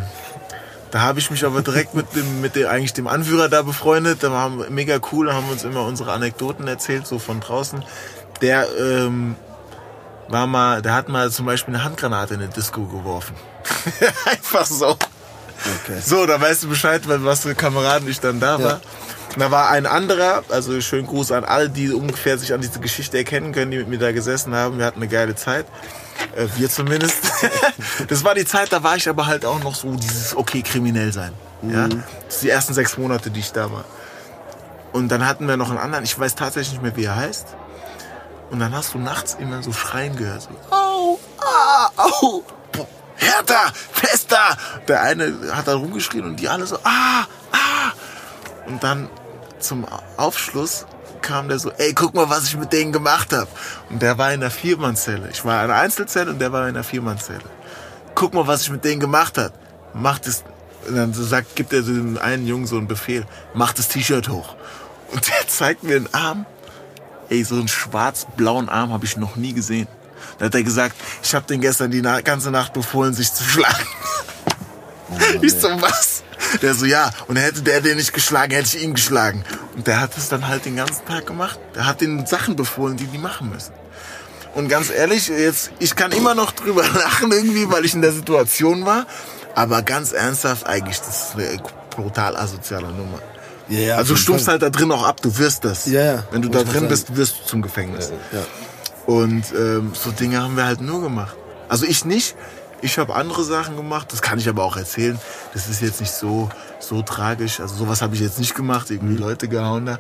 [0.91, 4.23] da habe ich mich aber direkt mit dem, mit dem, eigentlich dem Anführer da befreundet.
[4.23, 7.83] Da waren wir mega cool, haben uns immer unsere Anekdoten erzählt, so von draußen.
[8.43, 9.37] Der ähm,
[10.29, 13.35] war mal, der hat mal zum Beispiel eine Handgranate in eine Disco geworfen.
[14.27, 14.97] Einfach so.
[15.85, 16.01] Okay.
[16.05, 18.81] So, da weißt du Bescheid, weil was für Kameraden ich dann da war.
[19.35, 22.81] Und da war ein anderer, also schönen Gruß an alle, die ungefähr sich an diese
[22.81, 24.79] Geschichte erkennen können, die mit mir da gesessen haben.
[24.79, 25.67] Wir hatten eine geile Zeit.
[26.37, 27.19] Äh, wir zumindest.
[28.09, 31.13] das war die Zeit, da war ich aber halt auch noch so dieses, okay, kriminell
[31.13, 31.33] sein.
[31.63, 31.89] Ja?
[31.89, 33.85] Das sind die ersten sechs Monate, die ich da war.
[34.93, 37.47] Und dann hatten wir noch einen anderen, ich weiß tatsächlich nicht mehr, wie er heißt.
[38.51, 40.43] Und dann hast du nachts immer so Schreien gehört.
[40.43, 42.43] So, au, ah, au,
[43.23, 44.57] härter, fester.
[44.89, 47.93] Der eine hat da rumgeschrien und die alle so, ah, ah.
[48.67, 49.09] Und dann
[49.59, 50.87] zum Aufschluss
[51.23, 53.49] kam der so, ey, guck mal, was ich mit denen gemacht habe.
[53.91, 55.31] Und der war in der Viermannzelle.
[55.31, 57.45] Ich war in einer Einzelzelle und der war in der Viermannzelle.
[58.15, 59.53] Guck mal, was ich mit denen gemacht habe.
[59.95, 60.45] Macht es,
[60.89, 64.57] und dann sagt, gibt er dem einen Jungen so einen Befehl, mach das T-Shirt hoch.
[65.13, 66.47] Und der zeigt mir einen Arm.
[67.29, 69.87] Ey, so einen schwarz-blauen Arm habe ich noch nie gesehen.
[70.43, 73.45] Da hat er gesagt, ich habe den gestern die na ganze Nacht befohlen, sich zu
[73.45, 73.87] schlagen.
[75.41, 76.25] ich so, was?
[76.61, 77.13] Der so, ja.
[77.29, 79.45] Und hätte der den nicht geschlagen, hätte ich ihn geschlagen.
[79.77, 81.61] Und der hat es dann halt den ganzen Tag gemacht.
[81.77, 83.73] Der hat den Sachen befohlen, die die machen müssen.
[84.57, 88.13] Und ganz ehrlich, jetzt, ich kann immer noch drüber lachen irgendwie, weil ich in der
[88.13, 89.07] Situation war.
[89.55, 93.21] Aber ganz ernsthaft, eigentlich, das ist eine brutal asoziale Nummer.
[93.69, 95.87] Ja, ja, also du stumpfst halt da drin auch ab, du wirst das.
[95.87, 96.89] Ja, ja, Wenn du da drin sagen.
[96.89, 98.11] bist, wirst du zum Gefängnis.
[98.33, 98.45] Ja.
[99.07, 101.37] Und ähm, so Dinge haben wir halt nur gemacht.
[101.69, 102.37] Also ich nicht.
[102.81, 104.13] Ich habe andere Sachen gemacht.
[104.13, 105.19] Das kann ich aber auch erzählen.
[105.53, 106.49] Das ist jetzt nicht so
[106.79, 107.61] so tragisch.
[107.61, 108.91] Also sowas habe ich jetzt nicht gemacht.
[108.91, 109.95] Irgendwie Leute gehauen da.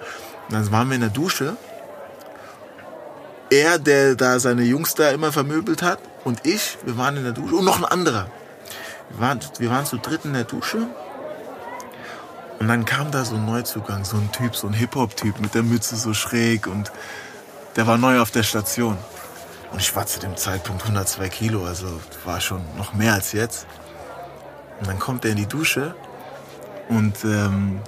[0.48, 1.56] Und dann waren wir in der Dusche.
[3.50, 7.32] Er, der da seine Jungs da immer vermöbelt hat, und ich, wir waren in der
[7.32, 7.56] Dusche.
[7.56, 8.26] Und noch ein anderer.
[9.10, 10.86] Wir waren, wir waren zu dritt in der Dusche.
[12.58, 15.64] Und dann kam da so ein Neuzugang, so ein Typ, so ein Hip-Hop-Typ mit der
[15.64, 16.92] Mütze so schräg und
[17.76, 18.96] der war neu auf der Station.
[19.72, 21.86] Und ich war zu dem Zeitpunkt 102 Kilo, also
[22.24, 23.66] war schon noch mehr als jetzt.
[24.80, 25.94] Und dann kommt er in die Dusche
[26.88, 27.80] und, ähm,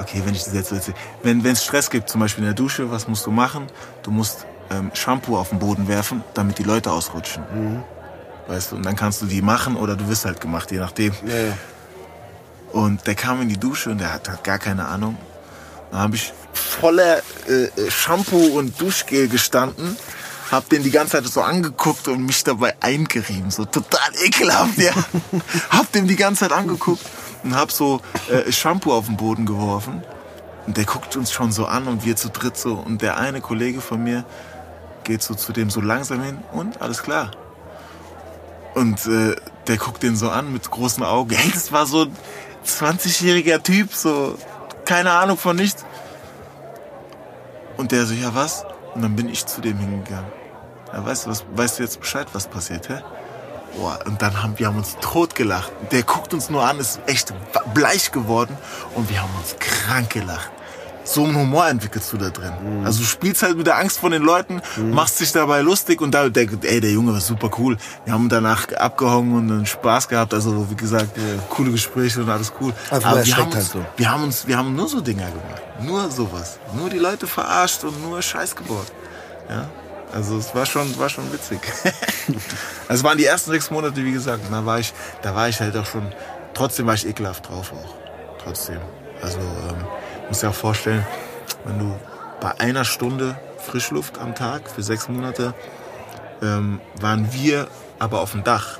[0.00, 2.54] okay, wenn ich das jetzt so erzähle, wenn es Stress gibt, zum Beispiel in der
[2.54, 3.66] Dusche, was musst du machen?
[4.02, 7.44] Du musst ähm, Shampoo auf den Boden werfen, damit die Leute ausrutschen.
[8.48, 11.12] Weißt du, und dann kannst du die machen oder du wirst halt gemacht, je nachdem.
[11.24, 11.52] Ja, ja.
[12.72, 15.16] Und der kam in die Dusche und der hat, hat gar keine Ahnung.
[15.94, 17.18] Dann habe ich voller
[17.48, 19.96] äh, äh, Shampoo und Duschgel gestanden,
[20.50, 24.92] hab den die ganze Zeit so angeguckt und mich dabei eingerieben, so total ekelhaft, ja.
[25.70, 27.00] hab den die ganze Zeit angeguckt
[27.44, 30.02] und hab so äh, Shampoo auf den Boden geworfen.
[30.66, 32.74] Und der guckt uns schon so an und wir zu dritt so.
[32.74, 34.24] Und der eine Kollege von mir
[35.04, 37.30] geht so zu dem so langsam hin und alles klar.
[38.74, 39.36] Und äh,
[39.68, 41.30] der guckt den so an mit großen Augen.
[41.36, 42.16] Hey, das war so ein
[42.66, 44.36] 20-jähriger Typ, so
[44.84, 45.84] keine Ahnung von nichts.
[47.76, 48.64] Und der so, ja was?
[48.94, 50.30] Und dann bin ich zu dem hingegangen.
[50.92, 53.02] Ja, weißt du, was, weißt du jetzt Bescheid, was passiert, hä?
[53.76, 55.72] Boah, und dann haben wir haben uns totgelacht.
[55.90, 57.34] Der guckt uns nur an, ist echt
[57.74, 58.56] bleich geworden
[58.94, 60.50] und wir haben uns krank gelacht.
[61.04, 62.52] So einen Humor entwickelst du da drin.
[62.84, 66.12] Also du spielst halt mit der Angst von den Leuten, machst dich dabei lustig und
[66.12, 67.76] da, der, ey, der Junge war super cool.
[68.04, 70.32] Wir haben danach abgehangen und einen Spaß gehabt.
[70.32, 71.10] Also wie gesagt,
[71.50, 72.72] coole Gespräche und alles cool.
[72.90, 73.84] Einfach Aber wir haben, uns, halt so.
[73.96, 75.62] wir haben uns, wir haben nur so Dinger gemacht.
[75.82, 76.58] Nur sowas.
[76.74, 78.86] Nur die Leute verarscht und nur Scheiß gebaut.
[79.48, 79.68] Ja.
[80.14, 81.60] Also es war schon, war schon witzig.
[81.84, 82.40] also
[82.88, 84.46] es waren die ersten sechs Monate, wie gesagt.
[84.46, 84.92] Und da war ich,
[85.22, 86.12] da war ich halt auch schon,
[86.54, 87.94] trotzdem war ich ekelhaft drauf auch.
[88.42, 88.78] Trotzdem.
[89.20, 89.84] Also ähm,
[90.28, 91.06] muss dir auch vorstellen,
[91.64, 91.94] wenn du
[92.40, 95.54] bei einer Stunde Frischluft am Tag für sechs Monate
[96.42, 97.68] ähm, waren wir
[97.98, 98.78] aber auf dem Dach.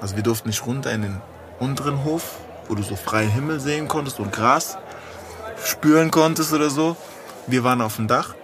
[0.00, 1.20] Also wir durften nicht runter in den
[1.58, 2.36] unteren Hof,
[2.68, 4.78] wo du so freien Himmel sehen konntest und Gras
[5.64, 6.96] spüren konntest oder so.
[7.46, 8.34] Wir waren auf dem Dach.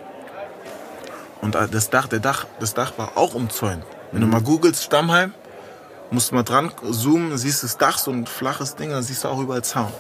[1.41, 3.85] Und das Dach, der Dach, das Dach war auch umzäunt.
[4.13, 5.33] Wenn du mal googelst, Stammheim,
[6.11, 9.29] musst du mal dran zoomen, siehst das Dach, so ein flaches Ding, dann siehst du
[9.29, 9.93] auch überall Zaun.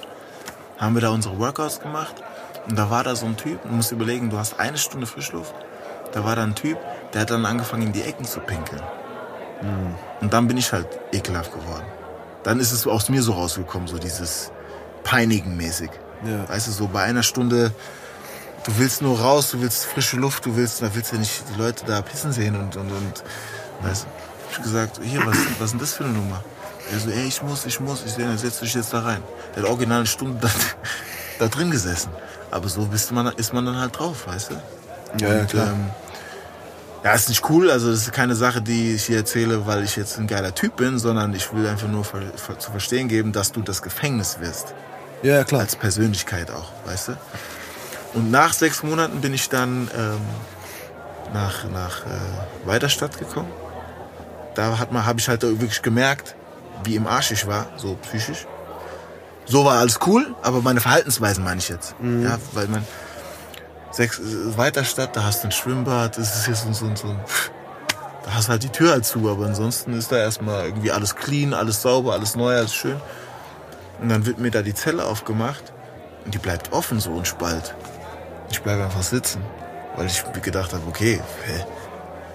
[0.78, 2.14] Haben wir da unsere Workouts gemacht
[2.68, 5.54] und da war da so ein Typ, du musst überlegen, du hast eine Stunde Frischluft,
[6.12, 6.78] da war da ein Typ,
[7.12, 8.82] der hat dann angefangen, in die Ecken zu pinkeln.
[10.20, 11.86] Und dann bin ich halt ekelhaft geworden.
[12.42, 14.50] Dann ist es aus mir so rausgekommen, so dieses
[15.02, 15.90] Peinigen-mäßig.
[16.24, 16.48] Ja.
[16.48, 17.72] Weißt du, so bei einer Stunde,
[18.64, 21.42] du willst nur raus, du willst frische Luft, du willst, da willst du ja nicht
[21.52, 23.24] die Leute da pissen sehen und, und, und
[23.82, 26.42] weißt du, hab ich gesagt, hier, was, was ist denn das für eine Nummer?
[26.92, 29.22] Er so, ey, ich muss, ich muss, ich sehe, setz dich jetzt da rein.
[29.56, 30.50] Der hat original eine Stunde da,
[31.38, 32.10] da drin gesessen.
[32.50, 34.54] Aber so bist man, ist man dann halt drauf, weißt du?
[35.20, 35.68] Ja, ja, Und, klar.
[35.68, 35.86] Ähm,
[37.02, 37.70] ja, ist nicht cool.
[37.70, 40.76] Also das ist keine Sache, die ich hier erzähle, weil ich jetzt ein geiler Typ
[40.76, 44.40] bin, sondern ich will einfach nur ver ver zu verstehen geben, dass du das Gefängnis
[44.40, 44.74] wirst.
[45.22, 45.62] Ja, klar.
[45.62, 47.16] Als Persönlichkeit auch, weißt du?
[48.14, 50.20] Und nach sechs Monaten bin ich dann ähm,
[51.32, 53.50] nach, nach äh, Weiterstadt gekommen.
[54.54, 56.34] Da hat man, habe ich halt wirklich gemerkt,
[56.84, 58.46] wie im Arsch ich war, so psychisch.
[59.46, 61.94] So war alles cool, aber meine Verhaltensweisen meine ich jetzt.
[62.00, 62.84] Ja, weil man
[63.92, 67.16] sechs äh, Weiterstadt, da hast du ein Schwimmbad, das ist hier so, so, so
[68.24, 71.14] da hast du halt die Tür halt zu, aber ansonsten ist da erstmal irgendwie alles
[71.14, 73.00] clean, alles sauber, alles neu, alles schön.
[74.00, 75.72] Und dann wird mir da die Zelle aufgemacht
[76.24, 77.74] und die bleibt offen, so ein Spalt.
[78.50, 79.42] Ich bleibe einfach sitzen,
[79.94, 81.64] weil ich gedacht habe, okay, hä,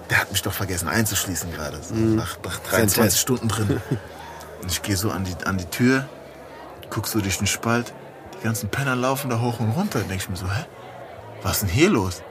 [0.08, 3.18] der hat mich doch vergessen einzuschließen gerade, so nach, nach 23 Test.
[3.18, 3.80] Stunden drin.
[4.62, 6.06] Und ich gehe so an die, an die Tür,
[6.92, 7.92] guck so durch den Spalt,
[8.38, 10.00] die ganzen Penner laufen da hoch und runter.
[10.00, 10.64] Und denke ich mir so, hä,
[11.42, 12.22] was ist denn hier los?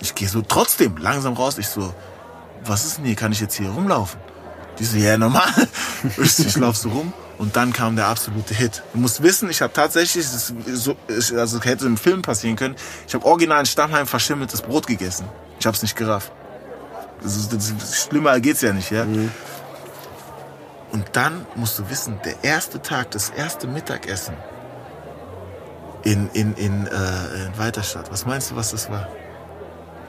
[0.00, 1.92] Ich gehe so trotzdem langsam raus, ich so,
[2.64, 4.20] was ist denn hier, kann ich jetzt hier rumlaufen?
[4.78, 5.50] Die so, ja, normal.
[6.16, 8.82] Ich, ich lauf so rum und dann kam der absolute Hit.
[8.94, 10.96] Du musst wissen, ich habe tatsächlich, so,
[11.36, 12.74] also hätte im Film passieren können,
[13.06, 15.28] ich habe original in Stammheim verschimmeltes Brot gegessen.
[15.58, 16.32] Ich habe es nicht gerafft.
[17.22, 19.04] Ist, das schlimmer geht's ja nicht, ja.
[20.92, 24.34] Und dann musst du wissen, der erste Tag, das erste Mittagessen
[26.02, 28.10] in, in, in, äh, in Weiterstadt.
[28.10, 29.08] Was meinst du, was das war?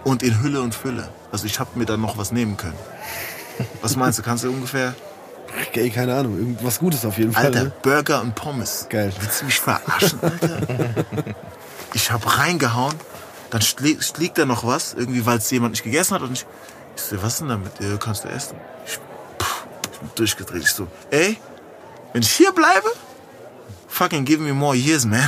[0.04, 1.10] Und in Hülle und Fülle.
[1.32, 2.78] Also ich habe mir dann noch was nehmen können.
[3.82, 4.96] Was meinst du, kannst du ungefähr?
[5.74, 6.38] Ey, keine Ahnung.
[6.38, 7.46] Irgendwas Gutes auf jeden Fall.
[7.48, 7.72] Alter, Ne?
[7.82, 8.88] Burger und Pommes.
[8.90, 9.12] Geil.
[9.20, 10.60] Willst du mich verarschen, Alter?
[11.94, 12.96] Ich hab reingehauen,
[13.50, 16.22] dann schlägt, schlägt da noch was, irgendwie, weil es jemand nicht gegessen hat.
[16.22, 16.46] Und ich,
[16.96, 17.74] ich so, was denn damit?
[17.82, 18.56] Ja, kannst du essen.
[18.86, 18.98] Ich,
[20.16, 20.64] durchgedreht.
[20.64, 21.38] Ich so, ey,
[22.14, 22.88] wenn ich hier bleibe,
[23.88, 25.28] fucking give me more years, man.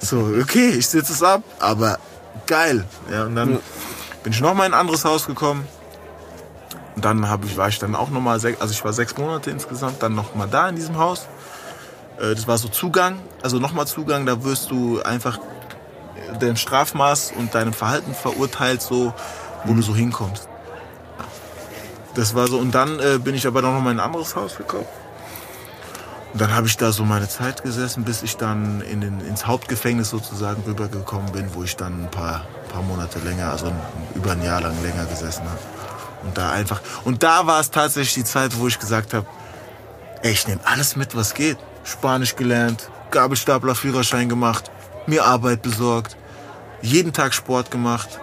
[0.00, 1.98] So, okay, ich sitze es ab, aber
[2.46, 2.84] geil.
[3.10, 3.58] Ja, und dann
[4.22, 5.66] bin ich noch mal in ein anderes Haus gekommen.
[6.96, 9.16] Und dann hab ich, war ich dann auch noch mal, sech, also ich war sechs
[9.16, 11.26] Monate insgesamt, dann noch mal da in diesem Haus.
[12.18, 15.38] Äh, Das war so Zugang, also nochmal Zugang, da wirst du einfach
[16.40, 19.12] dein Strafmaß und deinem Verhalten verurteilt, so,
[19.64, 20.48] wo du so hinkommst.
[22.14, 24.56] Das war so, und dann äh, bin ich aber noch mal in ein anderes Haus
[24.56, 24.86] gekommen.
[26.32, 29.46] Und dann habe ich da so meine Zeit gesessen, bis ich dann in den, ins
[29.46, 33.80] Hauptgefängnis sozusagen rübergekommen bin, wo ich dann ein paar, paar Monate länger, also ein,
[34.14, 35.58] über ein Jahr lang länger gesessen habe.
[36.22, 39.26] Und da einfach, und da war es tatsächlich die Zeit, wo ich gesagt habe,
[40.22, 41.58] ey, ich nehme alles mit, was geht.
[41.82, 44.70] Spanisch gelernt, Gabelstapler, Führerschein gemacht,
[45.06, 46.16] mir Arbeit besorgt,
[46.82, 48.20] jeden Tag Sport gemacht,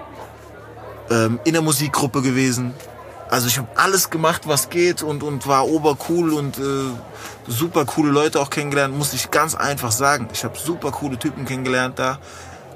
[1.09, 2.73] ähm, in der Musikgruppe gewesen.
[3.29, 6.61] Also ich habe alles gemacht, was geht und, und war obercool und äh,
[7.47, 10.29] super coole Leute auch kennengelernt, muss ich ganz einfach sagen.
[10.31, 12.19] Ich habe super coole Typen kennengelernt da,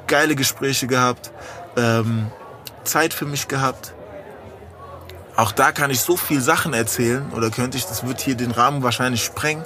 [0.07, 1.31] geile Gespräche gehabt,
[1.77, 2.27] ähm,
[2.83, 3.93] Zeit für mich gehabt.
[5.37, 8.51] Auch da kann ich so viel Sachen erzählen oder könnte ich, das wird hier den
[8.51, 9.63] Rahmen wahrscheinlich sprengen.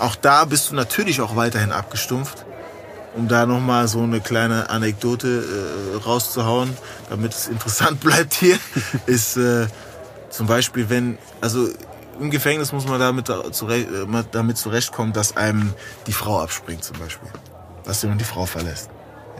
[0.00, 2.44] Auch da bist du natürlich auch weiterhin abgestumpft.
[3.14, 5.42] Um da nochmal so eine kleine Anekdote
[5.94, 6.76] äh, rauszuhauen,
[7.08, 8.58] damit es interessant bleibt hier,
[9.06, 9.68] ist äh,
[10.36, 11.68] zum Beispiel, wenn, also
[12.20, 15.72] im Gefängnis muss man damit, zurecht, äh, damit zurechtkommen, dass einem
[16.06, 17.28] die Frau abspringt zum Beispiel.
[17.84, 18.90] Dass jemand die Frau verlässt.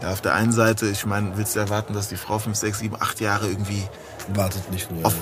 [0.01, 2.79] Ja, auf der einen Seite, ich meine, willst du erwarten, dass die Frau 5, 6,
[2.79, 3.83] 7, 8 Jahre irgendwie
[4.33, 5.05] Wartet nicht nur.
[5.05, 5.13] auf,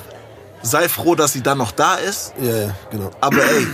[0.62, 3.12] sei froh, dass sie dann noch da ist, Ja, ja, genau.
[3.22, 3.68] aber ey,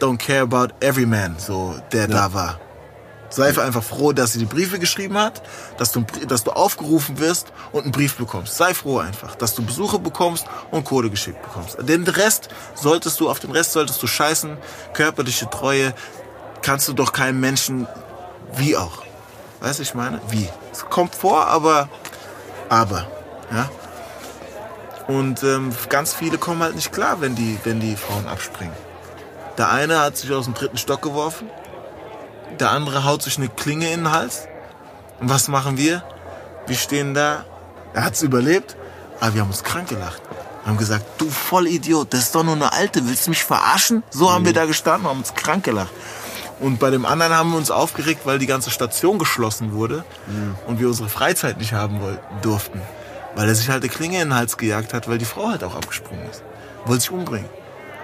[0.00, 2.60] don't care about every man, so, der da war.
[3.34, 5.42] Sei einfach froh, dass sie die Briefe geschrieben hat,
[5.76, 8.56] dass du, dass du aufgerufen wirst und einen Brief bekommst.
[8.56, 11.76] Sei froh einfach, dass du Besuche bekommst und Kohle geschickt bekommst.
[11.80, 14.56] Den Rest solltest du, auf den Rest solltest du scheißen.
[14.92, 15.94] Körperliche Treue
[16.62, 17.88] kannst du doch keinem Menschen,
[18.56, 19.02] wie auch.
[19.58, 20.20] Weißt du, ich meine?
[20.28, 20.48] Wie?
[20.70, 21.88] Es kommt vor, aber,
[22.68, 23.08] aber,
[23.50, 23.68] ja.
[25.08, 28.74] Und ähm, ganz viele kommen halt nicht klar, wenn die, wenn die Frauen abspringen.
[29.58, 31.50] Der eine hat sich aus dem dritten Stock geworfen,
[32.60, 34.46] der andere haut sich eine Klinge in den Hals.
[35.20, 36.02] Und was machen wir?
[36.66, 37.44] Wir stehen da,
[37.92, 38.76] er hat's überlebt,
[39.20, 40.22] aber wir haben uns krank gelacht.
[40.62, 44.02] Wir haben gesagt, du Vollidiot, das ist doch nur eine Alte, willst du mich verarschen?
[44.10, 45.92] So haben wir da gestanden, haben uns krank gelacht.
[46.60, 50.04] Und bei dem anderen haben wir uns aufgeregt, weil die ganze Station geschlossen wurde
[50.66, 52.80] und wir unsere Freizeit nicht haben wollten, durften.
[53.34, 55.64] Weil er sich halt eine Klinge in den Hals gejagt hat, weil die Frau halt
[55.64, 56.42] auch abgesprungen ist.
[56.86, 57.48] Wollte sich umbringen.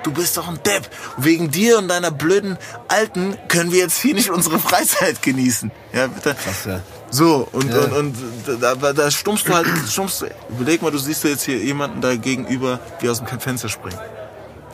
[0.02, 0.88] Du bist doch ein Depp.
[1.18, 2.56] Wegen dir und deiner blöden
[2.88, 5.70] Alten können wir jetzt hier nicht unsere Freizeit genießen.
[5.92, 6.34] Ja, bitte.
[6.34, 6.80] Krass, ja.
[7.10, 7.80] So, und, Ja.
[7.80, 8.16] und,
[8.48, 10.26] und da, da, stummst du halt, stummst du.
[10.48, 13.98] Überleg mal, du siehst jetzt hier jemanden da gegenüber, wie aus dem Fenster springt.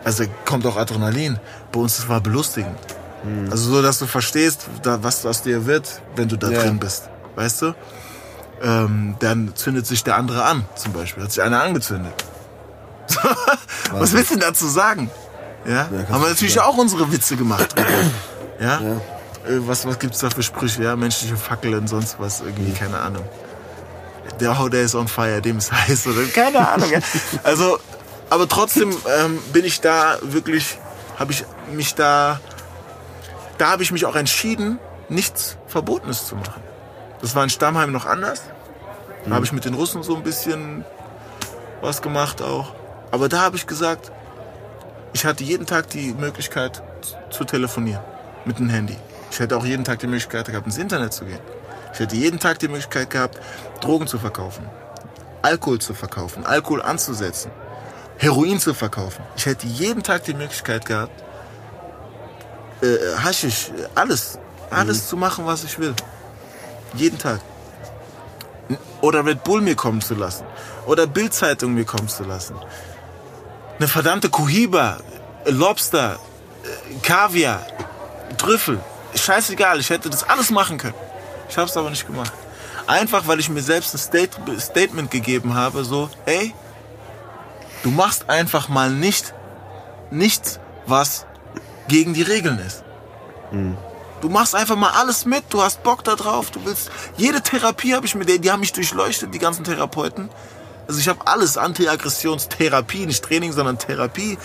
[0.04, 1.40] Also da kommt auch Adrenalin.
[1.72, 2.76] Bei uns, das war belustigend.
[3.50, 6.62] Also so, dass du verstehst, da, was aus dir wird, wenn du da Ja.
[6.62, 7.08] drin bist.
[7.34, 7.74] Weißt du?
[8.62, 11.24] Ähm, dann zündet sich der andere an, zum Beispiel.
[11.24, 12.12] Hat sich einer angezündet.
[13.92, 15.10] Was willst du denn dazu sagen?
[15.66, 15.88] Ja?
[15.90, 16.68] kannst Haben wir natürlich sagen.
[16.68, 17.74] auch unsere Witze gemacht.
[18.60, 18.78] ja?
[18.78, 18.98] Äh,
[19.66, 20.82] Was, was gibt's da für Sprüche?
[20.82, 23.24] Ja, menschliche Fackel und sonst was, irgendwie, keine Ahnung.
[24.40, 26.90] Der, oh, der ist on fire, dem ist heiß oder keine Ahnung.
[26.90, 27.00] Ja.
[27.42, 27.78] Also,
[28.30, 30.78] aber trotzdem ähm, bin ich da wirklich,
[31.18, 32.40] habe ich mich da,
[33.58, 34.78] da habe ich mich auch entschieden,
[35.08, 36.62] nichts Verbotenes zu machen.
[37.20, 38.42] Das war in Stammheim noch anders.
[39.24, 40.84] Da habe ich mit den Russen so ein bisschen
[41.80, 42.74] was gemacht auch.
[43.10, 44.12] Aber da habe ich gesagt,
[45.12, 46.82] ich hatte jeden Tag die Möglichkeit
[47.30, 48.02] zu telefonieren
[48.44, 48.96] mit dem Handy.
[49.30, 51.40] Ich hätte auch jeden Tag die Möglichkeit gehabt, ins Internet zu gehen.
[51.92, 53.40] Ich hätte jeden Tag die Möglichkeit gehabt,
[53.80, 54.68] Drogen zu verkaufen,
[55.42, 57.50] Alkohol zu verkaufen, Alkohol anzusetzen,
[58.18, 59.22] Heroin zu verkaufen.
[59.36, 61.24] Ich hätte jeden Tag die Möglichkeit gehabt,
[62.82, 64.38] äh, Haschisch, alles,
[64.70, 65.94] alles zu machen, was ich will.
[66.94, 67.40] Jeden Tag.
[69.00, 70.44] Oder Red Bull mir kommen zu lassen.
[70.86, 72.56] Oder Bildzeitung mir kommen zu lassen.
[73.78, 74.98] Eine verdammte Cohiba,
[75.44, 76.18] Lobster,
[77.02, 77.66] Kaviar,
[78.38, 78.80] Trüffel.
[79.14, 80.94] Scheißegal, ich hätte das alles machen können.
[81.48, 82.32] Ich habe es aber nicht gemacht.
[82.86, 86.54] Einfach, weil ich mir selbst ein State Statement gegeben habe, so, ey,
[87.82, 89.34] du machst einfach mal nicht
[90.10, 91.26] nichts, was
[91.88, 92.84] gegen die Regeln ist.
[94.20, 96.90] Du machst einfach mal alles mit, du hast Bock da drauf, du willst.
[97.16, 100.30] Jede Therapie habe ich mit denen, die haben mich durchleuchtet, die ganzen Therapeuten.
[100.86, 104.38] Also ich habe alles, Antiaggressionstherapie, nicht Training, sondern Therapie.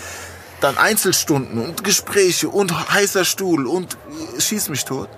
[0.60, 3.94] Dann Einzelstunden und Gespräche und heißer Stuhl und
[4.36, 5.08] äh, schieß mich tot.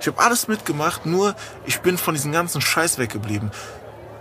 [0.00, 1.34] Ich habe alles mitgemacht, nur
[1.64, 3.50] ich bin von diesem ganzen Scheiß weggeblieben.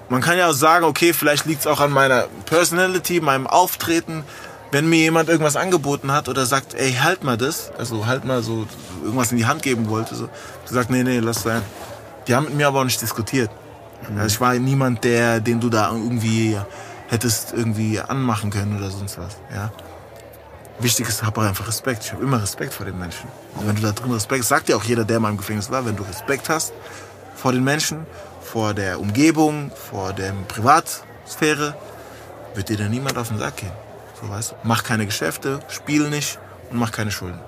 [0.09, 4.23] Man kann ja auch sagen, okay, vielleicht liegt es auch an meiner Personality, meinem Auftreten.
[4.71, 8.43] Wenn mir jemand irgendwas angeboten hat oder sagt, ey, halt mal das, also halt mal
[8.43, 8.67] so
[9.03, 11.61] irgendwas in die Hand geben wollte, so, du sagst, nee, nee, lass sein.
[12.27, 13.49] Die haben mit mir aber auch nicht diskutiert.
[14.15, 16.57] Also ich war niemand, der, den du da irgendwie
[17.07, 19.71] hättest irgendwie anmachen können oder sonst was, ja.
[20.79, 22.05] Wichtig ist, hab einfach Respekt.
[22.05, 23.27] Ich habe immer Respekt vor den Menschen.
[23.55, 25.85] Und wenn du da drin Respekt, sagt ja auch jeder, der mal im Gefängnis war,
[25.85, 26.73] wenn du Respekt hast
[27.35, 28.07] vor den Menschen,
[28.41, 31.75] vor der Umgebung, vor der Privatsphäre,
[32.55, 33.71] wird dir da niemand auf den Sack gehen.
[34.19, 34.55] So weißt du?
[34.63, 37.39] Mach keine Geschäfte, spiel nicht und mach keine Schulden.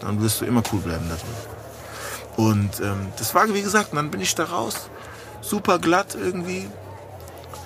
[0.00, 2.46] Dann wirst du immer cool bleiben da drin.
[2.48, 4.88] Und ähm, das war, wie gesagt, und dann bin ich da raus.
[5.40, 6.66] Super glatt irgendwie.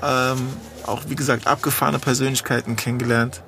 [0.03, 0.49] Ähm,
[0.87, 3.43] auch, wie gesagt, abgefahrene Persönlichkeiten kennengelernt.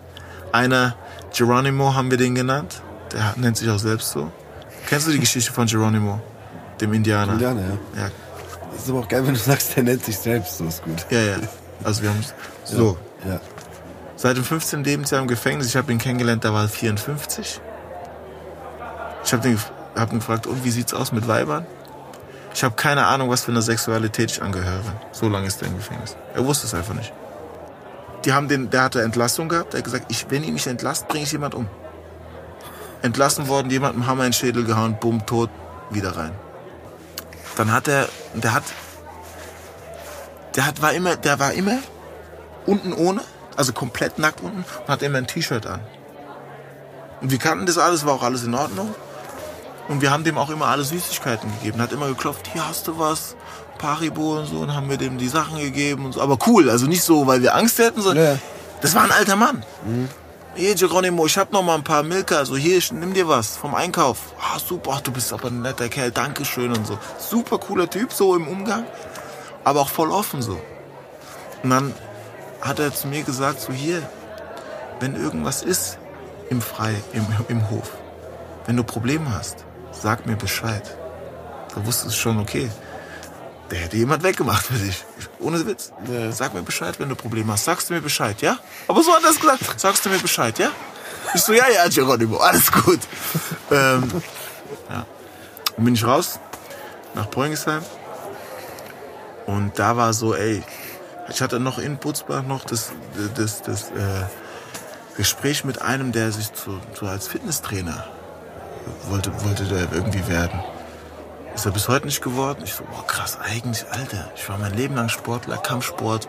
[0.53, 0.95] Einer,
[1.37, 2.83] Geronimo haben wir den genannt.
[3.13, 4.31] Der nennt sich auch selbst so.
[4.89, 6.21] Kennst du die Geschichte von Geronimo?
[6.81, 7.33] Dem Indianer?
[7.35, 8.03] Indianer, ja.
[8.03, 8.11] Ja,
[8.73, 11.07] Das ist aber auch geil, wenn du sagst, der nennt sich selbst, so ist gut.
[11.11, 11.37] ja, ja.
[11.85, 12.25] Also wir haben
[12.65, 12.97] so.
[13.29, 13.39] Ja.
[14.17, 14.83] Seit dem 15.
[14.83, 15.67] Lebensjahr im Gefängnis.
[15.69, 17.61] Ich habe ihn kennengelernt, da war er 54.
[19.25, 19.59] Ich habe ihn,
[19.95, 21.67] hab ihn gefragt, und wie sieht's aus mit Weibern?
[22.57, 24.95] Ich habe keine Ahnung, was für eine Sexualität ich angehöre.
[25.13, 26.17] So lange ist er im Gefängnis.
[26.33, 27.13] Er wusste es einfach nicht.
[28.25, 29.75] Die haben den, der hatte Entlassung gehabt.
[29.75, 31.69] Er hat gesagt, ich, wenn ihr mich entlasst, bringe ich jemand um.
[33.03, 35.51] Entlassen worden, jemandem Hammer in den Schädel gehauen, bumm, tot,
[35.91, 36.33] wieder rein.
[37.59, 38.65] Dann hat er, der hat,
[40.55, 41.77] der hat, war immer, der war immer
[42.65, 43.21] unten ohne,
[43.55, 45.81] also komplett nackt unten und hat immer ein T-Shirt an.
[47.21, 48.95] Und wir kannten das alles, war auch alles in Ordnung.
[49.89, 51.81] Und wir haben dem auch immer alle Süßigkeiten gegeben.
[51.81, 53.37] Hat immer geklopft, hier hast du was,
[53.79, 56.21] Paribo und so, und haben wir dem die Sachen gegeben und so.
[56.21, 58.39] Aber cool, also nicht so, weil wir Angst hätten, sondern Ja.
[58.81, 59.65] das war ein alter Mann.
[60.57, 63.57] Hier, Geronimo, ich hab noch mal ein paar Milka, so hier, ich- nimm dir was
[63.59, 64.17] vom Einkauf.
[64.41, 66.99] Ah, super, ach, du bist aber ein netter Kerl, Dankeschön und so.
[67.19, 68.85] Super cooler Typ, so im Umgang,
[69.65, 70.59] aber auch voll offen so.
[71.63, 71.95] Und dann
[72.63, 74.03] hat er zu mir gesagt, so hier,
[74.99, 75.99] wenn irgendwas ist
[76.49, 77.91] im Frei, im, im Hof,
[78.65, 79.66] wenn du Probleme hast,
[80.03, 80.83] sag mir Bescheid.
[81.75, 82.71] Da wusste es schon, okay,
[83.71, 85.05] der hätte jemand weggemacht für dich.
[85.19, 85.93] Ich- Ohne Witz.
[86.11, 86.31] Ja.
[86.33, 87.65] Sag mir Bescheid, wenn du Probleme hast.
[87.65, 88.59] Sagst du mir Bescheid, ja?
[88.89, 89.81] Aber so hat er es gesagt.
[89.81, 90.71] Sagst du mir Bescheid, ja?
[91.35, 93.01] Ich so, ja, ja, Geronimo, alles gut.
[93.71, 94.11] ähm,
[94.89, 95.05] ja.
[95.77, 96.39] Dann bin ich raus
[97.15, 97.83] nach Bräungesheim.
[99.47, 100.63] Und da war so, ey,
[101.29, 102.91] ich hatte noch in Butzbach noch das,
[103.35, 104.25] das, das äh,
[105.17, 108.07] Gespräch mit einem, der sich zu, zu als Fitnesstrainer
[109.09, 110.61] wollte, wollte der irgendwie werden.
[111.55, 112.61] Ist er bis heute nicht geworden?
[112.65, 114.31] Ich so, boah, krass, eigentlich, Alter.
[114.37, 116.29] Ich war mein Leben lang Sportler, Kampfsport,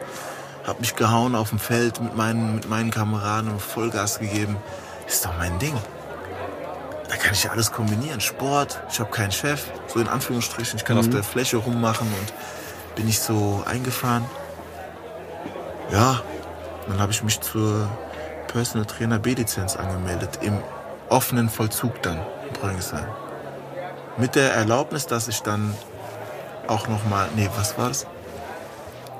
[0.66, 4.56] hab mich gehauen auf dem Feld mit meinen, mit meinen Kameraden und Vollgas gegeben.
[5.08, 5.76] Ist doch mein Ding.
[7.10, 8.22] Da kann ich ja alles kombinieren.
[8.22, 10.78] Sport, ich habe keinen Chef, so in Anführungsstrichen.
[10.78, 12.34] Ich kann auf der Fläche rummachen und
[12.96, 14.26] bin ich so eingefahren.
[15.92, 16.22] Ja,
[16.88, 17.90] dann habe ich mich zur
[18.48, 20.40] Personal Trainer B-Lizenz angemeldet.
[20.42, 20.58] Im
[21.10, 22.20] offenen Vollzug dann
[22.60, 23.08] Brüngesheim.
[24.18, 25.76] Mit der Erlaubnis, dass ich dann
[26.68, 28.08] auch nochmal, nee, was war das?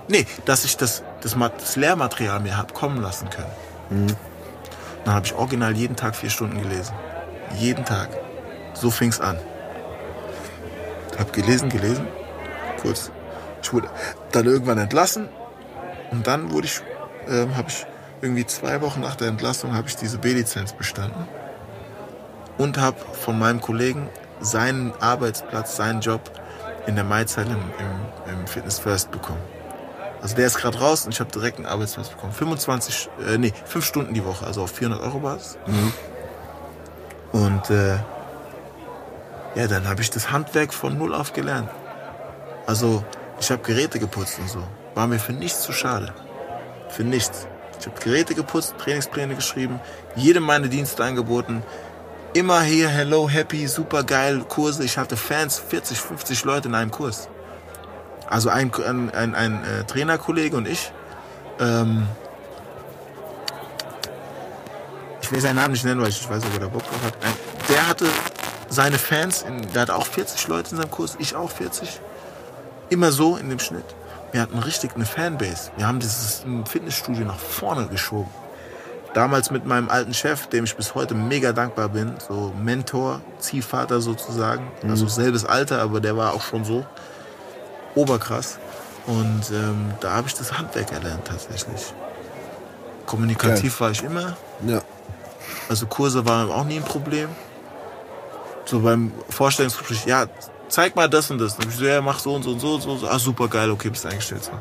[0.08, 4.16] Nee, dass ich das, das, das Lehrmaterial mir hab kommen lassen können.
[5.06, 6.94] Dann habe ich original jeden Tag vier Stunden gelesen.
[7.58, 8.10] Jeden Tag.
[8.74, 9.38] So fing's an.
[11.18, 12.08] Hab gelesen, gelesen.
[12.82, 13.12] Kurz.
[13.62, 13.90] Ich wurde
[14.32, 15.30] dann irgendwann entlassen.
[16.12, 16.82] Und dann wurde ich,
[17.28, 17.86] ähm, habe ich
[18.22, 21.28] irgendwie zwei Wochen nach der Entlassung habe ich diese B-Lizenz bestanden
[22.58, 24.10] und habe von meinem Kollegen
[24.40, 26.22] seinen Arbeitsplatz, seinen Job
[26.86, 29.42] in der Maizeit im, im, im Fitness First bekommen.
[30.22, 32.34] Also der ist gerade raus und ich habe direkt einen Arbeitsplatz bekommen.
[32.34, 35.58] 25, äh, nee, 5 Stunden die Woche, also auf 400 Euro Basis.
[37.32, 37.98] Und äh,
[39.56, 41.70] ja, dann habe ich das Handwerk von null auf gelernt.
[42.66, 43.04] Also
[43.40, 44.64] ich habe Geräte geputzt und so.
[44.96, 46.14] War mir für nichts zu schade.
[46.90, 47.48] Für nichts.
[47.80, 49.80] Ich habe Geräte geputzt, Trainingspläne geschrieben,
[50.16, 51.64] jedem meine Dienste angeboten.
[52.38, 54.84] Immer hier, hello, happy, super geil, Kurse.
[54.84, 57.30] Ich hatte Fans, 40, 50 Leute in einem Kurs.
[58.30, 60.92] Also ein, ein, ein, ein äh, Trainerkollege und ich.
[61.60, 62.06] Ähm,
[65.20, 67.04] ich will seinen Namen nicht nennen, weil ich nicht weiß, ob er da Bock drauf
[67.04, 67.16] hat.
[67.70, 68.06] Der hatte
[68.70, 72.00] seine Fans, in, der hat auch 40 Leute in seinem Kurs, ich auch 40.
[72.90, 73.96] Immer so in dem Schnitt.
[74.32, 75.72] Wir hatten richtig eine Fanbase.
[75.76, 78.30] Wir haben dieses Fitnessstudio nach vorne geschoben.
[79.14, 84.02] Damals mit meinem alten Chef, dem ich bis heute mega dankbar bin, so Mentor, Ziehvater
[84.02, 84.72] sozusagen.
[84.88, 86.86] Also selbes Alter, aber der war auch schon so
[87.96, 88.60] oberkrass.
[89.08, 91.94] Und ähm, da habe ich das Handwerk erlernt tatsächlich.
[93.06, 94.36] Kommunikativ war ich immer.
[94.66, 94.82] Ja.
[95.70, 97.30] Also Kurse waren auch nie ein Problem.
[98.66, 100.26] So beim Vorstellungsgespräch, ja,
[100.68, 101.56] zeig mal das und das.
[101.56, 102.92] Dann hab ich so, ja, mach so und so und so und so.
[102.92, 103.08] und so.
[103.08, 104.44] Ah, super geil, okay, bist eingestellt.
[104.44, 104.52] So.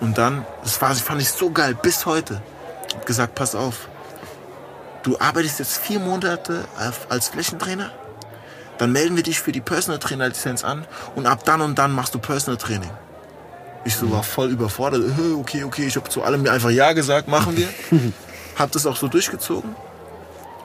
[0.00, 2.40] Und dann, das war, fand ich so geil, bis heute.
[2.94, 3.88] Ich hab gesagt, pass auf,
[5.02, 6.64] du arbeitest jetzt vier Monate
[7.08, 7.90] als- Flächentrainer,
[8.78, 11.92] dann melden wir dich für die Personal Trainer Lizenz an und ab dann und dann
[11.92, 12.90] machst du Personal Training.
[13.84, 15.02] Ich so war voll überfordert.
[15.02, 17.68] Äh, Okay, okay, ich habe zu allem einfach Ja gesagt, machen wir.
[18.58, 19.76] hab das auch so durchgezogen.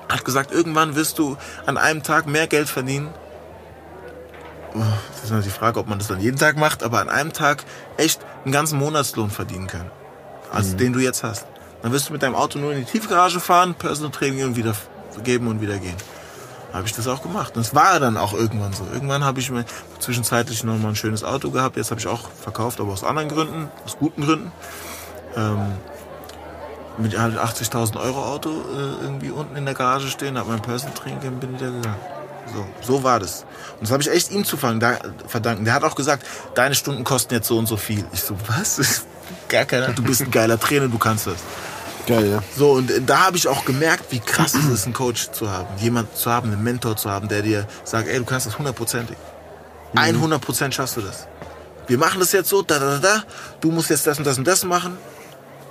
[0.07, 1.35] Hat gesagt, irgendwann wirst du
[1.65, 3.09] an einem Tag mehr Geld verdienen.
[4.73, 4.79] Oh,
[5.11, 7.33] Das ist natürlich die Frage, ob man das dann jeden Tag macht, aber an einem
[7.33, 7.63] Tag
[7.97, 9.89] echt einen ganzen Monatslohn verdienen können.
[10.51, 11.45] Als den du jetzt hast.
[11.81, 14.75] Dann wirst du mit deinem Auto nur in die Tiefgarage fahren, Personal Training und wieder
[15.23, 15.95] geben und wieder gehen.
[16.73, 17.55] Habe ich das auch gemacht.
[17.55, 18.85] Und es war dann auch irgendwann so.
[18.93, 19.65] Irgendwann habe ich mir
[19.99, 21.77] zwischenzeitlich noch mal ein schönes Auto gehabt.
[21.77, 24.51] Jetzt habe ich auch verkauft, aber aus anderen Gründen, aus guten Gründen.
[25.35, 25.73] Ähm,
[26.99, 30.93] mit halt 80.000 Euro Auto äh, irgendwie unten in der Garage stehen, habe mein Personal
[30.95, 32.18] Training gegeben, bin wieder gegangen.
[32.53, 33.45] So, so war das.
[33.79, 35.65] Und das habe ich echt ihm zu verdanken.
[35.65, 38.05] Der hat auch gesagt, deine Stunden kosten jetzt so und so viel.
[38.11, 39.03] Ich so, was?
[39.47, 39.89] Gar keiner.
[39.89, 41.37] Du bist ein geiler Trainer, du kannst das.
[42.07, 42.43] Geil, ja.
[42.57, 45.49] So, und äh, da habe ich auch gemerkt, wie krass es ist, einen Coach zu
[45.49, 45.67] haben.
[45.77, 49.15] Jemand zu haben, einen Mentor zu haben, der dir sagt, ey, du kannst das hundertprozentig.
[49.95, 51.27] 100 Prozent schaffst du das.
[51.87, 53.23] Wir machen das jetzt so, da, da, da, da.
[53.61, 54.97] Du musst jetzt das und das und das machen.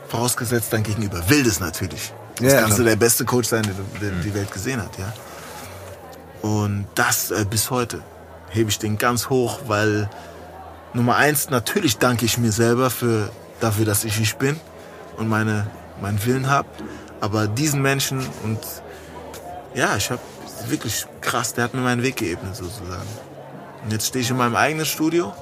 [0.08, 2.12] Vorausgesetzt dein Gegenüber will das natürlich.
[2.36, 2.88] Das Ja, kann so klar.
[2.90, 5.12] der beste Coach sein, den den die Welt gesehen hat, ja.
[6.42, 8.02] Und das äh, bis heute
[8.50, 10.08] hebe ich den ganz hoch, weil
[10.94, 14.58] Nummer eins, natürlich danke ich mir selber für, dafür, dass ich ich bin
[15.16, 15.66] und meine,
[16.00, 16.68] meinen Willen habe.
[17.20, 18.58] Aber diesen Menschen und
[19.74, 20.20] ja, ich habe
[20.68, 23.08] wirklich krass, der hat mir meinen Weg geebnet sozusagen.
[23.84, 25.34] Und jetzt stehe ich in meinem eigenen Studio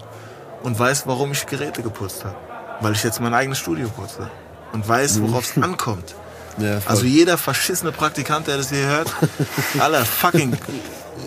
[0.62, 2.36] und weiß, warum ich Geräte geputzt habe.
[2.81, 4.31] Weil ich jetzt mein eigenes Studio putze.
[4.73, 6.14] Und weiß, worauf es ankommt.
[6.59, 6.81] Ja.
[6.87, 9.09] Also jeder verschissene Praktikant, der das hier hört,
[9.78, 10.55] aller fucking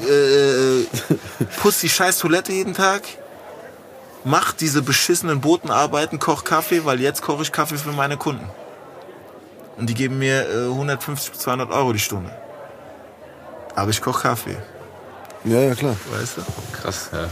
[0.08, 0.86] äh,
[1.62, 3.04] putzt die scheiß Toilette jeden Tag,
[4.24, 8.50] macht diese beschissenen Botenarbeiten, kocht Kaffee, weil jetzt koche ich Kaffee für meine Kunden.
[9.78, 12.32] Und die geben mir äh, 150 bis 200 Euro die Stunde.
[13.76, 14.58] Aber ich koche Kaffee,
[15.46, 15.96] ja, ja, klar.
[16.12, 16.42] weißt du?
[16.82, 17.30] Krass, ja.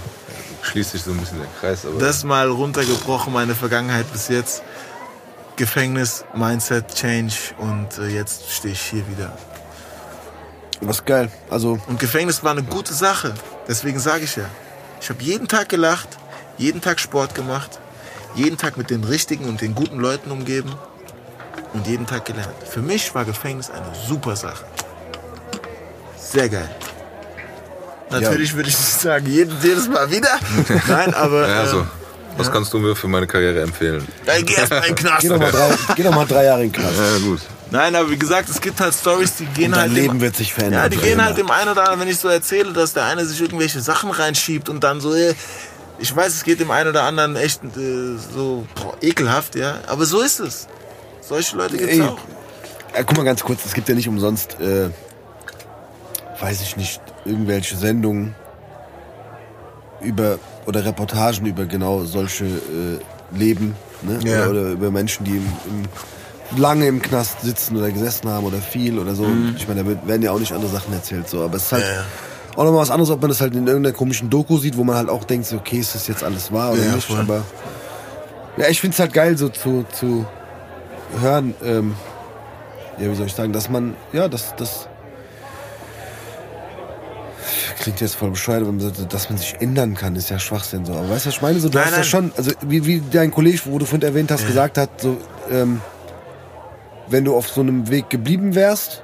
[0.61, 1.99] Schließt sich so ein bisschen der Kreis, aber.
[1.99, 4.63] Das mal runtergebrochen, meine Vergangenheit bis jetzt.
[5.57, 9.35] Gefängnis, Mindset, Change und äh, jetzt stehe ich hier wieder.
[10.81, 11.29] Was geil.
[11.49, 13.33] Also, Und Gefängnis war eine gute Sache.
[13.67, 14.45] Deswegen sage ich ja.
[15.01, 16.07] Ich habe jeden Tag gelacht,
[16.57, 17.79] jeden Tag Sport gemacht,
[18.35, 20.73] jeden Tag mit den richtigen und den guten Leuten umgeben
[21.73, 22.53] und jeden Tag gelernt.
[22.69, 24.65] Für mich war Gefängnis eine super Sache.
[26.17, 26.69] Sehr geil.
[28.09, 30.39] Natürlich würde ich nicht sagen, jeden, jedes Mal wieder.
[30.87, 31.87] Nein, aber Ja, äh, so.
[32.37, 34.07] Was kannst du mir für meine Karriere empfehlen?
[34.25, 35.21] Ey, geh erst mal in den Knast.
[35.21, 36.97] Geh doch mal drei, geh doch mal drei Jahre in den Knast.
[36.97, 37.41] Ja, gut.
[37.71, 39.93] Nein, aber wie gesagt, es gibt halt Stories, die gehen Und dein halt.
[39.93, 40.83] Leben dem, wird sich verändern.
[40.83, 43.25] Ja, die gehen halt dem einen oder anderen, wenn ich so erzähle, dass der eine
[43.25, 45.33] sich irgendwelche Sachen reinschiebt und dann so, äh,
[45.99, 49.79] ich weiß, es geht dem einen oder anderen echt äh, so boah, ekelhaft, ja.
[49.87, 50.67] Aber so ist es.
[51.21, 52.17] Solche Leute gibt's Ey, auch.
[52.95, 54.89] Ja, guck mal ganz kurz, es gibt ja nicht umsonst, äh,
[56.39, 58.33] weiß ich nicht, irgendwelche Sendungen
[60.01, 62.99] über oder Reportagen über genau solche äh,
[63.37, 63.73] Leben,
[64.03, 64.19] ne?
[64.23, 64.41] Ja.
[64.41, 68.57] Oder, oder über Menschen, die im, im, lange im Knast sitzen oder gesessen haben oder
[68.59, 69.33] viel oder so.
[69.55, 71.41] Ich meine, da werden ja auch nicht andere Sachen erzählt, so.
[71.43, 71.89] Aber es ist halt Mhm.
[71.89, 74.83] Ja, auch nochmal was anderes, ob man das halt in irgendeiner komischen Doku sieht, wo
[74.83, 77.07] man halt auch denkt, so, okay, ist das jetzt alles wahr oder Ja, nicht?
[77.07, 77.19] voll.
[77.19, 77.43] Aber
[78.57, 80.25] ja, ich find's halt geil, so zu, zu
[81.21, 81.95] hören, ähm,
[82.97, 84.87] ja, wie soll ich sagen, dass man, ja, dass das
[87.77, 90.93] klingt jetzt voll bescheuert, sagt, dass man sich ändern kann, ist ja Schwachsinn so.
[90.93, 91.59] Aber weißt du, was ich meine?
[91.59, 92.05] So, du Nein, hast ja nein.
[92.05, 95.17] schon, also wie, wie dein Kollege, wo du vorhin erwähnt hast, gesagt hat, so,
[95.49, 95.81] ähm,
[97.07, 99.03] wenn du auf so einem Weg geblieben wärst,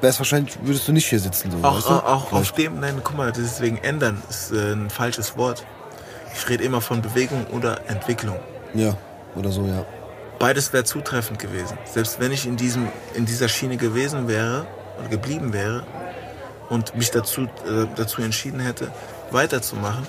[0.00, 1.50] wärst wahrscheinlich, würdest du nicht hier sitzen.
[1.50, 1.92] So, Auch, weißt du?
[1.92, 5.64] auch, auf dem, nein, guck mal, deswegen ändern ist äh, ein falsches Wort.
[6.34, 8.36] Ich rede immer von Bewegung oder Entwicklung.
[8.74, 8.96] Ja,
[9.36, 9.84] oder so, ja.
[10.38, 11.78] Beides wäre zutreffend gewesen.
[11.84, 14.66] Selbst wenn ich in, diesem, in dieser Schiene gewesen wäre
[14.98, 15.84] oder geblieben wäre
[16.72, 18.90] und mich dazu, äh, dazu entschieden hätte,
[19.30, 20.06] weiterzumachen,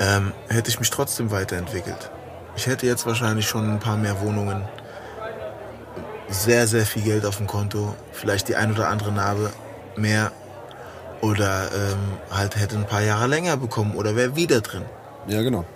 [0.00, 2.10] ähm, hätte ich mich trotzdem weiterentwickelt.
[2.56, 4.64] Ich hätte jetzt wahrscheinlich schon ein paar mehr Wohnungen,
[6.30, 9.50] sehr, sehr viel Geld auf dem Konto, vielleicht die ein oder andere Narbe
[9.96, 10.32] mehr
[11.20, 11.98] oder ähm,
[12.30, 14.86] halt hätte ein paar Jahre länger bekommen oder wäre wieder drin.
[15.26, 15.66] Ja, genau.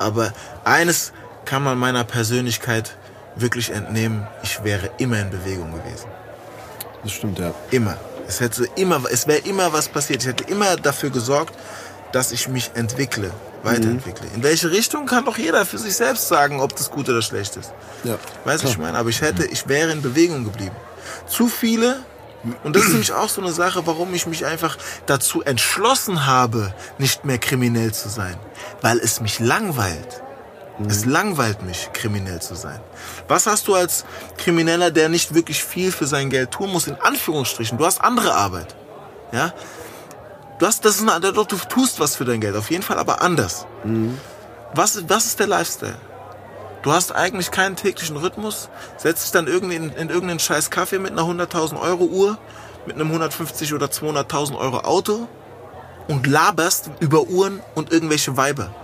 [0.00, 0.32] Aber
[0.64, 1.12] eines
[1.44, 2.96] kann man meiner Persönlichkeit
[3.36, 4.26] wirklich entnehmen.
[4.42, 6.08] Ich wäre immer in Bewegung gewesen.
[7.04, 7.54] Das stimmt, ja.
[7.70, 7.96] Immer.
[8.30, 10.22] Es hätte immer, es wäre immer was passiert.
[10.22, 11.52] Ich hätte immer dafür gesorgt,
[12.12, 13.32] dass ich mich entwickle,
[13.64, 14.24] weiterentwickle.
[14.36, 17.56] In welche Richtung kann doch jeder für sich selbst sagen, ob das gut oder schlecht
[17.56, 17.72] ist.
[18.04, 18.18] ja.
[18.44, 18.96] Weißt du, was ich meine?
[18.98, 20.76] Aber ich hätte, ich wäre in Bewegung geblieben.
[21.26, 22.04] Zu viele,
[22.62, 26.72] und das ist nämlich auch so eine Sache, warum ich mich einfach dazu entschlossen habe,
[26.98, 28.36] nicht mehr kriminell zu sein.
[28.80, 30.22] Weil es mich langweilt.
[30.88, 32.80] Es langweilt mich, kriminell zu sein.
[33.28, 34.04] Was hast du als
[34.38, 37.76] Krimineller, der nicht wirklich viel für sein Geld tun muss, in Anführungsstrichen?
[37.76, 38.74] Du hast andere Arbeit.
[39.32, 39.52] Ja?
[40.58, 43.20] Du hast, das ist eine, du tust was für dein Geld, auf jeden Fall, aber
[43.22, 43.66] anders.
[44.74, 45.96] Was, was ist der Lifestyle?
[46.82, 50.98] Du hast eigentlich keinen täglichen Rhythmus, setzt dich dann irgendwie in, in irgendeinen scheiß Kaffee
[50.98, 52.38] mit einer 100.000 Euro Uhr,
[52.86, 55.28] mit einem 150 oder 200.000 Euro Auto
[56.08, 58.74] und laberst über Uhren und irgendwelche Weiber.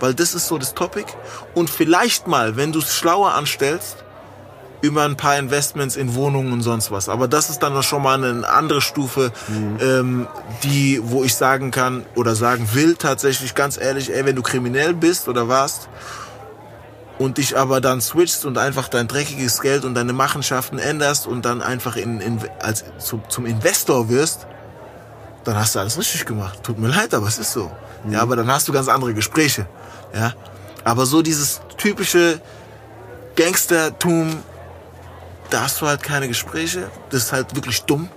[0.00, 1.06] Weil das ist so das Topic.
[1.54, 4.02] Und vielleicht mal, wenn du es schlauer anstellst,
[4.82, 7.08] über ein paar Investments in Wohnungen und sonst was.
[7.08, 9.32] Aber das ist dann schon mal eine andere Stufe,
[9.80, 10.26] ähm,
[10.64, 14.92] die, wo ich sagen kann oder sagen will tatsächlich ganz ehrlich, ey, wenn du kriminell
[14.92, 15.88] bist oder warst
[17.18, 21.44] und dich aber dann switchst und einfach dein dreckiges Geld und deine Machenschaften änderst und
[21.44, 24.48] dann einfach in, in, als, zum, zum Investor wirst,
[25.44, 26.62] dann hast du alles richtig gemacht.
[26.62, 27.70] Tut mir leid, aber es ist so.
[28.08, 29.66] Ja, aber dann hast du ganz andere Gespräche.
[30.14, 30.34] Ja,
[30.84, 32.40] aber so dieses typische
[33.36, 34.42] Gangstertum,
[35.50, 36.90] da hast du halt keine Gespräche.
[37.10, 38.08] Das ist halt wirklich dumm.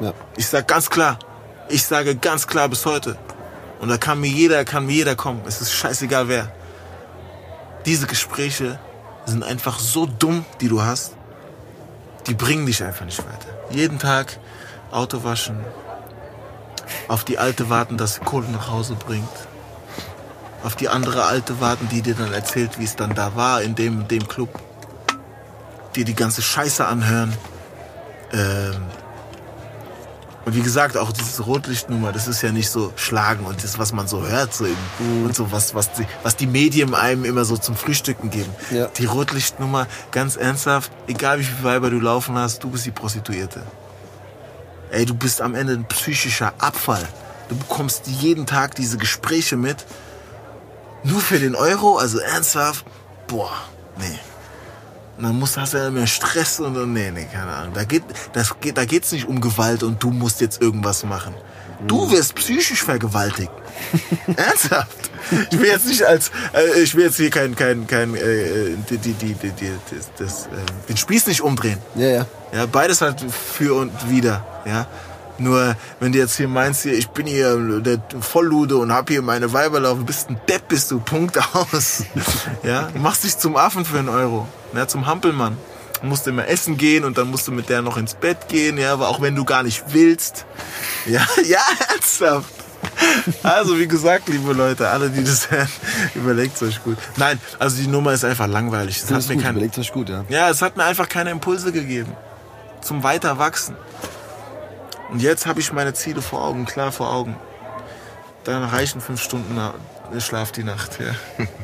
[0.00, 0.12] Ja.
[0.36, 1.18] Ich sag ganz klar,
[1.68, 3.16] ich sage ganz klar bis heute.
[3.80, 5.42] Und da kann mir jeder, kann mir jeder kommen.
[5.46, 6.52] Es ist scheißegal wer.
[7.86, 8.78] Diese Gespräche
[9.26, 11.14] sind einfach so dumm, die du hast.
[12.26, 13.48] Die bringen dich einfach nicht weiter.
[13.70, 14.38] Jeden Tag
[14.90, 15.60] Auto waschen,
[17.08, 19.28] auf die Alte warten, dass sie Kohle nach Hause bringt.
[20.64, 23.74] Auf die andere Alte warten, die dir dann erzählt, wie es dann da war in
[23.74, 24.50] dem, dem Club.
[25.94, 27.32] Dir die ganze Scheiße anhören.
[28.32, 28.74] Ähm
[30.48, 33.92] und wie gesagt, auch diese Rotlichtnummer, das ist ja nicht so schlagen und das, was
[33.92, 34.76] man so hört, so im,
[35.26, 38.50] und so was, was die, was die Medien einem immer so zum Frühstücken geben.
[38.70, 38.86] Ja.
[38.86, 43.62] Die Rotlichtnummer, ganz ernsthaft, egal wie viele Weiber du laufen hast, du bist die Prostituierte.
[44.90, 47.06] Ey, du bist am Ende ein psychischer Abfall.
[47.48, 49.84] Du bekommst jeden Tag diese Gespräche mit.
[51.04, 52.84] Nur für den Euro, also ernsthaft,
[53.26, 53.52] boah,
[53.98, 54.18] nee.
[55.16, 57.74] Und dann musst, hast du ja mehr Stress und, und nee, nee, keine Ahnung.
[57.74, 61.34] Da geht, das geht, da geht's nicht um Gewalt und du musst jetzt irgendwas machen.
[61.86, 63.52] Du wirst psychisch vergewaltigt.
[64.36, 65.10] Ernsthaft?
[65.50, 68.98] Ich will jetzt nicht als, äh, ich will jetzt hier kein, kein, kein, äh, die,
[68.98, 71.78] die, die, die, die, das, das, äh, den Spieß nicht umdrehen.
[71.94, 72.26] Ja, ja.
[72.52, 74.86] Ja, beides halt für und wieder, ja.
[75.38, 79.22] Nur, wenn du jetzt hier meinst, hier, ich bin hier der Volllude und hab hier
[79.22, 82.02] meine Weiber laufen, bist ein Depp, bist du, Punkt aus.
[82.64, 85.56] ja, du machst dich zum Affen für einen Euro, ja, zum Hampelmann.
[86.00, 88.78] Du musst immer essen gehen und dann musst du mit der noch ins Bett gehen,
[88.78, 90.44] ja, aber auch wenn du gar nicht willst.
[91.06, 92.54] Ja, ja, ernsthaft.
[93.42, 95.68] Also, wie gesagt, liebe Leute, alle, die das hören,
[96.16, 96.96] überlegt euch gut.
[97.16, 99.02] Nein, also die Nummer ist einfach langweilig.
[99.02, 100.24] Es hat mir gut, kein, überlegt euch gut, ja.
[100.28, 102.12] ja, es hat mir einfach keine Impulse gegeben
[102.80, 103.76] zum Weiterwachsen.
[105.10, 107.36] Und jetzt habe ich meine Ziele vor Augen, klar vor Augen.
[108.44, 109.58] Dann reichen fünf Stunden
[110.18, 110.98] Schlaf die Nacht.
[111.00, 111.46] Ja.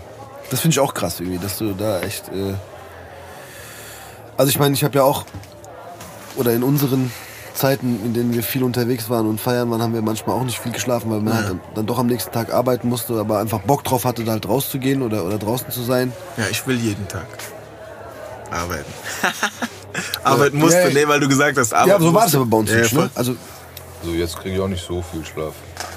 [0.50, 2.28] Das finde ich auch krass irgendwie, dass du da echt.
[2.28, 2.54] Äh
[4.36, 5.24] also ich meine, ich habe ja auch
[6.36, 7.10] oder in unseren
[7.54, 10.58] Zeiten, in denen wir viel unterwegs waren und feiern waren, haben wir manchmal auch nicht
[10.58, 13.60] viel geschlafen, weil man halt dann, dann doch am nächsten Tag arbeiten musste, aber einfach
[13.60, 16.12] Bock drauf hatte, da halt rauszugehen oder, oder draußen zu sein.
[16.36, 17.26] ja, ich will jeden Tag
[18.50, 18.92] arbeiten.
[20.22, 20.94] arbeiten musste, Ja, ja.
[20.94, 22.36] nee, weil du gesagt hast, arbeiten ja, so war das musste.
[22.38, 22.92] aber bei uns Ja, nicht.
[22.94, 23.10] Ne?
[23.14, 23.36] Also
[24.04, 25.54] So, jetzt kriege ich auch nicht so viel Schlaf.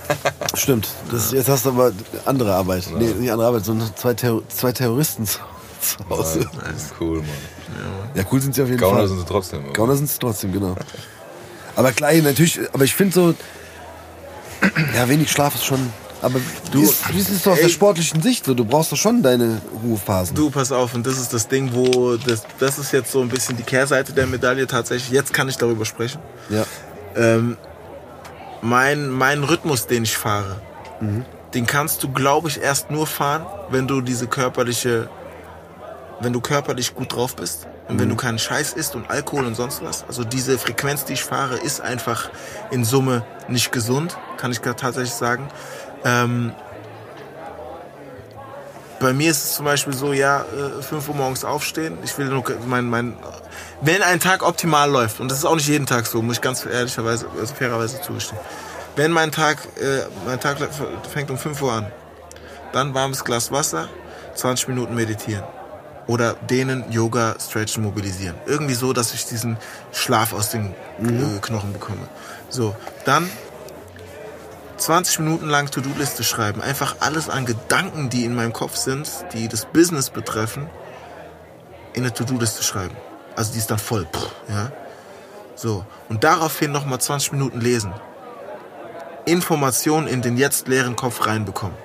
[0.55, 0.87] stimmt.
[1.11, 1.91] Das, jetzt hast du aber
[2.25, 2.85] andere Arbeit.
[2.97, 5.39] Nee, nicht andere Arbeit, sondern zwei, Terror zwei Terroristen zu,
[6.09, 6.39] Hause.
[6.41, 6.47] Ja,
[6.99, 7.27] cool, Mann.
[8.15, 9.07] Ja, cool sind sie auf jeden Gauner Fall.
[9.09, 9.63] sind sie trotzdem.
[9.65, 10.75] aber- Gauner sind es trotzdem, genau.
[11.75, 13.33] Aber klar, natürlich, aber ich finde so,
[14.95, 15.91] ja, wenig Schlaf ist schon,
[16.21, 16.39] aber
[16.71, 18.53] du, wie ist, es so aus der sportlichen Sicht so?
[18.53, 20.35] Du brauchst doch schon deine Ruhephasen.
[20.35, 23.29] Du, pass auf, und das ist das Ding, wo, das, das ist jetzt so ein
[23.29, 25.11] bisschen die Kehrseite der Medaille tatsächlich.
[25.11, 26.19] Jetzt kann ich darüber sprechen.
[26.49, 26.65] Ja.
[27.15, 27.57] Ähm,
[28.61, 30.61] mein, mein Rhythmus, den ich fahre,
[31.53, 35.09] den kannst du, glaube ich, erst nur fahren, wenn du diese körperliche,
[36.19, 39.55] wenn du körperlich gut drauf bist und wenn du keinen Scheiß isst und Alkohol und
[39.55, 40.03] sonst was.
[40.07, 42.29] Also diese Frequenz, die ich fahre, ist einfach
[42.71, 45.47] in Summe nicht gesund, kann ich tatsächlich sagen.
[46.03, 46.53] Ähm,
[48.99, 51.97] bei mir ist es zum Beispiel so, ja, äh, 5 Uhr morgens aufstehen.
[52.03, 53.15] Ich will nur mein, mein,
[53.81, 56.41] wenn ein Tag optimal läuft, und das ist auch nicht jeden Tag so, muss ich
[56.41, 58.39] ganz ehrlicherweise, also fairerweise zugestehen.
[58.95, 60.57] Wenn mein Tag, äh, mein Tag
[61.11, 61.91] fängt um 5 Uhr an,
[62.71, 63.87] dann warmes Glas Wasser,
[64.35, 65.43] 20 Minuten meditieren.
[66.07, 68.35] Oder dehnen, Yoga, Stretchen, mobilisieren.
[68.45, 69.57] Irgendwie so, dass ich diesen
[69.91, 72.07] Schlaf aus den äh, Knochen bekomme.
[72.49, 72.75] So,
[73.05, 73.29] dann
[74.77, 76.61] 20 Minuten lang To-Do-Liste schreiben.
[76.61, 80.69] Einfach alles an Gedanken, die in meinem Kopf sind, die das Business betreffen,
[81.93, 82.95] in eine To-Do-Liste schreiben.
[83.35, 84.05] Also die ist dann voll.
[84.05, 84.71] Pff, ja.
[85.55, 85.85] So.
[86.09, 87.93] Und daraufhin nochmal 20 Minuten lesen.
[89.25, 91.75] Informationen in den jetzt leeren Kopf reinbekommen.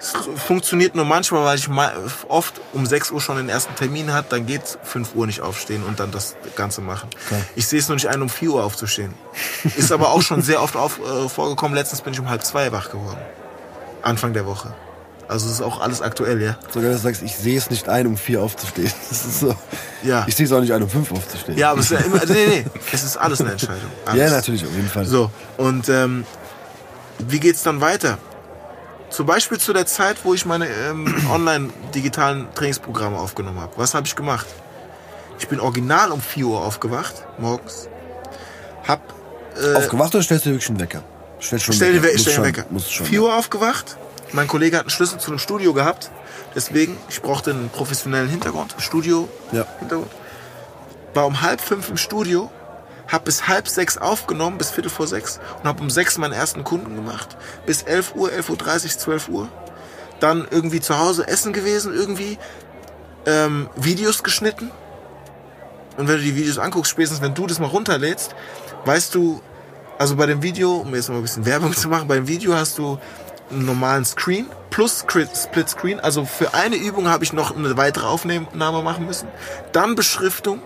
[0.00, 0.12] Es
[0.46, 1.68] funktioniert nur manchmal, weil ich
[2.28, 5.82] oft um 6 Uhr schon den ersten Termin hat, dann geht 5 Uhr nicht aufstehen
[5.82, 7.08] und dann das Ganze machen.
[7.56, 9.12] Ich sehe es nur nicht ein, um 4 Uhr aufzustehen.
[9.76, 11.74] Ist aber auch schon sehr oft auf, äh, vorgekommen.
[11.74, 13.18] Letztens bin ich um halb zwei wach geworden.
[14.02, 14.72] Anfang der Woche.
[15.28, 16.56] Also es ist auch alles aktuell, ja.
[16.72, 18.90] Sogar, dass du sagst, ich sehe es nicht ein, um vier aufzustehen.
[19.10, 19.54] Das ist so.
[20.02, 20.24] Ja.
[20.26, 21.58] Ich sehe es auch nicht ein, um fünf aufzustehen.
[21.58, 23.90] Ja, aber es ist ja immer, nee, nee, es ist alles eine Entscheidung.
[24.06, 24.18] Alles.
[24.18, 25.04] ja, natürlich, auf jeden Fall.
[25.04, 26.24] So, und ähm,
[27.18, 28.16] wie geht's dann weiter?
[29.10, 33.72] Zum Beispiel zu der Zeit, wo ich meine ähm, online-digitalen Trainingsprogramme aufgenommen habe.
[33.76, 34.46] Was habe ich gemacht?
[35.38, 37.88] Ich bin original um 4 Uhr aufgewacht, morgens.
[38.86, 39.00] Hab,
[39.60, 41.02] äh, Aufgewacht oder stellst du wirklich einen Wecker?
[41.40, 42.64] Stell schon stell den, We Muss stell den Wecker.
[42.70, 43.06] Muss schon.
[43.06, 43.96] 4 Uhr aufgewacht.
[44.32, 46.10] Mein Kollege hat einen Schlüssel zu einem Studio gehabt.
[46.54, 48.74] Deswegen, ich brauchte einen professionellen Hintergrund.
[48.78, 49.66] Studio, Ja.
[49.78, 50.10] Hintergrund.
[51.14, 52.50] War um halb fünf im Studio,
[53.08, 56.62] hab bis halb sechs aufgenommen, bis viertel vor sechs und hab um sechs meinen ersten
[56.64, 57.36] Kunden gemacht.
[57.66, 59.48] Bis 11 Uhr, 11.30 Uhr, 12 Uhr.
[60.20, 62.38] Dann irgendwie zu Hause essen gewesen, irgendwie
[63.26, 64.70] ähm, Videos geschnitten.
[65.96, 68.34] Und wenn du die Videos anguckst, spätestens wenn du das mal runterlädst,
[68.84, 69.40] weißt du,
[69.98, 72.78] also bei dem Video, um jetzt mal ein bisschen Werbung zu machen, beim Video hast
[72.78, 72.98] du
[73.50, 75.04] einen normalen Screen plus
[75.34, 75.98] Split Screen.
[75.98, 79.28] Also für eine Übung habe ich noch eine weitere Aufnahme machen müssen.
[79.72, 80.60] Dann Beschriftung.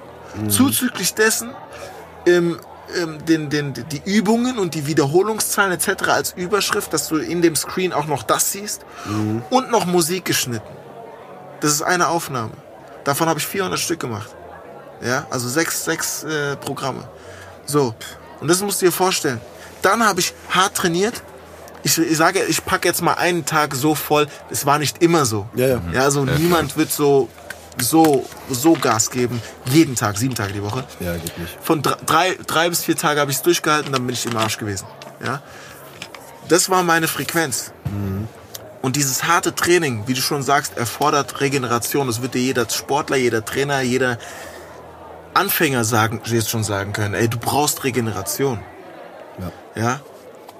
[0.48, 1.50] Zuzüglich dessen
[2.26, 2.58] ähm,
[2.96, 6.08] ähm, den, den, die Übungen und die Wiederholungszahlen etc.
[6.08, 8.82] als Überschrift, dass du in dem Screen auch noch das siehst.
[9.50, 10.68] Und noch Musik geschnitten.
[11.60, 12.52] Das ist eine Aufnahme.
[13.04, 14.30] Davon habe ich 400 Stück gemacht.
[15.04, 17.08] Ja, also sechs, sechs äh, Programme.
[17.66, 17.94] So,
[18.40, 19.40] und das musst du dir vorstellen.
[19.82, 21.22] Dann habe ich hart trainiert.
[21.84, 24.28] Ich, ich sage, ich packe jetzt mal einen Tag so voll.
[24.50, 25.48] Es war nicht immer so.
[25.54, 25.82] Ja, ja.
[25.92, 27.28] Ja, also niemand wird so,
[27.80, 29.40] so, so Gas geben.
[29.66, 30.84] Jeden Tag, sieben Tage die Woche.
[31.00, 31.56] Ja, geht nicht.
[31.62, 34.36] Von dr- drei, drei bis vier Tage habe ich es durchgehalten, dann bin ich im
[34.36, 34.86] Arsch gewesen.
[35.24, 35.42] Ja?
[36.48, 37.72] Das war meine Frequenz.
[38.82, 42.08] Und dieses harte Training, wie du schon sagst, erfordert Regeneration.
[42.08, 44.18] Das wird dir jeder Sportler, jeder Trainer, jeder
[45.34, 47.14] Anfänger sagen, jetzt schon sagen können.
[47.14, 48.60] Ey, du brauchst Regeneration.
[49.38, 49.82] Ja.
[49.82, 50.00] Ja.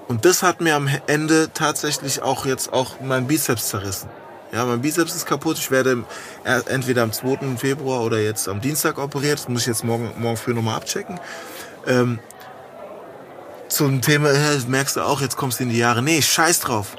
[0.07, 4.09] Und das hat mir am Ende tatsächlich auch jetzt auch mein Bizeps zerrissen.
[4.53, 5.57] Ja, mein Bizeps ist kaputt.
[5.57, 6.03] Ich werde
[6.43, 7.57] äh, entweder am 2.
[7.57, 9.39] Februar oder jetzt am Dienstag operiert.
[9.39, 11.19] Das muss ich jetzt morgen, morgen früh nochmal abchecken.
[11.87, 12.19] Ähm,
[13.67, 16.03] zum Thema, äh, merkst du auch, jetzt kommst du in die Jahre.
[16.03, 16.95] Nee, scheiß drauf.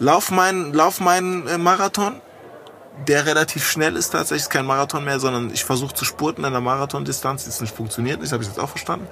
[0.00, 2.20] Lauf meinen, lauf meinen äh, Marathon,
[3.06, 6.52] der relativ schnell ist, tatsächlich ist kein Marathon mehr, sondern ich versuche zu spurten an
[6.52, 9.06] der Marathondistanz, das nicht funktioniert, das habe ich jetzt auch verstanden.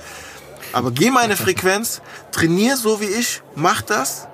[0.72, 2.02] Aber geh meine Frequenz,
[2.32, 4.26] trainier so wie ich, mach das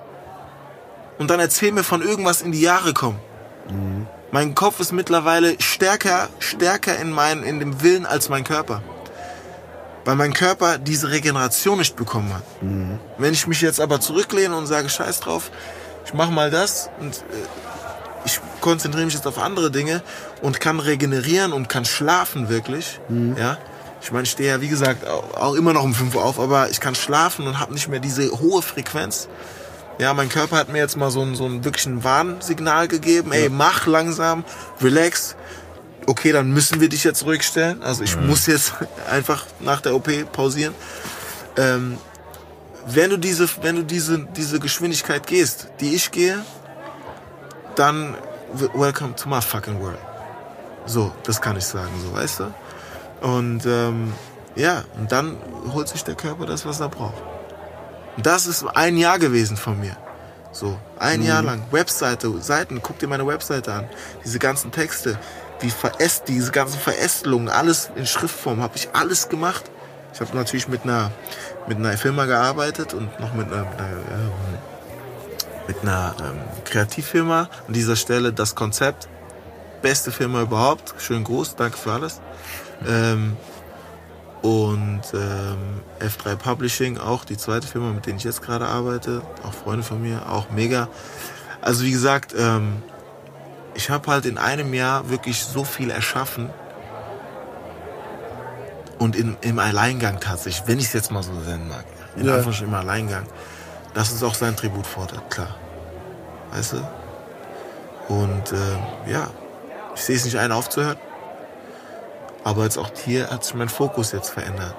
[1.18, 3.18] und dann erzähl mir von irgendwas in die Jahre kommen.
[4.32, 8.82] Mein Kopf ist mittlerweile stärker, stärker in, mein, in dem Willen als mein Körper.
[10.04, 12.42] Weil mein Körper diese Regeneration nicht bekommen hat.
[13.16, 15.50] Wenn ich mich jetzt aber zurücklehne und sage, scheiß drauf,
[16.04, 17.20] ich mach mal das und äh,
[18.26, 20.02] ich konzentriere mich jetzt auf andere Dinge
[20.42, 23.00] und kann regenerieren und kann schlafen wirklich,
[23.38, 23.58] ja.
[24.02, 26.68] Ich meine, ich stehe ja, wie gesagt, auch immer noch um 5 Uhr auf, aber
[26.68, 29.28] ich kann schlafen und habe nicht mehr diese hohe Frequenz.
[29.98, 33.32] Ja, mein Körper hat mir jetzt mal so ein, so ein wirklich ein Warnsignal gegeben.
[33.32, 34.44] Ey, mach langsam,
[34.80, 35.36] relax.
[36.06, 37.82] Okay, dann müssen wir dich jetzt ruhigstellen.
[37.82, 38.74] Also ich muss jetzt
[39.10, 40.74] einfach nach der OP pausieren.
[41.56, 41.98] Ähm,
[42.86, 46.44] wenn du diese, wenn du diese, diese Geschwindigkeit gehst, die ich gehe,
[47.76, 48.16] dann
[48.74, 49.98] welcome to my fucking world.
[50.86, 52.54] So, das kann ich sagen, so, weißt du?
[53.22, 54.12] Und ähm,
[54.54, 55.36] ja, und dann
[55.72, 57.22] holt sich der Körper das, was er braucht.
[58.16, 59.96] Das ist ein Jahr gewesen von mir.
[60.52, 61.62] So, ein Jahr lang.
[61.72, 63.88] Webseite, Seiten, guck dir meine Webseite an.
[64.24, 65.18] Diese ganzen Texte,
[65.62, 69.64] die veräst, diese ganzen Verästelungen, alles in Schriftform, habe ich alles gemacht.
[70.12, 71.10] Ich habe natürlich mit einer,
[71.66, 74.32] mit einer Firma gearbeitet und noch mit einer, mit einer, ähm,
[75.66, 77.48] mit einer ähm, Kreativfirma.
[77.66, 79.08] An dieser Stelle das Konzept.
[79.82, 80.94] Beste Firma überhaupt.
[80.98, 82.20] Schön groß, danke für alles.
[82.86, 83.36] Ähm,
[84.44, 89.54] und ähm, F3 Publishing, auch die zweite Firma, mit der ich jetzt gerade arbeite, auch
[89.54, 90.88] Freunde von mir, auch mega.
[91.62, 92.82] Also wie gesagt, ähm,
[93.72, 96.50] ich habe halt in einem Jahr wirklich so viel erschaffen
[98.98, 102.34] und in, im Alleingang tatsächlich, wenn ich es jetzt mal so nennen mag, in Ja.
[102.34, 103.24] Anführungsstrichen im Alleingang,
[103.94, 105.56] das ist auch sein Tribut fordert, klar.
[106.52, 108.12] Weißt du?
[108.12, 109.28] Und äh, ja,
[109.94, 110.98] ich sehe es nicht ein, aufzuhören.
[112.44, 114.76] Aber jetzt auch hier hat sich mein Fokus jetzt verändert.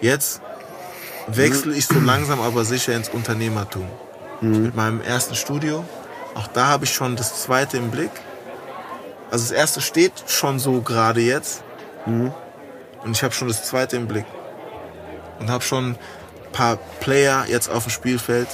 [0.00, 0.40] Jetzt
[1.26, 3.86] wechsle ich so langsam aber sicher ins Unternehmertum.
[4.40, 5.84] Mit meinem ersten Studio.
[6.34, 8.10] Auch da habe ich schon das zweite im Blick.
[9.30, 11.62] Also das erste steht schon so gerade jetzt.
[13.02, 14.24] Und ich habe schon das zweite im Blick.
[15.40, 15.98] Und habe schon ein
[16.52, 18.48] paar Player jetzt auf dem Spielfeld.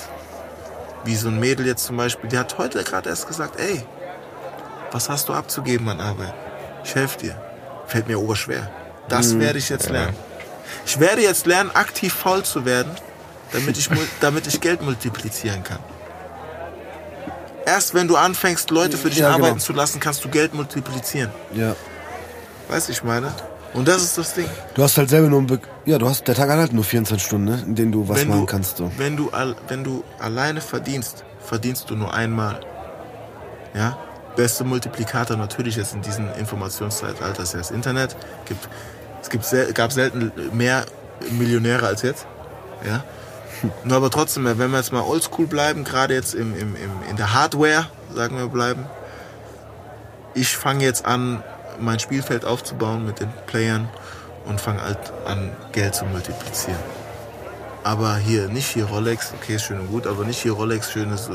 [1.04, 2.28] Wie so ein Mädel jetzt zum Beispiel.
[2.30, 3.84] Die hat heute gerade erst gesagt, ey,
[4.90, 6.34] was hast du abzugeben an Arbeit?
[6.82, 7.45] Ich helfe dir.
[7.86, 8.70] Fällt mir oberschwer.
[9.08, 10.16] Das werde ich jetzt lernen.
[10.84, 12.90] Ich werde jetzt lernen, aktiv faul zu werden,
[13.52, 13.88] damit ich,
[14.20, 15.78] damit ich Geld multiplizieren kann.
[17.64, 19.64] Erst wenn du anfängst, Leute für dich Ja, arbeiten genau.
[19.64, 21.30] zu lassen, kannst du Geld multiplizieren.
[21.52, 21.74] Ja.
[22.68, 23.32] Weißt du, ich meine?
[23.74, 24.48] Und das ist das Ding.
[24.74, 26.82] Du hast halt selber nur ein Be ja, du hast der Tag hat halt nur
[26.82, 28.90] 24 Stunden, ne, in denen du was wenn machen du, kannst so.
[28.96, 29.30] Wenn du,
[29.68, 32.60] wenn du alleine verdienst, verdienst du nur einmal.
[33.74, 33.98] Ja?
[34.36, 38.16] Beste Multiplikator natürlich jetzt in diesem Informationszeitalter ist ja das Internet.
[38.44, 38.68] Gibt,
[39.22, 40.84] es gibt gab selten mehr
[41.30, 42.26] Millionäre als jetzt.
[42.86, 43.02] Ja?
[43.84, 47.16] Nur aber trotzdem, wenn wir jetzt mal oldschool bleiben, gerade jetzt im, im, im, in
[47.16, 48.84] der Hardware, sagen wir bleiben,
[50.34, 51.42] ich fange jetzt an,
[51.80, 53.88] mein Spielfeld aufzubauen mit den Playern
[54.44, 56.78] und fange halt an, Geld zu multiplizieren.
[57.82, 61.32] Aber hier, nicht hier Rolex, okay, schön und gut, aber nicht hier Rolex, schönes äh,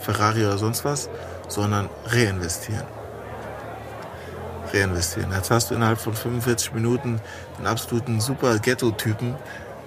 [0.00, 1.08] Ferrari oder sonst was,
[1.48, 2.84] sondern reinvestieren.
[4.72, 5.32] Reinvestieren.
[5.32, 7.20] Jetzt hast du innerhalb von 45 Minuten
[7.58, 9.36] einen absoluten super Ghetto-Typen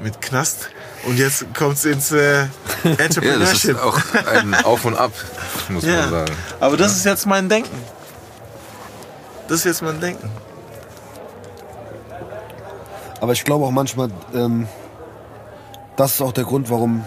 [0.01, 0.69] mit Knast
[1.05, 2.47] und jetzt kommt's ins äh, Ja,
[2.83, 3.77] das ist Entrepreneurship.
[3.83, 3.99] auch
[4.33, 5.11] ein Auf und Ab,
[5.67, 6.31] muss man Ja, sagen.
[6.61, 7.77] aber das ist jetzt mein Denken.
[9.49, 10.29] Das ist jetzt mein Denken.
[13.19, 14.67] Aber ich glaube auch manchmal, ähm,
[15.97, 17.03] das ist auch der Grund, warum,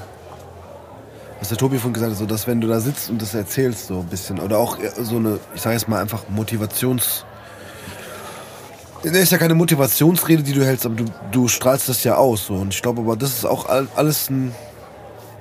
[1.43, 3.89] was der Tobi vorhin gesagt hat, so, dass wenn du da sitzt und das erzählst
[3.89, 7.24] so ein bisschen, oder auch eher so eine, ich sage jetzt mal einfach Motivations...
[9.02, 12.47] Ne, ist ja keine Motivationsrede, die du hältst, aber du, du strahlst das ja aus.
[12.47, 12.55] So.
[12.55, 14.55] Und ich glaube aber, das ist auch all, alles ein,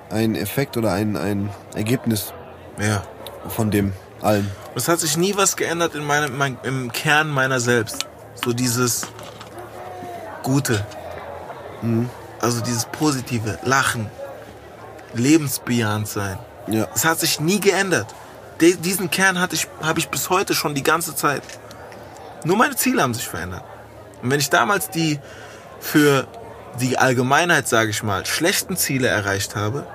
[0.10, 2.34] ein Effekt oder ein, ein Ergebnis
[2.80, 3.04] Ja.
[3.50, 4.50] von dem allen.
[4.74, 8.08] Es hat sich nie was geändert in meinem, mein, im Kern meiner selbst.
[8.44, 9.04] So dieses
[10.42, 10.84] Gute.
[12.40, 14.10] Also dieses Positive, Lachen,
[15.14, 16.38] lebensbejahend sein.
[16.68, 16.88] Ja.
[16.94, 18.14] Es hat sich nie geändert.
[18.60, 21.42] De, diesen Kern hatte ich, habe ich bis heute schon die ganze Zeit.
[22.44, 23.64] Nur meine Ziele haben sich verändert.
[24.22, 25.20] Und wenn ich damals die
[25.80, 26.28] für
[26.80, 29.86] die Allgemeinheit, sage ich mal, schlechten Ziele erreicht habe,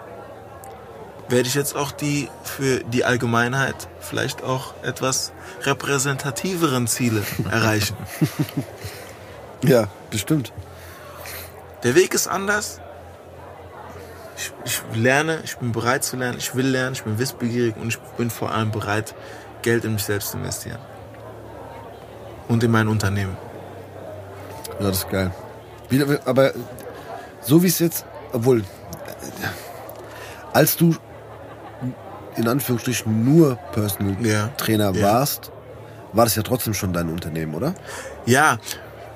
[1.28, 5.32] werde ich jetzt auch die für die Allgemeinheit vielleicht auch etwas
[5.62, 7.96] repräsentativeren Ziele erreichen.
[9.62, 10.52] Ja, bestimmt.
[11.82, 12.80] Der Weg ist anders.
[14.36, 17.88] Ich, ich lerne, ich bin bereit zu lernen, ich will lernen, ich bin wissbegierig und
[17.88, 19.14] ich bin vor allem bereit,
[19.62, 20.78] Geld in mich selbst zu investieren.
[22.48, 23.36] Und in mein Unternehmen.
[24.78, 25.32] Ja, das ist geil.
[26.24, 26.52] Aber
[27.40, 28.62] so wie es jetzt, obwohl,
[30.52, 30.94] als du
[32.36, 34.48] in Anführungsstrichen nur Personal Ja.
[34.56, 35.02] Trainer Ja.
[35.02, 35.50] warst,
[36.12, 37.74] war das ja trotzdem schon dein Unternehmen, oder?
[38.26, 38.58] Ja,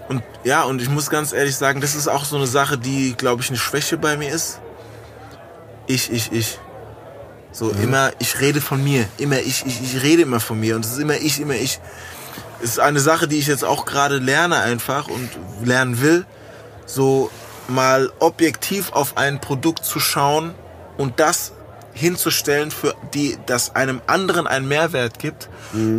[0.08, 3.14] und ja, und ich muss ganz ehrlich sagen, das ist auch so eine Sache, die,
[3.14, 4.59] glaube ich, eine Schwäche bei mir ist.
[5.90, 6.58] Ich, ich, ich.
[7.52, 9.06] So immer, ich rede von mir.
[9.18, 10.76] Immer ich, ich, ich rede immer von mir.
[10.76, 11.80] Und es ist immer ich, immer ich.
[12.62, 15.28] Es ist eine Sache, die ich jetzt auch gerade lerne einfach und
[15.64, 16.24] lernen will.
[16.86, 17.30] So
[17.66, 20.54] mal objektiv auf ein Produkt zu schauen
[20.96, 21.52] und das
[21.92, 25.48] hinzustellen, für die, das einem anderen einen Mehrwert gibt.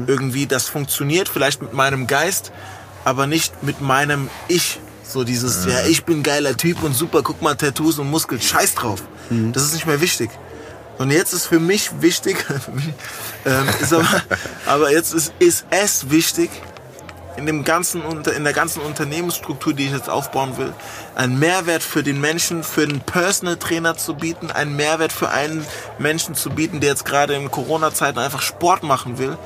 [0.08, 2.54] Irgendwie, das funktioniert vielleicht mit meinem Geist,
[3.04, 4.80] aber nicht mit meinem Ich.
[5.12, 8.76] So dieses, ja, ich bin geiler Typ und super, guck mal, Tattoos und Muskeln, scheiß
[8.76, 9.04] drauf.
[9.52, 10.30] Das ist nicht mehr wichtig.
[11.00, 12.46] Und jetzt ist für mich wichtig,
[13.46, 14.22] ähm, ist aber,
[14.66, 16.50] aber jetzt ist, ist es wichtig,
[17.38, 20.74] in dem ganzen in der ganzen Unternehmensstruktur, die ich jetzt aufbauen will,
[21.16, 25.66] einen Mehrwert für den Menschen, für den Personal Trainer zu bieten, einen Mehrwert für einen
[25.98, 29.38] Menschen zu bieten, der jetzt gerade in Corona-Zeiten einfach Sport machen will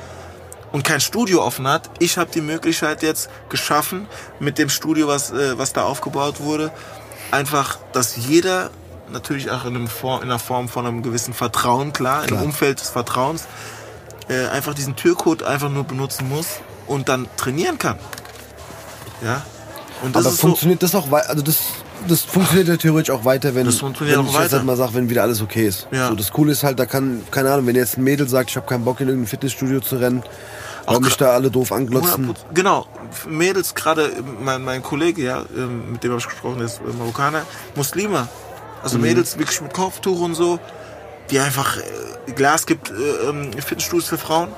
[0.76, 1.88] und kein Studio offen hat.
[2.00, 4.06] Ich habe die Möglichkeit jetzt geschaffen
[4.40, 6.70] mit dem Studio, was äh, was da aufgebaut wurde,
[7.30, 8.68] einfach, dass jeder
[9.10, 12.42] natürlich auch in, Form, in einer Form von einem gewissen Vertrauen, klar, im Klar.
[12.44, 13.44] Umfeld des Vertrauens,
[14.28, 16.46] äh, einfach diesen Türcode einfach nur benutzen muss
[16.86, 17.98] und dann trainieren kann.
[19.24, 19.46] Ja.
[20.02, 21.30] Und das Aber ist so, funktioniert das auch weiter?
[21.30, 21.56] Also das,
[22.06, 24.56] das funktioniert ja theoretisch auch weiter, wenn, Das funktioniert wenn ich jetzt weiter.
[24.58, 25.88] halt mal sage, wenn wieder alles okay ist.
[25.90, 26.08] Ja.
[26.08, 28.56] So, das Coole ist halt, da kann, keine Ahnung, wenn jetzt ein Mädel sagt, ich
[28.56, 30.22] habe keinen Bock in irgendein Fitnessstudio zu rennen,
[30.86, 32.30] weil Auch mich da alle doof anglotzen.
[32.30, 32.34] 100%.
[32.54, 32.86] Genau,
[33.28, 34.10] Mädels, gerade
[34.40, 37.42] mein, mein Kollege, ja, ähm, mit dem habe ich gesprochen, der ist äh, Marokkaner,
[37.74, 38.22] Muslime.
[38.22, 38.28] Mhm.
[38.82, 40.60] Also Mädels wirklich mit Kopftuch und so,
[41.30, 42.94] die einfach, äh, Glas gibt, äh,
[43.28, 44.48] ähm, Fitnessstudios für Frauen.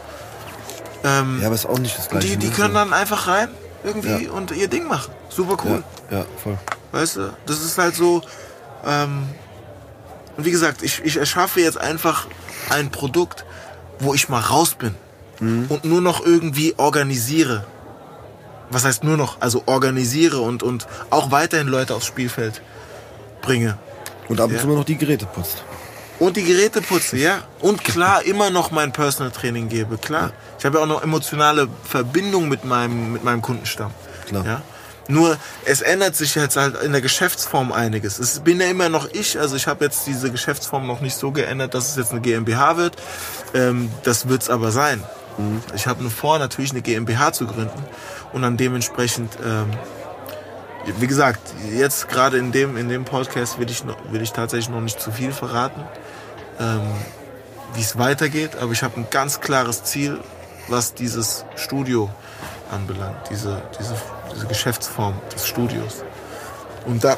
[1.03, 2.29] Ähm, Ja, aber ist auch nicht das Gleiche.
[2.29, 2.53] die, die ne?
[2.53, 3.49] können dann einfach rein
[3.85, 4.33] irgendwie Ja.
[4.33, 5.13] und ihr Ding machen.
[5.31, 5.83] Super cool.
[6.11, 6.59] Ja, ja, voll.
[6.93, 8.21] Weißt du, das ist halt so.
[8.85, 9.29] Ähm,
[10.37, 12.27] und wie gesagt, ich, ich erschaffe jetzt einfach
[12.69, 13.47] ein Produkt,
[13.99, 14.95] wo ich mal raus bin
[15.41, 17.65] und nur noch irgendwie organisiere.
[18.71, 19.41] Was heißt nur noch?
[19.41, 22.61] Also organisiere und, und auch weiterhin Leute aufs Spielfeld
[23.41, 23.79] bringe.
[24.29, 24.61] Und ab und Ja.
[24.61, 25.65] zu immer noch die Geräte putzt.
[26.19, 27.39] Und die Geräte putze, ja.
[27.61, 30.33] Und klar, immer noch mein Personal Training gebe, klar.
[30.59, 33.93] Ich habe ja auch noch emotionale Verbindung mit meinem, mit meinem Kundenstamm.
[34.27, 34.45] Klar.
[34.45, 34.63] Ja.
[35.07, 38.19] Nur, es ändert sich jetzt halt in der Geschäftsform einiges.
[38.19, 41.31] Es bin ja immer noch ich, also ich habe jetzt diese Geschäftsform noch nicht so
[41.31, 42.97] geändert, dass es jetzt eine GmbH wird.
[43.55, 45.03] Ähm, das wird's aber sein.
[45.75, 47.85] Ich habe nur vor, natürlich eine GmbH zu gründen
[48.33, 49.71] und dann dementsprechend ähm,
[50.99, 51.41] wie gesagt,
[51.71, 55.01] jetzt gerade in dem, in dem Podcast will ich, noch, will ich tatsächlich noch nicht
[55.01, 55.83] zu viel verraten,
[56.59, 56.81] ähm,
[57.75, 58.57] wie es weitergeht.
[58.61, 60.19] Aber ich habe ein ganz klares Ziel,
[60.69, 62.11] was dieses Studio
[62.71, 63.95] anbelangt, diese, diese,
[64.35, 66.05] diese Geschäftsform des Studios.
[66.87, 67.17] Und da,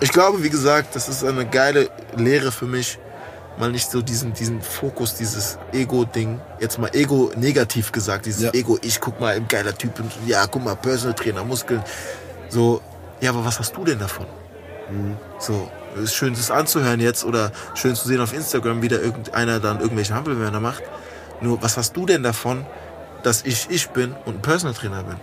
[0.00, 2.98] ich glaube, wie gesagt, das ist eine geile Lehre für mich,
[3.58, 8.50] mal nicht so diesen, diesen Fokus, dieses Ego-Ding, jetzt mal Ego negativ gesagt, dieses Ja.
[8.52, 11.82] Ego, ich guck mal, ein geiler Typ und ja, guck mal, Personal Trainer, Muskeln.
[12.48, 12.80] So,
[13.20, 14.26] ja, aber was hast du denn davon?
[15.38, 18.96] So, es ist schön, das anzuhören jetzt oder schön zu sehen auf Instagram, wie da
[18.96, 20.82] irgendeiner dann irgendwelche Hampelmänner macht.
[21.40, 22.66] Nur, was hast du denn davon,
[23.22, 25.16] dass ich ich bin und ein Personal Trainer bin?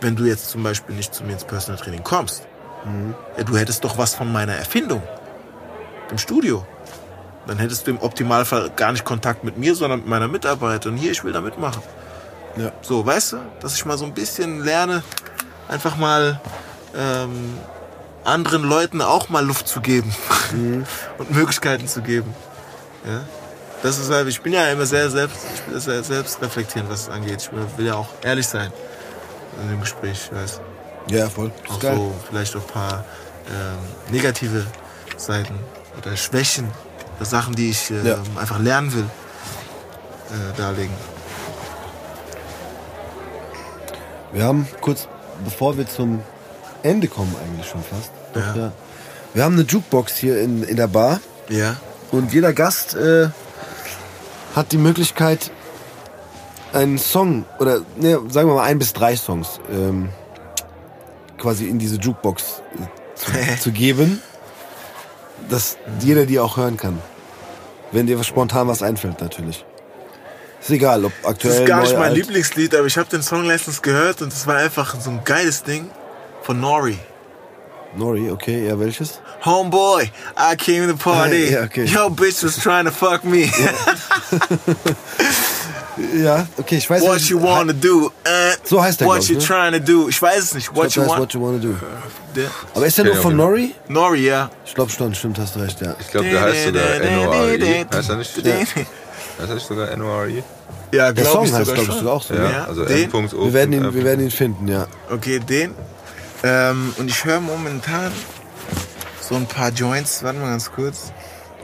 [0.00, 2.46] Wenn du jetzt zum Beispiel nicht zu mir ins Personal Training kommst.
[3.38, 5.02] Ja, du hättest doch was von meiner Erfindung,
[6.10, 6.66] dem Studio.
[7.46, 10.96] Dann hättest du im Optimalfall gar nicht Kontakt mit mir, sondern mit meiner Mitarbeiterin.
[10.96, 11.82] Hier, ich will da mitmachen.
[12.56, 12.72] Ja.
[12.82, 15.02] So, weißt du, dass ich mal so ein bisschen lerne,
[15.68, 16.40] einfach mal
[16.96, 17.58] ähm,
[18.24, 20.14] anderen Leuten auch mal Luft zu geben
[21.18, 22.34] und Möglichkeiten zu geben.
[23.06, 23.20] Ja?
[23.82, 27.02] Das ist halt, ich bin ja immer sehr selbst, ich bin sehr selbst reflektieren, was
[27.02, 27.42] es angeht.
[27.42, 28.72] Ich will- will ja auch ehrlich sein
[29.62, 30.60] in dem Gespräch, weißt
[31.10, 31.52] Ja, voll.
[31.68, 33.04] auch so vielleicht auch ein paar
[33.50, 34.64] ähm, negative
[35.18, 35.54] Seiten
[35.98, 36.70] oder Schwächen,
[37.16, 38.16] oder Sachen, die ich ähm, Ja.
[38.40, 39.04] einfach lernen will,
[40.30, 40.94] äh, darlegen.
[44.32, 45.08] Wir haben kurz,
[45.44, 46.20] bevor wir zum
[46.82, 48.10] Ende kommen, eigentlich schon fast.
[48.32, 48.62] Doch, Ja.
[48.66, 48.72] ja.
[49.32, 51.76] Wir haben eine Jukebox hier in, in der Bar Ja.
[52.12, 53.28] und jeder Gast äh,
[54.54, 55.50] hat die Möglichkeit,
[56.72, 60.08] einen Song oder ne, sagen wir mal ein bis drei Songs ähm,
[61.38, 63.32] quasi in diese Jukebox äh, zu,
[63.62, 64.20] zu geben,
[65.48, 67.00] dass jeder die auch hören kann.
[67.92, 69.64] Wenn dir spontan was einfällt, natürlich.
[70.60, 71.52] Ist egal, ob aktuell.
[71.52, 72.16] Das ist gar nicht neu, mein alt.
[72.16, 75.62] Lieblingslied, aber ich habe den Song letztens gehört und es war einfach so ein geiles
[75.62, 75.90] Ding
[76.42, 76.98] von Nori.
[77.96, 79.20] Nori, okay, ja, welches?
[79.44, 81.52] Homeboy, I came to the party.
[81.52, 81.84] Ja, okay.
[81.84, 83.44] Yo, bitch was trying to fuck me.
[83.44, 83.72] Ja,
[86.58, 87.30] okay, ich weiß What nicht.
[87.30, 88.10] you wanna do?
[88.24, 88.30] Äh,
[88.64, 89.44] So heißt der, What glaub ich, you ne?
[89.44, 90.08] trying to do?
[90.08, 90.64] Ich weiß es nicht.
[90.70, 91.20] Ich What glaub, you das ist want?
[91.20, 91.74] what you wanna do.
[92.34, 93.42] Der- Aber ist der Okay, nur von okay.
[93.42, 93.74] Nori?
[93.88, 94.50] Nori, ja.
[94.66, 95.94] Ich glaube schon, stimmt, hast du recht, ja.
[96.00, 97.86] Ich glaube, der heißt sogar N-O-R-E.
[97.92, 98.36] Heißt er nicht?
[98.36, 100.42] Heißt er nicht sogar N-O-R-E?
[100.92, 101.98] Ja, Der Song ich heißt, glaube ich, schon.
[101.98, 102.34] sogar auch so.
[102.34, 102.50] Ja?
[102.50, 103.12] Ja, also den?
[103.12, 104.86] Wir werden ihn, wir werden ihn finden, ja.
[105.10, 105.74] Okay, den.
[106.42, 108.12] Ähm, und ich höre momentan
[109.20, 110.22] so ein paar Joints.
[110.22, 111.12] Warte mal ganz kurz.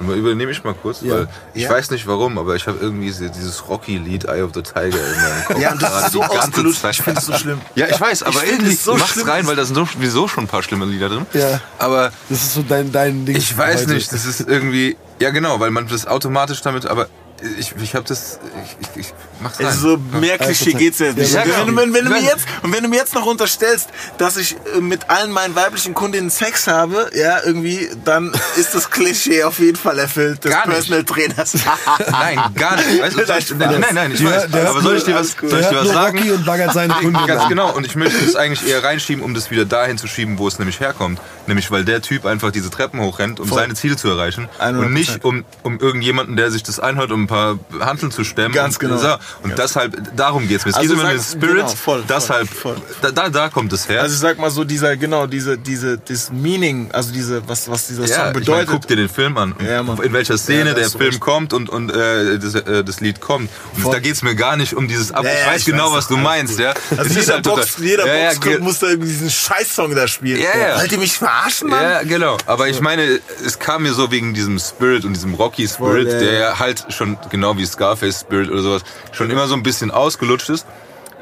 [0.09, 1.13] Und übernehme ich mal kurz, Ja.
[1.15, 1.71] weil ich Ja.
[1.71, 4.91] weiß nicht warum, aber ich habe irgendwie dieses Rocky-Lied Eye of the Tiger in
[5.21, 5.59] meinem Kopf.
[5.61, 6.85] Ja, und das ist so ausgelutscht.
[6.91, 7.61] Ich finde es so schlimm.
[7.75, 9.29] Ja, ich weiß, aber find irgendwie es so macht's schlimm.
[9.29, 11.27] rein, weil da sind sowieso schon ein paar schlimme Lieder drin.
[11.33, 11.61] Ja.
[11.79, 13.37] Aber Das ist so dein, dein Ding.
[13.37, 13.95] ich weiß heute.
[13.95, 17.09] nicht, das ist irgendwie, ja genau, weil man das automatisch damit, aber
[17.59, 19.67] ich, ich habe das, ich, ich, ich mach's rein.
[19.67, 21.33] Also so mehr Klischee geht's jetzt nicht.
[21.33, 23.89] Ja, wenn, wenn, wenn, du mir jetzt, und wenn du mir jetzt noch unterstellst,
[24.19, 28.91] dass ich äh, mit allen meinen weiblichen Kundinnen Sex habe, ja, irgendwie, dann ist das
[28.91, 30.77] Klischee auf jeden Fall erfüllt des Gar nicht.
[30.77, 31.55] Personal Trainers.
[32.11, 33.03] Nein, gar nicht.
[33.03, 34.51] Weißt du, soll ich, nein, nein, nein, ich weiß.
[34.51, 36.19] der aber soll ich dir was, soll ich dir was nur sagen?
[36.19, 37.49] Rocky und baggert seine Kunden Ganz an.
[37.49, 40.49] genau, und ich möchte es eigentlich eher reinschieben, um das wieder dahin zu schieben, wo
[40.49, 41.21] es nämlich herkommt.
[41.51, 43.59] Nämlich, weil der Typ einfach diese Treppen hochrennt, um Voll.
[43.59, 44.49] seine Ziele zu erreichen.
[44.61, 44.79] 100%.
[44.79, 48.55] Und nicht, um, um irgendjemanden, der sich das einhört, um ein paar Handeln zu stemmen.
[48.55, 48.99] Ganz und, genau.
[48.99, 49.17] So.
[49.43, 50.71] Und deshalb, darum geht's mir.
[50.71, 51.57] Es Also geht immer um den Spirit.
[51.57, 53.13] genau, voll, deshalb, voll, voll.
[53.13, 54.03] Da, da, kommt es her.
[54.03, 57.89] Also ich sag mal so, dieser, genau, diese, diese, das Meaning, also diese, was, was
[57.89, 58.69] dieser ja, Song ich mein, bedeutet.
[58.69, 59.57] guck dir den Film an.
[59.61, 61.21] Ja, in welcher Szene Ja, der Film recht.
[61.21, 63.51] kommt und, und äh, das, äh, das Lied kommt.
[63.83, 65.25] Und da geht's mir gar nicht um dieses Ab.
[65.25, 66.65] Ja, ich ja, weiß ich genau, weiß, was du meinst, gut.
[66.65, 66.75] ja.
[66.97, 69.95] Also Es jeder, halt Box, total- jeder ja, ja, ge- muss da irgendwie diesen Scheiß-Song
[69.95, 70.41] da spielen.
[70.41, 70.79] Ja, ja.
[70.79, 71.83] Wollt ihr mich verarschen, Mann?
[71.83, 72.37] Ja, genau.
[72.47, 76.13] Aber ich meine, es kam mir so wegen diesem Spirit und diesem Rocky Spirit, Voll,
[76.13, 76.59] ja, der ja.
[76.59, 80.67] halt schon, genau wie Scarface Spirit oder sowas, schon immer so ein bisschen ausgelutscht ist.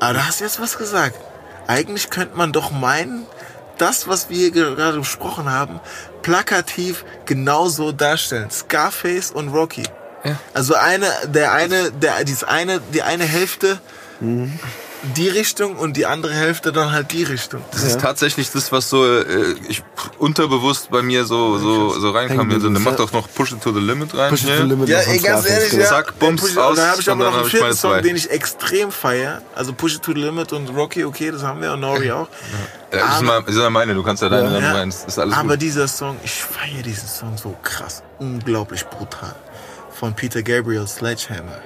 [0.01, 1.19] Aber du hast jetzt was gesagt.
[1.67, 3.27] Eigentlich könnte man doch meinen,
[3.79, 5.81] das, was wir hier gerade besprochen haben,
[6.23, 8.51] plakativ genauso darstellen.
[8.51, 9.85] Scarface und Rocky.
[10.25, 10.37] Ja.
[10.55, 13.81] Also eine, der eine, der, dieses eine, die eine Hälfte
[15.17, 17.63] die Richtung und die andere Hälfte dann halt die Richtung.
[17.71, 19.83] Das ist tatsächlich das, was so äh, ich
[20.19, 22.51] unterbewusst bei mir so so so reinkam.
[22.51, 22.97] Also, dann mach ja.
[22.99, 24.31] doch noch Push It to the Limit rein.
[24.31, 24.63] Push it to Ja.
[24.63, 25.87] the limit Ja, ey, ganz ehrlich, ja.
[25.87, 28.01] Zack, Bums, aus, Da habe ich aber noch einen vierten Song, zwei.
[28.01, 29.43] den ich extrem feiere.
[29.55, 32.29] Also Push It to the Limit und Rocky, okay, das haben wir und Nori auch.
[32.93, 34.73] Ja, das, ist mal, das ist ja meine, du kannst ja deine Ja.
[34.73, 34.91] rein.
[34.91, 35.63] Das ist alles Aber gut.
[35.63, 39.35] dieser Song, ich feiere diesen Song so krass, unglaublich brutal.
[39.93, 41.59] Von Peter Gabriel, Sledgehammer.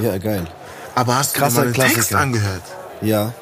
[0.00, 0.46] Ja, geil.
[0.98, 2.62] Aber hast du dir mal den Text angehört?
[3.02, 3.32] Ja.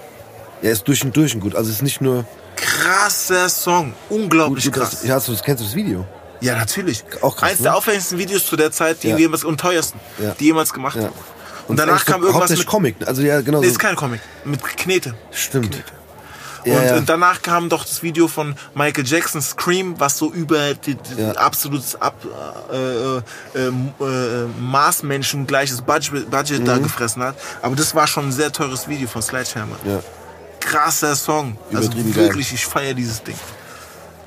[0.61, 1.55] Er ist durch und durch und gut.
[1.55, 4.91] Also es ist nicht nur Krasser Song, unglaublich gut, krass.
[4.91, 6.07] das, ja, hast du, kennst du das Video?
[6.43, 7.03] Ja, natürlich.
[7.23, 7.65] Auch krass, Eins ne?
[7.65, 9.17] der aufwendigsten Videos zu der Zeit, die Ja.
[9.17, 10.35] jemals und teuersten, Ja.
[10.39, 11.05] die jemals gemacht Ja.
[11.05, 11.15] haben.
[11.69, 12.71] Und danach eigentlich kam irgendwas hauptsächlich mit.
[12.71, 12.97] Comic.
[13.07, 13.61] Also ja, genau.
[13.61, 13.73] Nee, so.
[13.73, 14.21] ist kein Comic.
[14.45, 15.15] Mit Knete.
[15.31, 15.75] Stimmt.
[15.77, 15.85] Und,
[16.67, 20.95] Ja, und danach kam doch das Video von Michael Jackson Scream, was so über die,
[20.95, 22.15] die absolutes Ab,
[22.73, 23.23] äh, äh,
[23.55, 27.37] äh, äh, Maßmenschen gleiches Budget, Budget da gefressen hat.
[27.63, 29.77] Aber das war schon ein sehr teures Video von Sledgehammer.
[29.85, 29.91] Mhm.
[29.91, 30.01] Ja.
[30.61, 31.57] Krasser Song.
[31.73, 32.25] Also Übertrieben geil.
[32.25, 33.37] wirklich, ich feiere dieses Ding.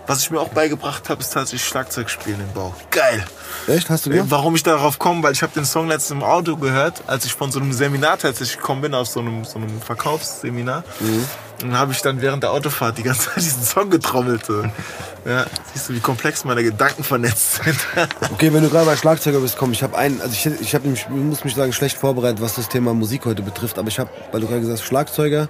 [0.10, 2.74] Was ich mir auch beigebracht habe, ist tatsächlich Schlagzeugspielen im Bauch.
[2.90, 3.24] Geil.
[3.68, 3.92] Echt?
[3.92, 4.32] Hast du Äh, gemacht?
[4.32, 7.34] Warum ich darauf komme, weil ich habe den Song letztens im Auto gehört, als ich
[7.36, 10.84] von so einem Seminar tatsächlich gekommen bin, aus so einem, so einem Verkaufsseminar.
[11.00, 11.26] Mhm.
[11.62, 14.42] Und dann habe ich dann während der Autofahrt die ganze Zeit diesen Song getrommelt.
[15.26, 17.78] Ja, siehst du, wie komplex meine Gedanken vernetzt sind.
[18.34, 20.86] Okay, wenn du gerade bei Schlagzeuger bist, komm, ich habe einen, also ich, ich habe
[20.86, 24.00] nämlich, ich muss mich sagen, schlecht vorbereitet, was das Thema Musik heute betrifft, aber ich
[24.00, 25.50] habe, weil du gerade gesagt hast, Schlagzeuger,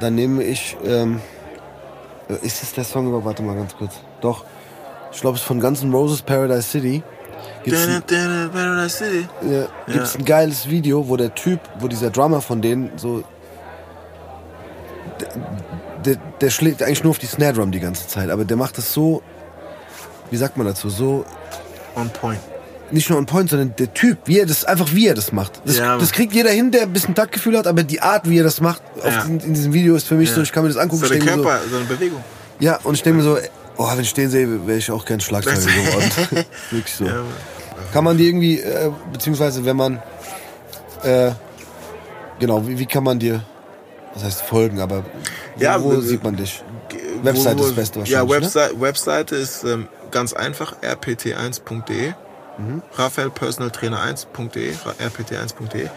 [0.00, 1.37] dann nehme ich, ähm, äh,
[2.34, 4.44] ist es der Song über, warte mal ganz kurz, doch,
[5.12, 7.02] ich glaube, es ist von Guns N' Roses Paradise City,
[7.64, 9.28] gibt's ein, Paradise City.
[9.42, 13.24] ja, gibt's ein geiles Video, wo der Typ, wo dieser Drummer von denen so,
[15.20, 15.28] der,
[16.04, 18.78] der, der schlägt eigentlich nur auf die Snare Drum die ganze Zeit, aber der macht
[18.78, 19.22] das so,
[20.30, 21.24] wie sagt man dazu, so
[21.96, 22.40] On point.
[22.90, 25.60] Nicht nur on point, sondern der Typ, wie er das, einfach wie er das macht.
[25.64, 25.98] Das, Ja.
[25.98, 28.60] das kriegt jeder hin, der ein bisschen Taktgefühl hat, aber die Art, wie er das
[28.60, 29.10] macht, Ja.
[29.22, 31.60] diesen, in diesem Video ist für mich so, ich kann mir das angucken, mir Körper,
[31.70, 32.22] so eine Bewegung.
[32.60, 33.38] ja, und ich denke mir so,
[33.76, 36.10] oh, wenn ich den sehe, wäre ich auch gern Schlagzeuger geworden.
[36.70, 37.04] Wirklich so.
[37.04, 37.22] Ja,
[37.92, 40.02] Kann man die irgendwie, äh, beziehungsweise wenn man,
[41.04, 41.30] äh,
[42.38, 43.42] genau, wie, wie kann man dir,
[44.14, 45.04] was heißt folgen, aber
[45.56, 46.62] wo, Ja, wo sieht man dich?
[47.20, 48.60] Wo- Website wo- ist das Beste Ja, wahrscheinlich, ne?
[48.60, 52.12] Website, Webseite ist ähm, ganz einfach, rpt1.de.
[52.58, 52.82] Mhm.
[52.96, 55.88] RaphaelPersonalTrainer1.de, rpt1.de.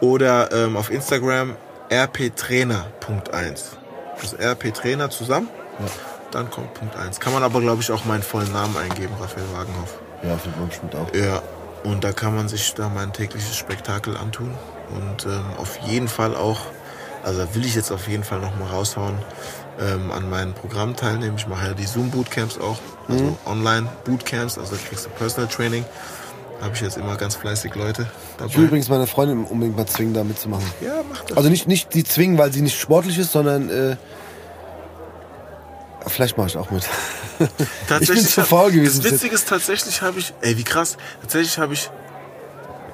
[0.00, 1.56] Oder ähm, auf Instagram
[1.90, 3.62] rptrainer.1.
[4.20, 5.48] Also rptrainer zusammen,
[6.30, 7.20] dann kommt Punkt 1.
[7.20, 9.98] Kann man aber, glaube ich, auch meinen vollen Namen eingeben, Raphael Wagenhoff.
[10.22, 11.14] Ja, findet man bestimmt auch.
[11.14, 11.42] Ja,
[11.84, 14.52] und da kann man sich da mein tägliches Spektakel antun.
[14.90, 16.60] Und ähm, auf jeden Fall auch,
[17.22, 19.18] also da will ich jetzt auf jeden Fall noch mal raushauen,
[19.80, 21.36] ähm, an meinem Programm teilnehmen.
[21.36, 22.78] Ich mache ja die Zoom-Bootcamps auch,
[23.08, 25.84] also Online-Bootcamps, also da kriegst du Personal Training.
[26.60, 28.06] habe ich jetzt immer ganz fleißig Leute
[28.36, 28.50] dabei.
[28.50, 30.66] Ich will übrigens meine Freundin unbedingt mal zwingen, da mitzumachen.
[30.80, 31.36] ja, mach das.
[31.36, 33.96] Also nicht, nicht die zwingen, weil sie nicht sportlich ist, sondern äh,
[36.06, 36.88] vielleicht mache ich auch mit.
[38.00, 39.02] ich bin zu faul gewesen.
[39.02, 41.90] Das Witzige ist, tatsächlich habe ich, ey, wie krass, tatsächlich habe ich,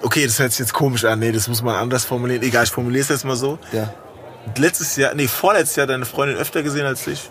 [0.02, 2.42] okay, das hört sich jetzt komisch an, nee, das muss man anders formulieren.
[2.42, 3.58] Egal, ich formuliere es jetzt mal so.
[3.72, 3.94] Ja,
[4.56, 7.30] Letztes Jahr, nee, vorletztes Jahr deine Freundin öfter gesehen als ich.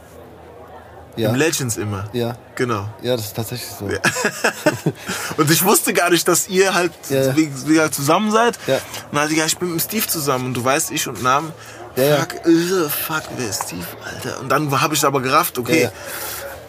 [1.15, 2.05] ja, Im Legends immer.
[2.13, 2.87] ja, Genau.
[3.01, 3.85] ja, das ist tatsächlich so.
[5.37, 7.35] Und ich wusste gar nicht, dass ihr halt Ja.
[7.35, 8.57] wie, wie halt zusammen seid.
[8.67, 8.75] Ja.
[9.11, 11.51] Und dann ich, ja, ich bin mit Steve zusammen und du weißt, ich und Namen.
[11.95, 12.15] Ja, ja.
[12.17, 14.39] fuck, äh, fuck, wer ist Steve, Alter?
[14.39, 15.83] Und dann habe ich aber gerafft, okay.
[15.83, 15.91] Ja,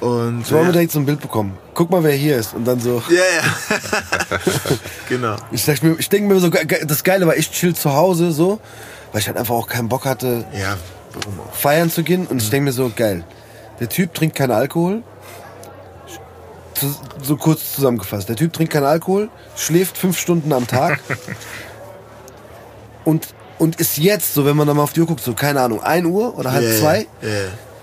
[0.06, 1.56] Und So haben wir ja, direkt so ein Bild bekommen.
[1.72, 2.52] Guck mal, wer hier ist.
[2.52, 3.02] Und dann so.
[3.08, 4.38] ja, ja.
[5.08, 5.36] genau.
[5.50, 8.60] Ich, ich denke mir so, das Geile war, ich chill zu Hause so,
[9.14, 10.76] weil ich halt einfach auch keinen Bock hatte, Ja,
[11.52, 12.26] feiern zu gehen.
[12.26, 13.22] Und ich denke mir so, geil.
[13.78, 15.04] Der Typ trinkt keinen Alkohol.
[17.22, 18.28] So kurz zusammengefasst.
[18.28, 20.98] Der Typ trinkt keinen Alkohol, schläft fünf Stunden am Tag.
[23.04, 23.28] und,
[23.60, 25.80] und ist jetzt, so wenn man dann mal auf die Uhr guckt, so keine Ahnung,
[25.80, 27.28] 1 Uhr oder halb Ja, zwei, ja.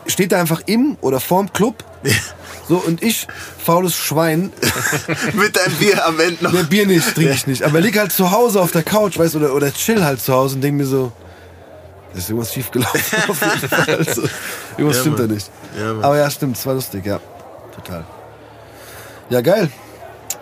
[0.08, 1.86] steht da einfach im oder vorm Club.
[2.68, 4.54] So, und ich, faules Schwein,
[5.34, 6.54] Mit deinem Bier am Ende noch.
[6.54, 7.64] Ne, Bier nicht, trinke ich nicht.
[7.64, 10.32] Aber lieg halt zu Hause auf der Couch, weißt du, oder, oder chill halt zu
[10.32, 11.12] Hause und denk mir so,
[12.14, 13.96] da ist irgendwas schief gelaufen auf jeden Fall.
[13.96, 14.22] Also,
[14.78, 15.50] irgendwas Ja, stimmt da nicht.
[15.78, 15.92] Ja.
[16.02, 17.20] Aber ja, stimmt, es war lustig, ja.
[17.76, 18.06] Total.
[19.30, 19.70] Ja, geil.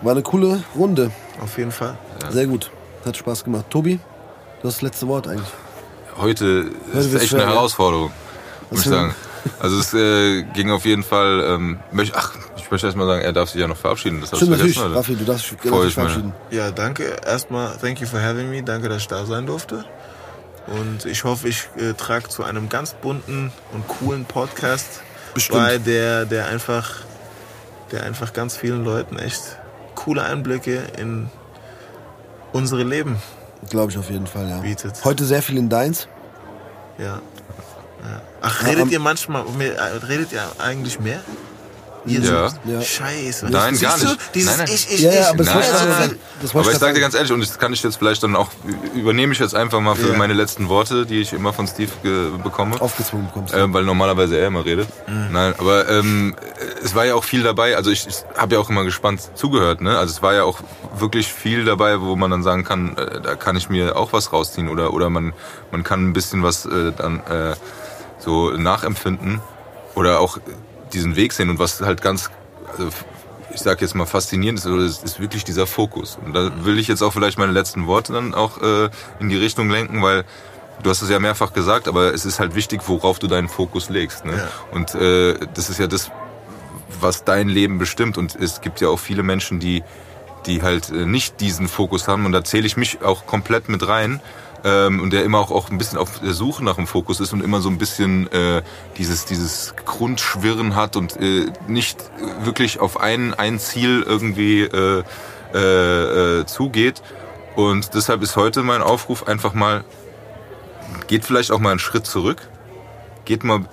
[0.02, 1.10] War eine coole Runde.
[1.42, 1.98] Auf jeden Fall.
[2.30, 2.70] Sehr gut.
[3.04, 3.66] Hat Spaß gemacht.
[3.70, 3.98] Tobi,
[4.60, 5.48] du hast das letzte Wort eigentlich.
[6.16, 7.54] Heute Heute ist echt schwer, eine ja.
[7.56, 8.12] Herausforderung,
[8.70, 9.14] muss ich sagen.
[9.58, 11.44] Also es äh, ging auf jeden Fall.
[11.46, 14.20] Ähm, möch, ach, ich möchte erst mal sagen, er darf sich ja noch verabschieden.
[14.20, 14.80] Das Stimmt, du natürlich.
[14.80, 14.96] oder?
[14.96, 16.32] Raffi, du darfst dich verabschieden.
[16.50, 17.16] Ja, danke.
[17.24, 18.62] Erstmal, thank you for having me.
[18.62, 19.84] Danke, dass ich da sein durfte.
[20.66, 25.02] Und ich hoffe, ich äh, trage zu einem ganz bunten und coolen Podcast
[25.34, 25.58] Bestimmt.
[25.58, 26.96] bei, der, der einfach,
[27.92, 29.58] der einfach ganz vielen Leuten echt
[29.94, 31.28] coole Einblicke in
[32.52, 33.16] unsere Leben
[33.68, 34.58] Glaube ich auf jeden Fall, ja.
[34.58, 35.04] Bietet.
[35.04, 36.08] Heute sehr viel in Deins.
[36.98, 37.20] Ja.
[38.42, 41.20] Ach, redet am- ihr manchmal, äh, redet ihr eigentlich mehr?
[42.06, 42.48] Ihr Ja.
[42.64, 42.80] Ja.
[42.80, 43.50] Scheiße.
[43.50, 44.16] Nein, gar nicht.
[44.34, 44.74] Dieses Nein, nein.
[44.74, 45.98] Ich, ich, Ja, ja, aber Nein, ich nein, nein.
[46.08, 46.18] sagen.
[46.40, 48.48] Das Aber ich sage dir ganz ehrlich, und das kann ich jetzt vielleicht dann auch,
[48.94, 50.16] übernehme ich jetzt einfach mal für Ja.
[50.16, 52.80] meine letzten Worte, die ich immer von Steve ge- bekomme.
[52.80, 53.52] Aufgezwungen bekommst.
[53.52, 54.88] Ähm, weil normalerweise er immer redet.
[55.06, 55.26] Mhm.
[55.30, 56.34] Nein, aber ähm,
[56.82, 57.76] es war ja auch viel dabei.
[57.76, 59.82] Also ich, ich habe ja auch immer gespannt zugehört.
[59.82, 59.98] Ne?
[59.98, 60.60] Also es war ja auch
[60.98, 64.32] wirklich viel dabei, wo man dann sagen kann, äh, da kann ich mir auch was
[64.32, 65.34] rausziehen oder oder man
[65.70, 67.54] man kann ein bisschen was äh, dann äh,
[68.20, 69.40] so nachempfinden
[69.94, 70.38] oder auch
[70.92, 72.30] diesen Weg sehen und was halt ganz
[72.72, 72.88] also
[73.52, 76.18] ich sag jetzt mal faszinierend ist, ist wirklich dieser Fokus.
[76.24, 79.36] Und da will ich jetzt auch vielleicht meine letzten Worte dann auch äh, in die
[79.36, 80.24] Richtung lenken, weil
[80.82, 83.90] du hast es ja mehrfach gesagt, aber es ist halt wichtig, worauf du deinen Fokus
[83.90, 84.24] legst.
[84.24, 84.36] Ne?
[84.36, 84.48] Ja.
[84.70, 86.10] Und äh, das ist ja das,
[87.00, 88.18] was dein Leben bestimmt.
[88.18, 89.82] Und es gibt ja auch viele Menschen, die,
[90.46, 92.26] die halt äh, nicht diesen Fokus haben.
[92.26, 94.20] Und da zähle ich mich auch komplett mit rein.
[94.62, 97.32] Ähm, und der immer auch, auch ein bisschen auf der Suche nach dem Fokus ist
[97.32, 98.62] und immer so ein bisschen äh,
[98.98, 101.98] dieses, dieses Grundschwirren hat und äh, nicht
[102.42, 105.02] wirklich auf ein, ein Ziel irgendwie äh,
[105.54, 107.02] äh, äh, zugeht.
[107.56, 109.84] Und deshalb ist heute mein Aufruf einfach mal,
[111.08, 112.48] geht vielleicht auch mal einen Schritt zurück,
[113.24, 113.64] geht mal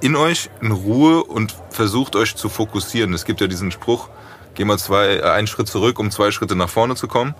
[0.00, 3.12] in euch in Ruhe und versucht euch zu fokussieren.
[3.12, 4.08] Es gibt ja diesen Spruch,
[4.54, 7.34] geh mal zwei, äh, einen Schritt zurück, um zwei Schritte nach vorne zu kommen.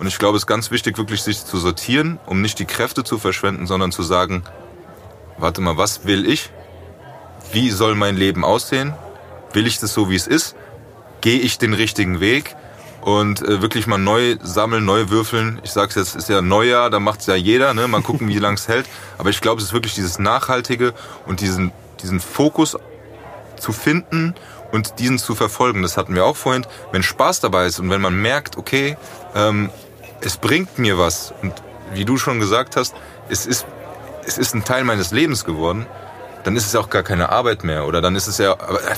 [0.00, 3.04] Und ich glaube, es ist ganz wichtig, wirklich sich zu sortieren, um nicht die Kräfte
[3.04, 4.42] zu verschwenden, sondern zu sagen,
[5.36, 6.50] warte mal, was will ich?
[7.52, 8.94] Wie soll mein Leben aussehen?
[9.52, 10.56] Will ich das so, wie es ist?
[11.20, 12.56] Gehe ich den richtigen Weg?
[13.02, 15.60] Und äh, wirklich mal neu sammeln, neu würfeln.
[15.64, 17.86] Ich sag's jetzt, ist ja Neujahr, da macht's ja jeder, ne?
[17.86, 18.86] Mal gucken, wie lang es hält.
[19.18, 20.94] Aber ich glaube, es ist wirklich dieses Nachhaltige
[21.26, 21.72] und diesen,
[22.02, 22.78] diesen Fokus
[23.58, 24.34] zu finden
[24.72, 25.82] und diesen zu verfolgen.
[25.82, 26.66] Das hatten wir auch vorhin.
[26.90, 28.96] Wenn Spaß dabei ist und wenn man merkt, okay,
[29.34, 29.70] ähm,
[30.20, 31.32] es bringt mir was.
[31.42, 31.54] Und
[31.94, 32.94] wie du schon gesagt hast,
[33.28, 33.66] es ist,
[34.26, 35.86] es ist ein Teil meines Lebens geworden,
[36.44, 37.86] dann ist es auch gar keine Arbeit mehr.
[37.86, 38.94] Oder dann ist es ja, aber, äh,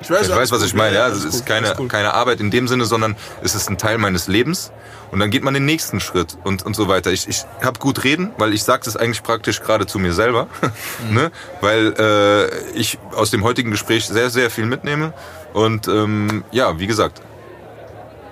[0.00, 2.84] Ich ich weiß, was ich meine, ja, es ist keine, keine Arbeit in dem Sinne,
[2.86, 4.72] sondern es ist ein Teil meines Lebens.
[5.12, 7.12] Und dann geht man den nächsten Schritt und, und so weiter.
[7.12, 10.48] Ich, ich habe gut reden, weil ich sage das eigentlich praktisch gerade zu mir selber,
[11.10, 11.30] ne?
[11.60, 15.12] weil äh, ich aus dem heutigen Gespräch sehr, sehr viel mitnehme.
[15.52, 17.20] Und ähm, ja, wie gesagt,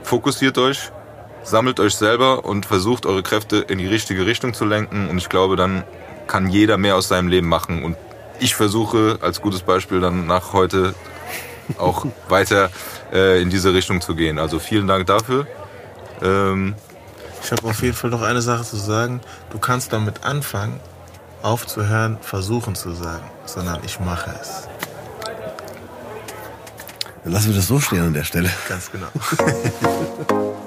[0.03, 0.91] fokussiert euch,
[1.43, 5.29] sammelt euch selber und versucht eure Kräfte in die richtige Richtung zu lenken und ich
[5.29, 5.85] glaube, dann
[6.27, 7.97] kann jeder mehr aus seinem Leben machen und
[8.39, 10.95] ich versuche als gutes Beispiel dann nach heute
[11.79, 12.71] auch weiter
[13.13, 14.39] äh, in diese Richtung zu gehen.
[14.39, 15.47] Also vielen Dank dafür.
[16.23, 16.75] Ähm,
[17.43, 19.21] Ich habe auf jeden Fall noch eine Sache zu sagen.
[19.51, 20.81] Du kannst damit anfangen,
[21.43, 24.69] aufzuhören, versuchen zu sagen, sondern ich mache es.
[27.25, 28.51] Dann lassen wir das so stehen an der Stelle.
[28.69, 29.09] Ganz genau.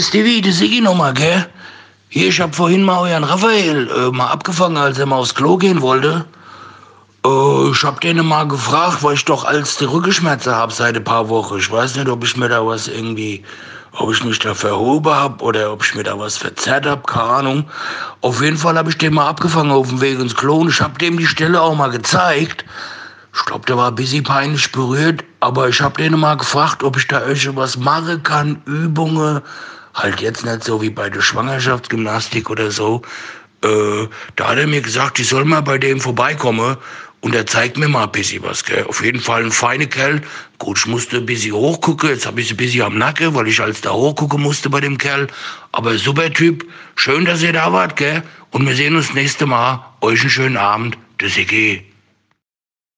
[0.00, 1.46] Hier ist Stevie, die nochmal, gell?
[2.08, 5.58] Hier, ich hab vorhin mal euren Raphael äh, mal abgefangen, als er mal aufs Klo
[5.58, 6.24] gehen wollte.
[7.22, 11.04] Äh, ich hab den mal gefragt, weil ich doch als die Rückenschmerzen hab seit ein
[11.04, 11.58] paar Wochen.
[11.58, 13.44] Ich weiß nicht, ob ich mir da was irgendwie,
[13.92, 17.24] ob ich mich da verhoben hab oder ob ich mir da was verzerrt hab, keine
[17.24, 17.70] Ahnung.
[18.22, 20.80] Auf jeden Fall hab ich den mal abgefangen auf dem Weg ins Klo und ich
[20.80, 22.64] hab dem die Stelle auch mal gezeigt.
[23.34, 26.96] Ich glaube, der war ein bisschen peinlich berührt, aber ich habe den mal gefragt, ob
[26.96, 29.42] ich da irgendwas machen kann, Übungen.
[29.94, 33.02] Halt jetzt nicht so wie bei der Schwangerschaftsgymnastik oder so.
[33.62, 34.06] Äh,
[34.36, 36.76] da hat er mir gesagt, ich soll mal bei dem vorbeikommen
[37.20, 38.64] und er zeigt mir mal ein bisschen was.
[38.64, 38.84] Gell.
[38.84, 40.22] Auf jeden Fall ein feiner Kerl.
[40.58, 43.60] Gut, ich musste ein bisschen hochgucken, jetzt habe ich ein bisschen am Nacken, weil ich
[43.60, 45.26] als da hochgucken musste bei dem Kerl.
[45.72, 48.22] Aber super Typ, schön, dass ihr da wart, gell?
[48.50, 49.84] Und wir sehen uns nächste Mal.
[50.00, 50.96] Euch einen schönen Abend.
[51.18, 51.89] Das Iggy.